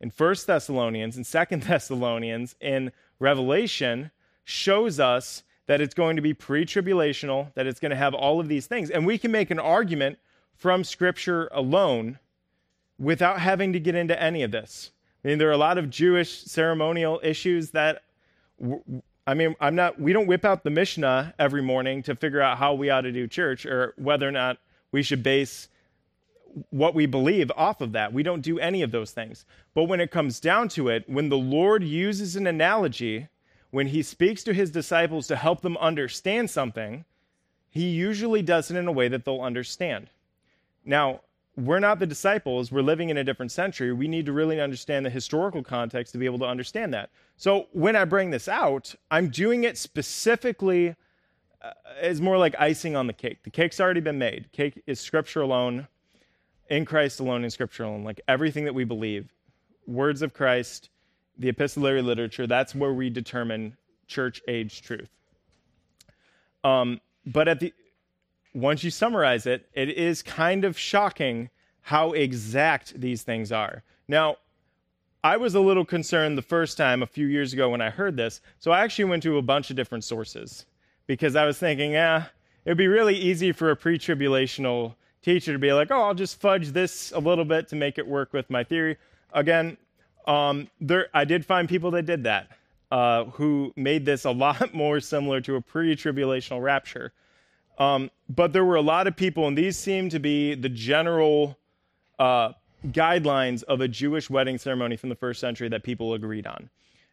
in 0.00 0.10
First 0.10 0.46
Thessalonians 0.46 1.16
and 1.16 1.26
Second 1.26 1.62
Thessalonians 1.64 2.56
in 2.60 2.92
Revelation 3.18 4.10
shows 4.44 4.98
us 4.98 5.42
that 5.66 5.80
it's 5.80 5.94
going 5.94 6.16
to 6.16 6.22
be 6.22 6.34
pre-tribulational, 6.34 7.52
that 7.54 7.66
it's 7.66 7.78
going 7.78 7.90
to 7.90 7.96
have 7.96 8.14
all 8.14 8.40
of 8.40 8.48
these 8.48 8.66
things. 8.66 8.90
And 8.90 9.06
we 9.06 9.18
can 9.18 9.30
make 9.30 9.50
an 9.50 9.60
argument 9.60 10.18
from 10.56 10.82
scripture 10.82 11.48
alone 11.52 12.18
without 13.00 13.40
having 13.40 13.72
to 13.72 13.80
get 13.80 13.94
into 13.94 14.22
any 14.22 14.42
of 14.42 14.52
this. 14.52 14.92
I 15.24 15.28
mean, 15.28 15.38
there 15.38 15.48
are 15.48 15.52
a 15.52 15.56
lot 15.58 15.78
of 15.78 15.90
Jewish 15.90 16.42
ceremonial 16.42 17.20
issues 17.24 17.70
that 17.70 18.02
I 19.26 19.34
mean, 19.34 19.56
I'm 19.60 19.74
not 19.74 19.98
we 20.00 20.12
don't 20.12 20.26
whip 20.26 20.44
out 20.44 20.62
the 20.62 20.70
Mishnah 20.70 21.34
every 21.38 21.62
morning 21.62 22.02
to 22.04 22.14
figure 22.14 22.40
out 22.40 22.58
how 22.58 22.74
we 22.74 22.90
ought 22.90 23.02
to 23.02 23.12
do 23.12 23.26
church 23.26 23.64
or 23.64 23.94
whether 23.96 24.28
or 24.28 24.32
not 24.32 24.58
we 24.92 25.02
should 25.02 25.22
base 25.22 25.68
what 26.70 26.94
we 26.94 27.06
believe 27.06 27.50
off 27.56 27.80
of 27.80 27.92
that. 27.92 28.12
We 28.12 28.22
don't 28.22 28.42
do 28.42 28.58
any 28.58 28.82
of 28.82 28.90
those 28.90 29.12
things. 29.12 29.44
But 29.72 29.84
when 29.84 30.00
it 30.00 30.10
comes 30.10 30.40
down 30.40 30.68
to 30.70 30.88
it, 30.88 31.08
when 31.08 31.28
the 31.28 31.38
Lord 31.38 31.84
uses 31.84 32.34
an 32.34 32.46
analogy, 32.46 33.28
when 33.70 33.86
he 33.86 34.02
speaks 34.02 34.42
to 34.44 34.52
his 34.52 34.70
disciples 34.70 35.28
to 35.28 35.36
help 35.36 35.60
them 35.60 35.76
understand 35.76 36.50
something, 36.50 37.04
he 37.70 37.88
usually 37.90 38.42
does 38.42 38.70
it 38.70 38.76
in 38.76 38.88
a 38.88 38.92
way 38.92 39.06
that 39.06 39.24
they'll 39.24 39.40
understand. 39.40 40.10
Now, 40.84 41.20
we're 41.56 41.80
not 41.80 41.98
the 41.98 42.06
disciples. 42.06 42.70
We're 42.70 42.82
living 42.82 43.10
in 43.10 43.16
a 43.16 43.24
different 43.24 43.52
century. 43.52 43.92
We 43.92 44.08
need 44.08 44.26
to 44.26 44.32
really 44.32 44.60
understand 44.60 45.04
the 45.04 45.10
historical 45.10 45.62
context 45.62 46.12
to 46.12 46.18
be 46.18 46.26
able 46.26 46.38
to 46.40 46.46
understand 46.46 46.94
that. 46.94 47.10
So 47.36 47.66
when 47.72 47.96
I 47.96 48.04
bring 48.04 48.30
this 48.30 48.48
out, 48.48 48.94
I'm 49.10 49.28
doing 49.28 49.64
it 49.64 49.76
specifically 49.76 50.94
uh, 51.62 51.72
as 52.00 52.20
more 52.20 52.38
like 52.38 52.54
icing 52.58 52.96
on 52.96 53.06
the 53.06 53.12
cake. 53.12 53.42
The 53.42 53.50
cake's 53.50 53.80
already 53.80 54.00
been 54.00 54.18
made. 54.18 54.50
Cake 54.52 54.82
is 54.86 55.00
scripture 55.00 55.42
alone 55.42 55.88
in 56.70 56.84
Christ 56.84 57.20
alone, 57.20 57.44
in 57.44 57.50
Scripture 57.50 57.84
alone, 57.84 58.04
like 58.04 58.20
everything 58.28 58.64
that 58.64 58.74
we 58.74 58.84
believe, 58.84 59.34
words 59.86 60.22
of 60.22 60.32
Christ, 60.32 60.88
the 61.36 61.48
epistolary 61.48 62.00
literature, 62.00 62.46
that's 62.46 62.74
where 62.74 62.92
we 62.94 63.10
determine 63.10 63.76
church 64.06 64.40
age 64.48 64.82
truth. 64.82 65.10
Um, 66.62 67.00
but 67.26 67.48
at 67.48 67.60
the 67.60 67.74
once 68.54 68.82
you 68.82 68.90
summarize 68.90 69.46
it, 69.46 69.68
it 69.74 69.90
is 69.90 70.22
kind 70.22 70.64
of 70.64 70.78
shocking 70.78 71.50
how 71.82 72.12
exact 72.12 73.00
these 73.00 73.22
things 73.22 73.52
are. 73.52 73.82
Now, 74.08 74.36
I 75.22 75.36
was 75.36 75.54
a 75.54 75.60
little 75.60 75.84
concerned 75.84 76.38
the 76.38 76.42
first 76.42 76.76
time 76.78 77.02
a 77.02 77.06
few 77.06 77.26
years 77.26 77.52
ago 77.52 77.68
when 77.70 77.80
I 77.80 77.90
heard 77.90 78.16
this, 78.16 78.40
so 78.58 78.70
I 78.70 78.82
actually 78.82 79.04
went 79.04 79.22
to 79.24 79.36
a 79.38 79.42
bunch 79.42 79.70
of 79.70 79.76
different 79.76 80.04
sources 80.04 80.66
because 81.06 81.36
I 81.36 81.44
was 81.44 81.58
thinking, 81.58 81.92
yeah, 81.92 82.26
it'd 82.64 82.78
be 82.78 82.88
really 82.88 83.16
easy 83.16 83.52
for 83.52 83.70
a 83.70 83.76
pre 83.76 83.98
tribulational 83.98 84.94
teacher 85.22 85.52
to 85.52 85.58
be 85.58 85.72
like, 85.72 85.90
oh, 85.90 86.02
I'll 86.02 86.14
just 86.14 86.40
fudge 86.40 86.68
this 86.68 87.12
a 87.12 87.18
little 87.18 87.44
bit 87.44 87.68
to 87.68 87.76
make 87.76 87.98
it 87.98 88.06
work 88.06 88.32
with 88.32 88.48
my 88.48 88.64
theory. 88.64 88.96
Again, 89.32 89.76
um, 90.26 90.68
there, 90.80 91.08
I 91.12 91.24
did 91.24 91.44
find 91.44 91.68
people 91.68 91.90
that 91.92 92.06
did 92.06 92.24
that, 92.24 92.48
uh, 92.90 93.24
who 93.24 93.72
made 93.76 94.04
this 94.04 94.24
a 94.24 94.30
lot 94.30 94.72
more 94.74 95.00
similar 95.00 95.40
to 95.42 95.56
a 95.56 95.60
pre 95.60 95.94
tribulational 95.96 96.62
rapture. 96.62 97.12
Um, 97.80 98.10
but 98.28 98.52
there 98.52 98.64
were 98.64 98.76
a 98.76 98.82
lot 98.82 99.06
of 99.06 99.16
people, 99.16 99.48
and 99.48 99.58
these 99.58 99.76
seem 99.76 100.10
to 100.10 100.20
be 100.20 100.54
the 100.54 100.68
general 100.68 101.58
uh, 102.18 102.52
guidelines 102.88 103.64
of 103.64 103.80
a 103.80 103.88
Jewish 103.88 104.30
wedding 104.30 104.58
ceremony 104.58 104.96
from 104.96 105.08
the 105.08 105.16
first 105.16 105.40
century 105.40 105.68
that 105.70 105.82
people 105.82 106.14
agreed 106.14 106.46
on. 106.46 106.70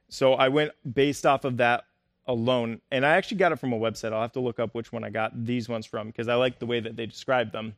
So 0.10 0.34
I 0.34 0.50
went 0.50 0.74
based 0.94 1.26
off 1.26 1.46
of 1.46 1.58
that 1.58 1.86
alone. 2.28 2.82
And 2.92 3.06
I 3.06 3.16
actually 3.16 3.38
got 3.38 3.52
it 3.52 3.60
from 3.60 3.74
a 3.74 3.80
website. 3.80 4.14
I'll 4.14 4.22
have 4.22 4.34
to 4.34 4.40
look 4.40 4.60
up 4.60 4.76
which 4.76 4.92
one 4.92 5.04
I 5.04 5.10
got 5.10 5.46
these 5.46 5.68
ones 5.70 5.86
from 5.86 6.08
because 6.08 6.28
I 6.28 6.36
like 6.36 6.60
the 6.60 6.66
way 6.66 6.80
that 6.80 6.96
they 6.96 7.06
describe 7.06 7.52
them. 7.52 7.76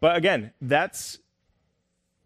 But 0.00 0.16
again, 0.16 0.52
that's 0.60 1.18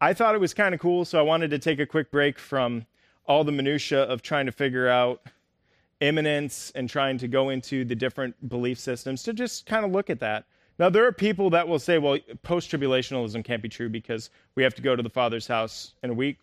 I 0.00 0.14
thought 0.14 0.34
it 0.34 0.40
was 0.40 0.54
kind 0.54 0.74
of 0.74 0.80
cool, 0.80 1.04
so 1.04 1.18
I 1.18 1.22
wanted 1.22 1.50
to 1.50 1.58
take 1.58 1.78
a 1.78 1.86
quick 1.86 2.10
break 2.10 2.38
from 2.38 2.86
all 3.26 3.44
the 3.44 3.52
minutia 3.52 4.02
of 4.04 4.22
trying 4.22 4.46
to 4.46 4.52
figure 4.52 4.88
out 4.88 5.20
imminence 6.00 6.72
and 6.74 6.88
trying 6.88 7.18
to 7.18 7.28
go 7.28 7.50
into 7.50 7.84
the 7.84 7.94
different 7.94 8.48
belief 8.48 8.78
systems 8.78 9.22
to 9.24 9.32
just 9.32 9.66
kind 9.66 9.84
of 9.84 9.92
look 9.92 10.10
at 10.10 10.20
that. 10.20 10.46
Now, 10.78 10.88
there 10.88 11.06
are 11.06 11.12
people 11.12 11.50
that 11.50 11.68
will 11.68 11.78
say, 11.78 11.98
well, 11.98 12.18
post 12.42 12.70
tribulationalism 12.70 13.44
can't 13.44 13.62
be 13.62 13.68
true 13.68 13.88
because 13.90 14.30
we 14.54 14.62
have 14.62 14.74
to 14.76 14.82
go 14.82 14.96
to 14.96 15.02
the 15.02 15.10
Father's 15.10 15.46
house 15.46 15.94
in 16.02 16.10
a 16.10 16.14
week 16.14 16.38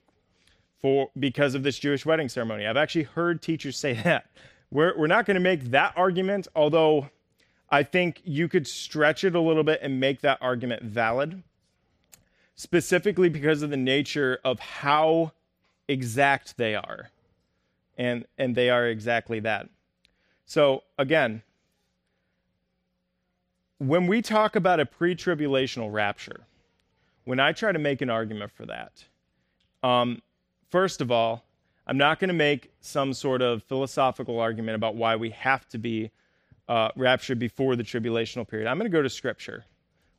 for, 0.79 1.09
because 1.19 1.55
of 1.55 1.63
this 1.63 1.79
Jewish 1.79 2.05
wedding 2.05 2.29
ceremony. 2.29 2.67
I've 2.67 2.77
actually 2.77 3.03
heard 3.03 3.41
teachers 3.41 3.77
say 3.77 3.93
that. 4.03 4.29
We're, 4.69 4.97
we're 4.97 5.07
not 5.07 5.25
going 5.25 5.35
to 5.35 5.41
make 5.41 5.71
that 5.71 5.93
argument, 5.95 6.47
although 6.55 7.09
I 7.69 7.83
think 7.83 8.21
you 8.25 8.47
could 8.47 8.67
stretch 8.67 9.23
it 9.23 9.35
a 9.35 9.41
little 9.41 9.63
bit 9.63 9.79
and 9.81 9.99
make 9.99 10.21
that 10.21 10.37
argument 10.41 10.83
valid. 10.83 11.41
specifically 12.55 13.29
because 13.29 13.61
of 13.61 13.69
the 13.69 13.77
nature 13.77 14.39
of 14.43 14.59
how 14.59 15.31
exact 15.87 16.57
they 16.57 16.75
are. 16.75 17.09
And, 17.97 18.25
and 18.37 18.55
they 18.55 18.69
are 18.69 18.87
exactly 18.87 19.39
that. 19.41 19.69
So, 20.45 20.83
again, 20.97 21.41
when 23.79 24.07
we 24.07 24.21
talk 24.21 24.55
about 24.55 24.79
a 24.79 24.85
pre 24.85 25.15
tribulational 25.15 25.91
rapture, 25.91 26.41
when 27.25 27.39
I 27.39 27.51
try 27.51 27.71
to 27.71 27.79
make 27.79 28.01
an 28.01 28.09
argument 28.09 28.51
for 28.51 28.65
that, 28.67 29.03
um, 29.83 30.21
first 30.69 31.01
of 31.01 31.11
all, 31.11 31.43
I'm 31.85 31.97
not 31.97 32.19
going 32.19 32.29
to 32.29 32.33
make 32.33 32.71
some 32.81 33.13
sort 33.13 33.41
of 33.41 33.63
philosophical 33.63 34.39
argument 34.39 34.75
about 34.75 34.95
why 34.95 35.15
we 35.15 35.29
have 35.31 35.67
to 35.69 35.77
be 35.77 36.11
uh, 36.67 36.89
raptured 36.95 37.39
before 37.39 37.75
the 37.75 37.83
tribulational 37.83 38.47
period. 38.47 38.67
I'm 38.67 38.77
going 38.77 38.91
to 38.91 38.95
go 38.95 39.01
to 39.01 39.09
Scripture. 39.09 39.63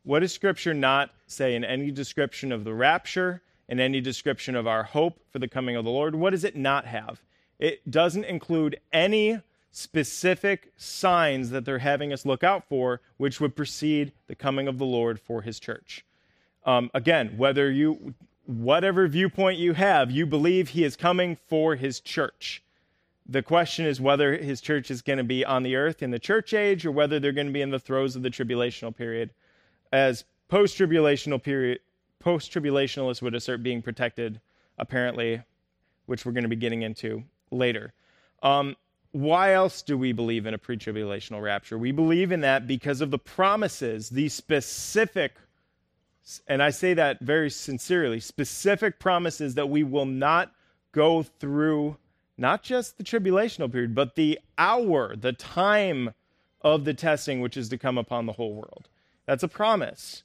What 0.05 0.21
does 0.21 0.33
Scripture 0.33 0.73
not 0.73 1.11
say 1.27 1.55
in 1.55 1.65
any 1.65 1.91
description 1.91 2.53
of 2.53 2.65
the 2.65 2.73
rapture, 2.73 3.43
in 3.69 3.81
any 3.81 4.01
description 4.01 4.55
of 4.55 4.67
our 4.67 4.83
hope 4.83 5.21
for 5.31 5.39
the 5.39 5.49
coming 5.49 5.77
of 5.77 5.85
the 5.85 5.91
Lord? 5.91 6.15
What 6.15 6.31
does 6.31 6.45
it 6.45 6.57
not 6.57 6.87
have? 6.87 7.21
It 7.59 7.91
doesn't 7.91 8.25
include 8.25 8.81
any 8.93 9.41
specific 9.71 10.73
signs 10.77 11.51
that 11.51 11.65
they're 11.65 11.79
having 11.79 12.13
us 12.13 12.25
look 12.25 12.43
out 12.43 12.65
for, 12.69 13.01
which 13.17 13.41
would 13.41 13.57
precede 13.57 14.13
the 14.27 14.35
coming 14.35 14.69
of 14.69 14.79
the 14.79 14.87
Lord 14.87 15.21
for 15.21 15.43
his 15.43 15.61
church. 15.61 16.05
Um, 16.65 16.91
again, 16.95 17.35
whether 17.37 17.71
you, 17.71 18.15
whatever 18.47 19.07
viewpoint 19.09 19.59
you 19.59 19.75
have, 19.75 20.11
you 20.11 20.27
believe 20.27 20.71
he 20.71 20.85
is 20.85 20.97
coming 20.97 21.37
for 21.49 21.77
his 21.77 22.01
church. 22.01 22.63
The 23.27 23.43
question 23.43 23.85
is 23.85 24.01
whether 24.01 24.37
his 24.37 24.61
church 24.61 24.91
is 24.91 25.03
going 25.03 25.19
to 25.19 25.25
be 25.25 25.45
on 25.45 25.63
the 25.63 25.77
earth 25.77 26.03
in 26.03 26.11
the 26.11 26.19
church 26.19 26.55
age 26.55 26.87
or 26.87 26.91
whether 26.91 27.21
they're 27.21 27.33
going 27.33 27.47
to 27.47 27.53
be 27.53 27.63
in 27.63 27.71
the 27.71 27.79
throes 27.79 28.17
of 28.17 28.23
the 28.23 28.31
tribulational 28.31 28.95
period. 28.95 29.31
As 29.93 30.25
post 30.49 30.79
tribulational 30.79 31.43
period, 31.43 31.81
post 32.21 32.53
tribulationalists 32.53 33.21
would 33.21 33.35
assert 33.35 33.63
being 33.63 33.83
protected, 33.83 34.41
apparently, 34.79 35.43
which 36.07 36.25
we're 36.25 36.33
going 36.33 36.43
to 36.43 36.49
be 36.49 36.57
getting 36.57 36.83
into 36.83 37.23
later. 37.51 37.93
Um, 38.43 38.77
why 39.13 39.55
else 39.55 39.83
do 39.83 39.97
we 39.97 40.13
believe 40.13 40.47
in 40.47 40.55
a 40.55 40.59
pre 40.59 40.77
tribulational 40.77 41.43
rapture? 41.43 41.79
We 41.79 41.93
believe 41.93 42.31
in 42.31 42.41
that 42.43 42.67
because 42.67 43.01
of 43.01 43.11
the 43.11 43.19
promises, 43.19 44.11
the 44.11 44.29
specific, 44.29 45.37
and 46.47 46.63
I 46.63 46.71
say 46.71 46.95
that 46.95 47.21
very 47.21 47.51
sincerely, 47.51 48.21
specific 48.21 48.99
promises 48.99 49.55
that 49.55 49.71
we 49.71 49.83
will 49.83 50.07
not 50.07 50.53
go 50.93 51.23
through 51.23 51.97
not 52.37 52.63
just 52.63 52.99
the 52.99 53.05
tribulational 53.05 53.71
period, 53.71 53.95
but 53.95 54.15
the 54.15 54.39
hour, 54.57 55.17
the 55.17 55.33
time 55.33 56.15
of 56.61 56.85
the 56.85 56.95
testing 56.95 57.41
which 57.41 57.57
is 57.57 57.69
to 57.71 57.79
come 57.79 57.99
upon 57.99 58.27
the 58.27 58.33
whole 58.33 58.55
world. 58.55 58.89
That's 59.27 59.43
a 59.43 59.49
promise. 59.49 60.23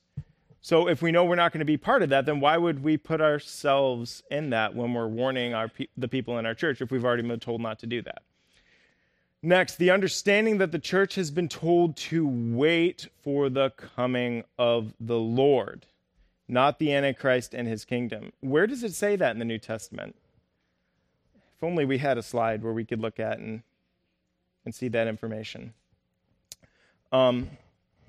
So 0.63 0.87
if 0.87 1.01
we 1.01 1.11
know 1.11 1.25
we're 1.25 1.35
not 1.35 1.51
going 1.51 1.59
to 1.59 1.65
be 1.65 1.75
part 1.75 2.03
of 2.03 2.09
that, 2.09 2.25
then 2.25 2.39
why 2.39 2.55
would 2.55 2.81
we 2.81 2.95
put 2.95 3.19
ourselves 3.19 4.23
in 4.31 4.51
that 4.51 4.73
when 4.73 4.93
we're 4.93 5.09
warning 5.09 5.53
our 5.53 5.69
the 5.97 6.07
people 6.07 6.39
in 6.39 6.45
our 6.45 6.53
church 6.55 6.81
if 6.81 6.89
we've 6.89 7.03
already 7.03 7.21
been 7.21 7.41
told 7.41 7.59
not 7.59 7.79
to 7.79 7.85
do 7.85 8.01
that? 8.01 8.23
Next, 9.41 9.75
the 9.75 9.91
understanding 9.91 10.59
that 10.59 10.71
the 10.71 10.79
church 10.79 11.15
has 11.15 11.31
been 11.31 11.49
told 11.49 11.97
to 11.97 12.25
wait 12.25 13.09
for 13.23 13.49
the 13.49 13.71
coming 13.71 14.45
of 14.57 14.93
the 15.01 15.17
Lord, 15.17 15.85
not 16.47 16.79
the 16.79 16.93
Antichrist 16.93 17.53
and 17.53 17.67
his 17.67 17.83
kingdom. 17.83 18.31
Where 18.39 18.65
does 18.65 18.85
it 18.85 18.93
say 18.93 19.17
that 19.17 19.31
in 19.31 19.39
the 19.39 19.45
New 19.45 19.59
Testament? 19.59 20.15
If 21.35 21.61
only 21.61 21.83
we 21.83 21.97
had 21.97 22.17
a 22.17 22.23
slide 22.23 22.63
where 22.63 22.71
we 22.71 22.85
could 22.85 23.01
look 23.01 23.19
at 23.19 23.37
and, 23.37 23.63
and 24.63 24.73
see 24.73 24.87
that 24.87 25.09
information. 25.09 25.73
Um, 27.11 27.49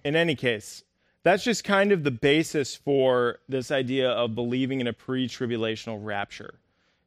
in 0.05 0.15
any 0.15 0.37
case, 0.37 0.85
that's 1.25 1.43
just 1.43 1.65
kind 1.65 1.91
of 1.91 2.05
the 2.05 2.11
basis 2.11 2.77
for 2.77 3.41
this 3.49 3.71
idea 3.71 4.11
of 4.11 4.35
believing 4.35 4.81
in 4.81 4.87
a 4.87 4.93
pre 4.93 5.27
tribulational 5.27 5.99
rapture. 6.01 6.55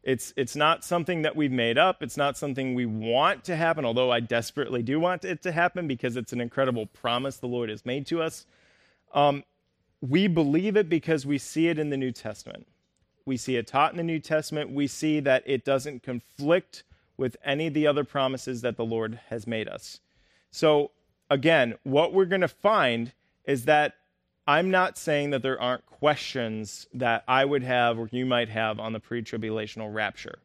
It's, 0.03 0.33
it's 0.35 0.55
not 0.55 0.83
something 0.83 1.21
that 1.21 1.35
we've 1.35 1.51
made 1.51 1.77
up. 1.77 2.01
It's 2.01 2.17
not 2.17 2.37
something 2.37 2.73
we 2.73 2.85
want 2.85 3.43
to 3.45 3.55
happen, 3.55 3.85
although 3.85 4.11
I 4.11 4.21
desperately 4.21 4.81
do 4.81 4.99
want 4.99 5.25
it 5.25 5.43
to 5.43 5.51
happen 5.51 5.87
because 5.87 6.15
it's 6.15 6.33
an 6.33 6.41
incredible 6.41 6.85
promise 6.87 7.37
the 7.37 7.47
Lord 7.47 7.69
has 7.69 7.85
made 7.85 8.07
to 8.07 8.21
us. 8.21 8.45
Um, 9.13 9.43
we 10.01 10.27
believe 10.27 10.77
it 10.77 10.89
because 10.89 11.25
we 11.25 11.37
see 11.37 11.67
it 11.67 11.77
in 11.77 11.89
the 11.89 11.97
New 11.97 12.11
Testament. 12.11 12.67
We 13.25 13.37
see 13.37 13.57
it 13.57 13.67
taught 13.67 13.91
in 13.91 13.97
the 13.97 14.03
New 14.03 14.19
Testament. 14.19 14.71
We 14.71 14.87
see 14.87 15.19
that 15.19 15.43
it 15.45 15.65
doesn't 15.65 16.03
conflict 16.03 16.83
with 17.17 17.35
any 17.43 17.67
of 17.67 17.73
the 17.73 17.85
other 17.85 18.03
promises 18.03 18.61
that 18.61 18.77
the 18.77 18.85
Lord 18.85 19.19
has 19.29 19.45
made 19.45 19.67
us. 19.67 19.99
So, 20.51 20.91
again, 21.29 21.75
what 21.83 22.13
we're 22.13 22.25
going 22.25 22.41
to 22.41 22.47
find 22.47 23.11
is 23.43 23.65
that 23.65 23.95
I'm 24.47 24.71
not 24.71 24.97
saying 24.97 25.31
that 25.31 25.41
there 25.41 25.61
aren't 25.61 25.85
questions 25.85 26.87
that 26.93 27.25
I 27.27 27.43
would 27.43 27.63
have 27.63 27.99
or 27.99 28.07
you 28.11 28.25
might 28.25 28.47
have 28.47 28.79
on 28.79 28.93
the 28.93 28.99
pre 28.99 29.21
tribulational 29.21 29.93
rapture 29.93 30.39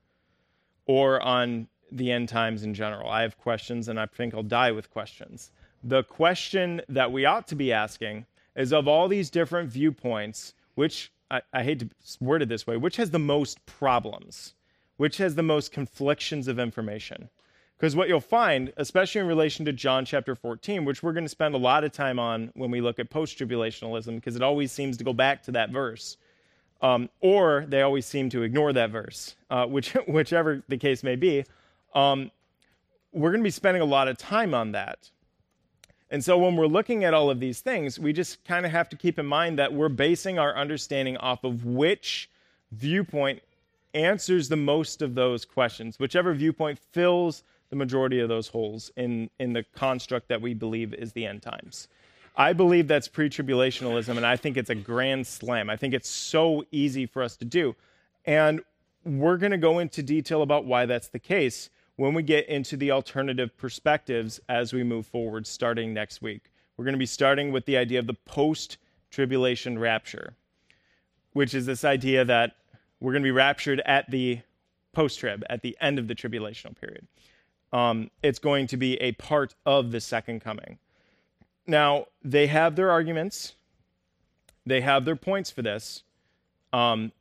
or 0.87 1.23
on 1.23 1.69
the 1.93 2.11
end 2.11 2.29
times 2.29 2.65
in 2.65 2.75
general. 2.75 3.09
I 3.09 3.23
have 3.23 3.39
questions 3.39 3.89
and 3.89 4.01
I 4.01 4.07
think 4.07 4.35
I'll 4.35 4.43
die 4.43 4.73
with 4.73 4.91
questions. 4.91 5.53
The 5.85 6.03
question 6.03 6.83
that 6.89 7.13
we 7.13 7.27
ought 7.27 7.47
to 7.49 7.55
be 7.55 7.73
asking 7.73 8.27
is 8.57 8.73
of 8.73 8.89
all 8.89 9.07
these 9.07 9.31
different 9.31 9.71
viewpoints, 9.71 10.55
which 10.75 11.13
I, 11.31 11.43
I 11.53 11.63
hate 11.63 11.79
to 11.81 11.89
word 12.21 12.43
it 12.43 12.49
this 12.49 12.67
way, 12.67 12.77
which 12.77 12.97
has 12.97 13.11
the 13.11 13.19
most 13.19 13.65
problems? 13.67 14.55
Which 14.97 15.19
has 15.19 15.37
the 15.37 15.43
most 15.43 15.73
conflictions 15.73 16.49
of 16.49 16.59
information? 16.59 17.29
Because 17.83 17.97
what 17.97 18.07
you'll 18.07 18.21
find, 18.21 18.73
especially 18.77 19.23
in 19.23 19.27
relation 19.27 19.65
to 19.65 19.73
John 19.73 20.05
chapter 20.05 20.37
14, 20.37 20.85
which 20.85 21.03
we're 21.03 21.13
going 21.13 21.25
to 21.25 21.29
spend 21.29 21.57
a 21.57 21.59
lot 21.59 21.83
of 21.83 21.91
time 21.91 22.17
on 22.17 22.53
when 22.55 22.71
we 22.71 22.81
look 22.81 23.01
at 23.01 23.11
post 23.11 23.37
tribulationalism, 23.37 24.15
because 24.15 24.37
it 24.37 24.43
always 24.43 24.71
seems 24.71 24.97
to 24.99 25.05
go 25.05 25.13
back 25.13 25.43
to 25.43 25.51
that 25.51 25.71
verse, 25.71 26.17
um, 26.81 27.11
or 27.21 27.65
they 27.67 27.83
always 27.83 28.07
seem 28.07 28.31
to 28.31 28.45
ignore 28.45 28.73
that 28.73 28.91
verse, 28.91 29.35
uh, 29.51 29.67
which, 29.67 29.95
whichever 30.07 30.63
the 30.69 30.77
case 30.77 31.03
may 31.03 31.17
be. 31.17 31.45
Um, 31.93 32.31
we're 33.11 33.33
going 33.33 33.41
to 33.41 33.45
be 33.45 33.51
spending 33.51 33.83
a 33.83 33.85
lot 33.85 34.07
of 34.07 34.17
time 34.17 34.55
on 34.55 34.71
that. 34.71 35.11
And 36.09 36.25
so 36.25 36.39
when 36.39 36.55
we're 36.55 36.67
looking 36.69 37.03
at 37.03 37.15
all 37.15 37.31
of 37.31 37.41
these 37.41 37.63
things, 37.63 37.99
we 37.99 38.13
just 38.13 38.45
kind 38.45 38.65
of 38.65 38.71
have 38.71 38.91
to 38.91 38.97
keep 38.97 39.19
in 39.19 39.27
mind 39.27 39.59
that 39.59 39.73
we're 39.73 39.89
basing 39.89 40.39
our 40.39 40.55
understanding 40.55 41.17
off 41.17 41.43
of 41.43 41.65
which 41.65 42.31
viewpoint 42.71 43.43
answers 43.93 44.49
the 44.49 44.57
most 44.57 45.03
of 45.03 45.17
those 45.17 45.45
questions, 45.45 45.99
whichever 45.99 46.33
viewpoint 46.33 46.79
fills 46.79 47.43
the 47.73 47.77
majority 47.77 48.21
of 48.21 48.29
those 48.29 48.49
holes 48.49 48.93
in, 48.99 49.31
in 49.41 49.55
the 49.55 49.65
construct 49.75 50.29
that 50.29 50.43
we 50.43 50.53
believe 50.53 50.93
is 50.93 51.15
the 51.15 51.25
end 51.25 51.41
times. 51.41 51.89
I 52.37 52.53
believe 52.53 52.87
that's 52.87 53.09
pre 53.09 53.31
tribulationalism, 53.31 54.15
and 54.15 54.27
I 54.27 54.37
think 54.37 54.59
it's 54.59 54.69
a 54.69 54.75
grand 54.75 55.27
slam. 55.27 55.71
I 55.71 55.77
think 55.77 55.95
it's 55.95 56.09
so 56.11 56.67
easy 56.71 57.07
for 57.07 57.23
us 57.23 57.35
to 57.39 57.47
do. 57.47 57.75
And 58.27 58.61
we're 59.07 59.39
going 59.39 59.53
to 59.53 59.59
go 59.59 59.79
into 59.79 60.03
detail 60.03 60.43
about 60.43 60.67
why 60.67 60.85
that's 60.85 61.09
the 61.09 61.19
case 61.19 61.71
when 61.97 62.13
we 62.13 62.23
get 62.23 62.47
into 62.47 62.77
the 62.77 62.91
alternative 62.91 63.57
perspectives 63.57 64.39
as 64.51 64.75
we 64.75 64.85
move 64.85 65.07
forward 65.07 65.47
starting 65.47 65.95
next 65.95 66.21
week. 66.21 66.53
We're 66.77 66.85
going 66.85 66.93
to 66.95 66.99
be 66.99 67.07
starting 67.07 67.53
with 67.53 67.65
the 67.65 67.79
idea 67.79 68.01
of 68.01 68.07
the 68.07 68.15
post 68.27 68.77
tribulation 69.11 69.79
rapture, 69.79 70.35
which 71.33 71.55
is 71.55 71.65
this 71.65 71.87
idea 71.87 72.23
that 72.27 72.55
we're 73.01 73.13
going 73.13 73.23
to 73.23 73.27
be 73.27 73.31
raptured 73.31 73.81
at 73.87 74.11
the 74.11 74.41
post 74.93 75.19
trib, 75.19 75.43
at 75.49 75.63
the 75.63 75.75
end 75.81 75.99
of 75.99 76.07
the 76.07 76.15
tribulational 76.15 76.79
period 76.79 77.07
um, 77.73 78.11
it's 78.23 78.39
going 78.39 78.67
to 78.69 78.77
be 78.77 78.97
a 78.97 79.13
part 79.13 79.55
of 79.65 79.93
the 79.93 80.01
second 80.01 80.41
coming. 80.41 80.79
Now, 81.67 82.07
they 82.23 82.47
have 82.49 82.77
their 82.77 82.91
arguments, 82.91 83.55
they 84.67 84.81
have 84.81 85.05
their 85.05 85.17
points 85.17 85.51
for 85.51 85.63
this. 85.63 86.03
Um, 86.73 87.13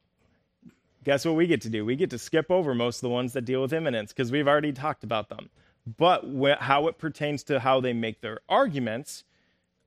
guess 1.03 1.25
what 1.25 1.35
we 1.35 1.47
get 1.47 1.61
to 1.61 1.69
do? 1.69 1.85
We 1.85 1.95
get 1.95 2.09
to 2.11 2.19
skip 2.19 2.49
over 2.49 2.73
most 2.75 2.97
of 2.97 3.01
the 3.01 3.09
ones 3.09 3.33
that 3.33 3.45
deal 3.45 3.61
with 3.61 3.73
imminence 3.73 4.13
because 4.13 4.31
we've 4.31 4.47
already 4.47 4.71
talked 4.71 5.03
about 5.03 5.29
them. 5.29 5.49
But 5.97 6.23
wh- 6.23 6.59
how 6.61 6.87
it 6.87 6.97
pertains 6.97 7.43
to 7.45 7.59
how 7.59 7.81
they 7.81 7.93
make 7.93 8.21
their 8.21 8.39
arguments, 8.47 9.23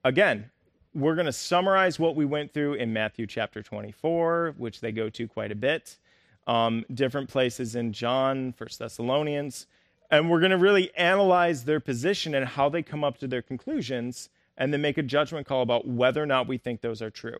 again, 0.03 0.51
we're 0.95 1.15
going 1.15 1.27
to 1.27 1.33
summarize 1.33 1.99
what 1.99 2.17
we 2.17 2.25
went 2.25 2.53
through 2.53 2.75
in 2.75 2.93
Matthew 2.93 3.27
chapter 3.27 3.63
24, 3.63 4.55
which 4.57 4.81
they 4.81 4.93
go 4.93 5.09
to 5.11 5.29
quite 5.29 5.53
a 5.53 5.57
bit, 5.57 5.99
um, 6.47 6.85
different 6.93 7.29
places 7.29 7.75
in 7.75 7.93
John, 7.93 8.53
First 8.53 8.79
Thessalonians. 8.79 9.67
And 10.15 10.31
we're 10.31 10.39
going 10.39 10.53
to 10.53 10.59
really 10.59 10.95
analyze 10.95 11.65
their 11.65 11.81
position 11.81 12.35
and 12.35 12.47
how 12.47 12.69
they 12.69 12.83
come 12.83 13.03
up 13.03 13.19
to 13.19 13.27
their 13.27 13.43
conclusions 13.43 14.29
and 14.57 14.73
then 14.73 14.81
make 14.81 14.97
a 14.97 15.03
judgment 15.03 15.47
call 15.47 15.63
about 15.63 15.89
whether 15.89 16.23
or 16.23 16.27
not 16.27 16.47
we 16.47 16.57
think 16.57 16.81
those 16.81 17.03
are 17.03 17.11
true. 17.11 17.39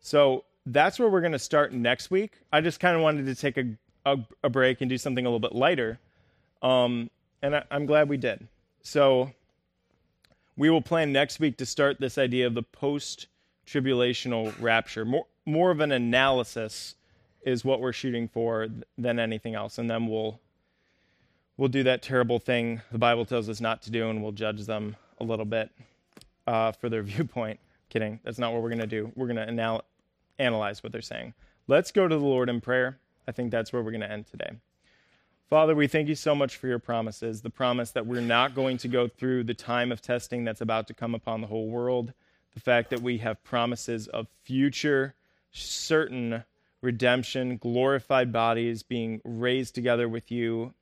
So 0.00 0.44
that's 0.64 0.98
where 0.98 1.10
we're 1.10 1.20
going 1.20 1.32
to 1.32 1.38
start 1.38 1.74
next 1.74 2.10
week. 2.10 2.38
I 2.50 2.62
just 2.62 2.80
kind 2.80 2.96
of 2.96 3.02
wanted 3.02 3.26
to 3.26 3.34
take 3.34 3.58
a, 3.58 3.76
a, 4.06 4.18
a, 4.42 4.48
break 4.48 4.80
and 4.80 4.88
do 4.88 4.96
something 4.96 5.26
a 5.26 5.28
little 5.28 5.38
bit 5.38 5.54
lighter. 5.54 5.98
Um, 6.62 7.10
and 7.42 7.56
I, 7.56 7.64
I'm 7.70 7.84
glad 7.84 8.08
we 8.08 8.16
did. 8.16 8.48
So 8.82 9.30
we 10.56 10.70
will 10.70 10.80
plan 10.80 11.12
next 11.12 11.40
week 11.40 11.58
to 11.58 11.66
start 11.66 12.00
this 12.00 12.16
idea 12.16 12.46
of 12.46 12.54
the 12.54 12.62
post 12.62 13.26
tribulational 13.66 14.54
rapture. 14.60 15.04
More, 15.04 15.26
more 15.44 15.70
of 15.70 15.80
an 15.80 15.92
analysis 15.92 16.94
is 17.44 17.66
what 17.66 17.80
we're 17.80 17.92
shooting 17.92 18.28
for 18.28 18.68
than 18.96 19.18
anything 19.18 19.54
else. 19.54 19.76
And 19.76 19.90
then 19.90 20.06
we'll 20.06 20.40
we'll 21.62 21.68
do 21.68 21.84
that 21.84 22.02
terrible 22.02 22.40
thing 22.40 22.82
the 22.90 22.98
Bible 22.98 23.24
tells 23.24 23.48
us 23.48 23.60
not 23.60 23.82
to 23.82 23.92
do, 23.92 24.10
and 24.10 24.20
we'll 24.20 24.32
judge 24.32 24.66
them 24.66 24.96
a 25.20 25.24
little 25.24 25.44
bit 25.44 25.70
uh, 26.44 26.72
for 26.72 26.88
their 26.88 27.02
viewpoint. 27.04 27.60
Kidding. 27.88 28.18
That's 28.24 28.38
not 28.38 28.52
what 28.52 28.62
we're 28.62 28.70
going 28.70 28.80
to 28.80 28.86
do. 28.88 29.12
We're 29.14 29.28
going 29.28 29.36
to 29.36 29.46
anal- 29.46 29.84
analyze 30.40 30.82
what 30.82 30.90
they're 30.90 31.00
saying. 31.00 31.34
Let's 31.68 31.92
go 31.92 32.08
to 32.08 32.16
the 32.16 32.24
Lord 32.24 32.48
in 32.48 32.60
prayer. 32.60 32.98
I 33.28 33.32
think 33.32 33.52
that's 33.52 33.72
where 33.72 33.80
we're 33.80 33.92
going 33.92 34.00
to 34.00 34.10
end 34.10 34.26
today. 34.26 34.50
Father, 35.48 35.76
we 35.76 35.86
thank 35.86 36.08
you 36.08 36.16
so 36.16 36.34
much 36.34 36.56
for 36.56 36.66
your 36.66 36.80
promises 36.80 37.42
the 37.42 37.50
promise 37.50 37.92
that 37.92 38.06
we're 38.06 38.20
not 38.20 38.56
going 38.56 38.76
to 38.78 38.88
go 38.88 39.06
through 39.06 39.44
the 39.44 39.54
time 39.54 39.92
of 39.92 40.02
testing 40.02 40.42
that's 40.42 40.62
about 40.62 40.88
to 40.88 40.94
come 40.94 41.14
upon 41.14 41.42
the 41.42 41.46
whole 41.46 41.68
world, 41.68 42.12
the 42.54 42.60
fact 42.60 42.90
that 42.90 43.02
we 43.02 43.18
have 43.18 43.44
promises 43.44 44.08
of 44.08 44.26
future, 44.42 45.14
certain 45.52 46.42
redemption, 46.80 47.56
glorified 47.56 48.32
bodies 48.32 48.82
being 48.82 49.20
raised 49.24 49.76
together 49.76 50.08
with 50.08 50.32
you 50.32 50.74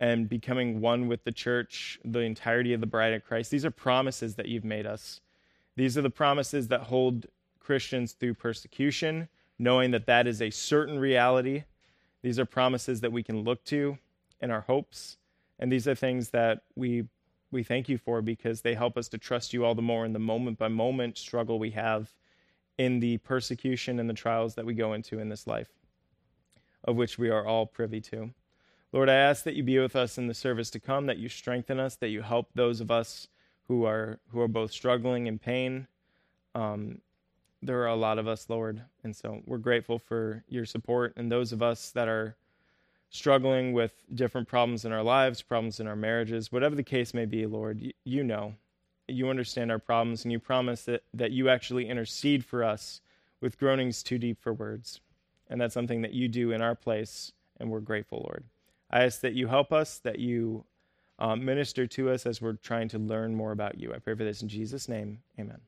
and 0.00 0.28
becoming 0.28 0.80
one 0.80 1.06
with 1.06 1.24
the 1.24 1.32
church, 1.32 2.00
the 2.04 2.20
entirety 2.20 2.72
of 2.72 2.80
the 2.80 2.86
bride 2.86 3.12
of 3.12 3.24
Christ. 3.24 3.50
These 3.50 3.66
are 3.66 3.70
promises 3.70 4.34
that 4.36 4.48
you've 4.48 4.64
made 4.64 4.86
us. 4.86 5.20
These 5.76 5.98
are 5.98 6.02
the 6.02 6.10
promises 6.10 6.68
that 6.68 6.84
hold 6.84 7.26
Christians 7.58 8.12
through 8.12 8.34
persecution, 8.34 9.28
knowing 9.58 9.90
that 9.90 10.06
that 10.06 10.26
is 10.26 10.40
a 10.40 10.50
certain 10.50 10.98
reality. 10.98 11.64
These 12.22 12.38
are 12.38 12.46
promises 12.46 13.02
that 13.02 13.12
we 13.12 13.22
can 13.22 13.44
look 13.44 13.62
to 13.66 13.98
in 14.40 14.50
our 14.50 14.62
hopes, 14.62 15.18
and 15.58 15.70
these 15.70 15.86
are 15.86 15.94
things 15.94 16.30
that 16.30 16.62
we 16.74 17.04
we 17.52 17.62
thank 17.64 17.88
you 17.88 17.98
for 17.98 18.22
because 18.22 18.60
they 18.60 18.74
help 18.74 18.96
us 18.96 19.08
to 19.08 19.18
trust 19.18 19.52
you 19.52 19.64
all 19.64 19.74
the 19.74 19.82
more 19.82 20.04
in 20.04 20.12
the 20.12 20.20
moment 20.20 20.56
by 20.56 20.68
moment 20.68 21.18
struggle 21.18 21.58
we 21.58 21.72
have 21.72 22.14
in 22.78 23.00
the 23.00 23.18
persecution 23.18 23.98
and 23.98 24.08
the 24.08 24.14
trials 24.14 24.54
that 24.54 24.64
we 24.64 24.72
go 24.72 24.92
into 24.92 25.18
in 25.18 25.28
this 25.28 25.48
life, 25.48 25.68
of 26.84 26.94
which 26.94 27.18
we 27.18 27.28
are 27.28 27.44
all 27.44 27.66
privy 27.66 28.00
to. 28.00 28.30
Lord, 28.92 29.08
I 29.08 29.14
ask 29.14 29.44
that 29.44 29.54
you 29.54 29.62
be 29.62 29.78
with 29.78 29.94
us 29.94 30.18
in 30.18 30.26
the 30.26 30.34
service 30.34 30.70
to 30.70 30.80
come, 30.80 31.06
that 31.06 31.18
you 31.18 31.28
strengthen 31.28 31.78
us, 31.78 31.94
that 31.96 32.08
you 32.08 32.22
help 32.22 32.48
those 32.54 32.80
of 32.80 32.90
us 32.90 33.28
who 33.68 33.84
are 33.84 34.18
who 34.32 34.40
are 34.40 34.48
both 34.48 34.72
struggling 34.72 35.28
in 35.28 35.38
pain. 35.38 35.86
Um, 36.56 37.00
there 37.62 37.80
are 37.82 37.86
a 37.86 37.94
lot 37.94 38.18
of 38.18 38.26
us, 38.26 38.48
Lord, 38.48 38.82
and 39.04 39.14
so 39.14 39.42
we're 39.46 39.58
grateful 39.58 39.98
for 39.98 40.42
your 40.48 40.64
support. 40.64 41.12
And 41.16 41.30
those 41.30 41.52
of 41.52 41.62
us 41.62 41.90
that 41.90 42.08
are 42.08 42.34
struggling 43.10 43.72
with 43.72 43.92
different 44.12 44.48
problems 44.48 44.84
in 44.84 44.92
our 44.92 45.02
lives, 45.04 45.42
problems 45.42 45.78
in 45.78 45.86
our 45.86 45.96
marriages, 45.96 46.50
whatever 46.50 46.74
the 46.74 46.82
case 46.82 47.14
may 47.14 47.26
be, 47.26 47.46
Lord, 47.46 47.80
you, 47.80 47.92
you 48.04 48.24
know, 48.24 48.54
you 49.06 49.28
understand 49.28 49.70
our 49.70 49.78
problems, 49.78 50.24
and 50.24 50.32
you 50.32 50.40
promise 50.40 50.82
that 50.86 51.04
that 51.14 51.30
you 51.30 51.48
actually 51.48 51.88
intercede 51.88 52.44
for 52.44 52.64
us 52.64 53.02
with 53.40 53.58
groanings 53.58 54.02
too 54.02 54.18
deep 54.18 54.40
for 54.40 54.52
words, 54.52 55.00
and 55.48 55.60
that's 55.60 55.74
something 55.74 56.02
that 56.02 56.12
you 56.12 56.26
do 56.26 56.50
in 56.50 56.60
our 56.60 56.74
place, 56.74 57.30
and 57.60 57.70
we're 57.70 57.78
grateful, 57.78 58.18
Lord. 58.18 58.42
I 58.90 59.04
ask 59.04 59.20
that 59.20 59.34
you 59.34 59.46
help 59.46 59.72
us, 59.72 59.98
that 60.00 60.18
you 60.18 60.64
um, 61.18 61.44
minister 61.44 61.86
to 61.86 62.10
us 62.10 62.26
as 62.26 62.40
we're 62.40 62.54
trying 62.54 62.88
to 62.88 62.98
learn 62.98 63.34
more 63.34 63.52
about 63.52 63.78
you. 63.78 63.92
I 63.94 63.98
pray 63.98 64.14
for 64.14 64.24
this 64.24 64.42
in 64.42 64.48
Jesus' 64.48 64.88
name. 64.88 65.22
Amen. 65.38 65.60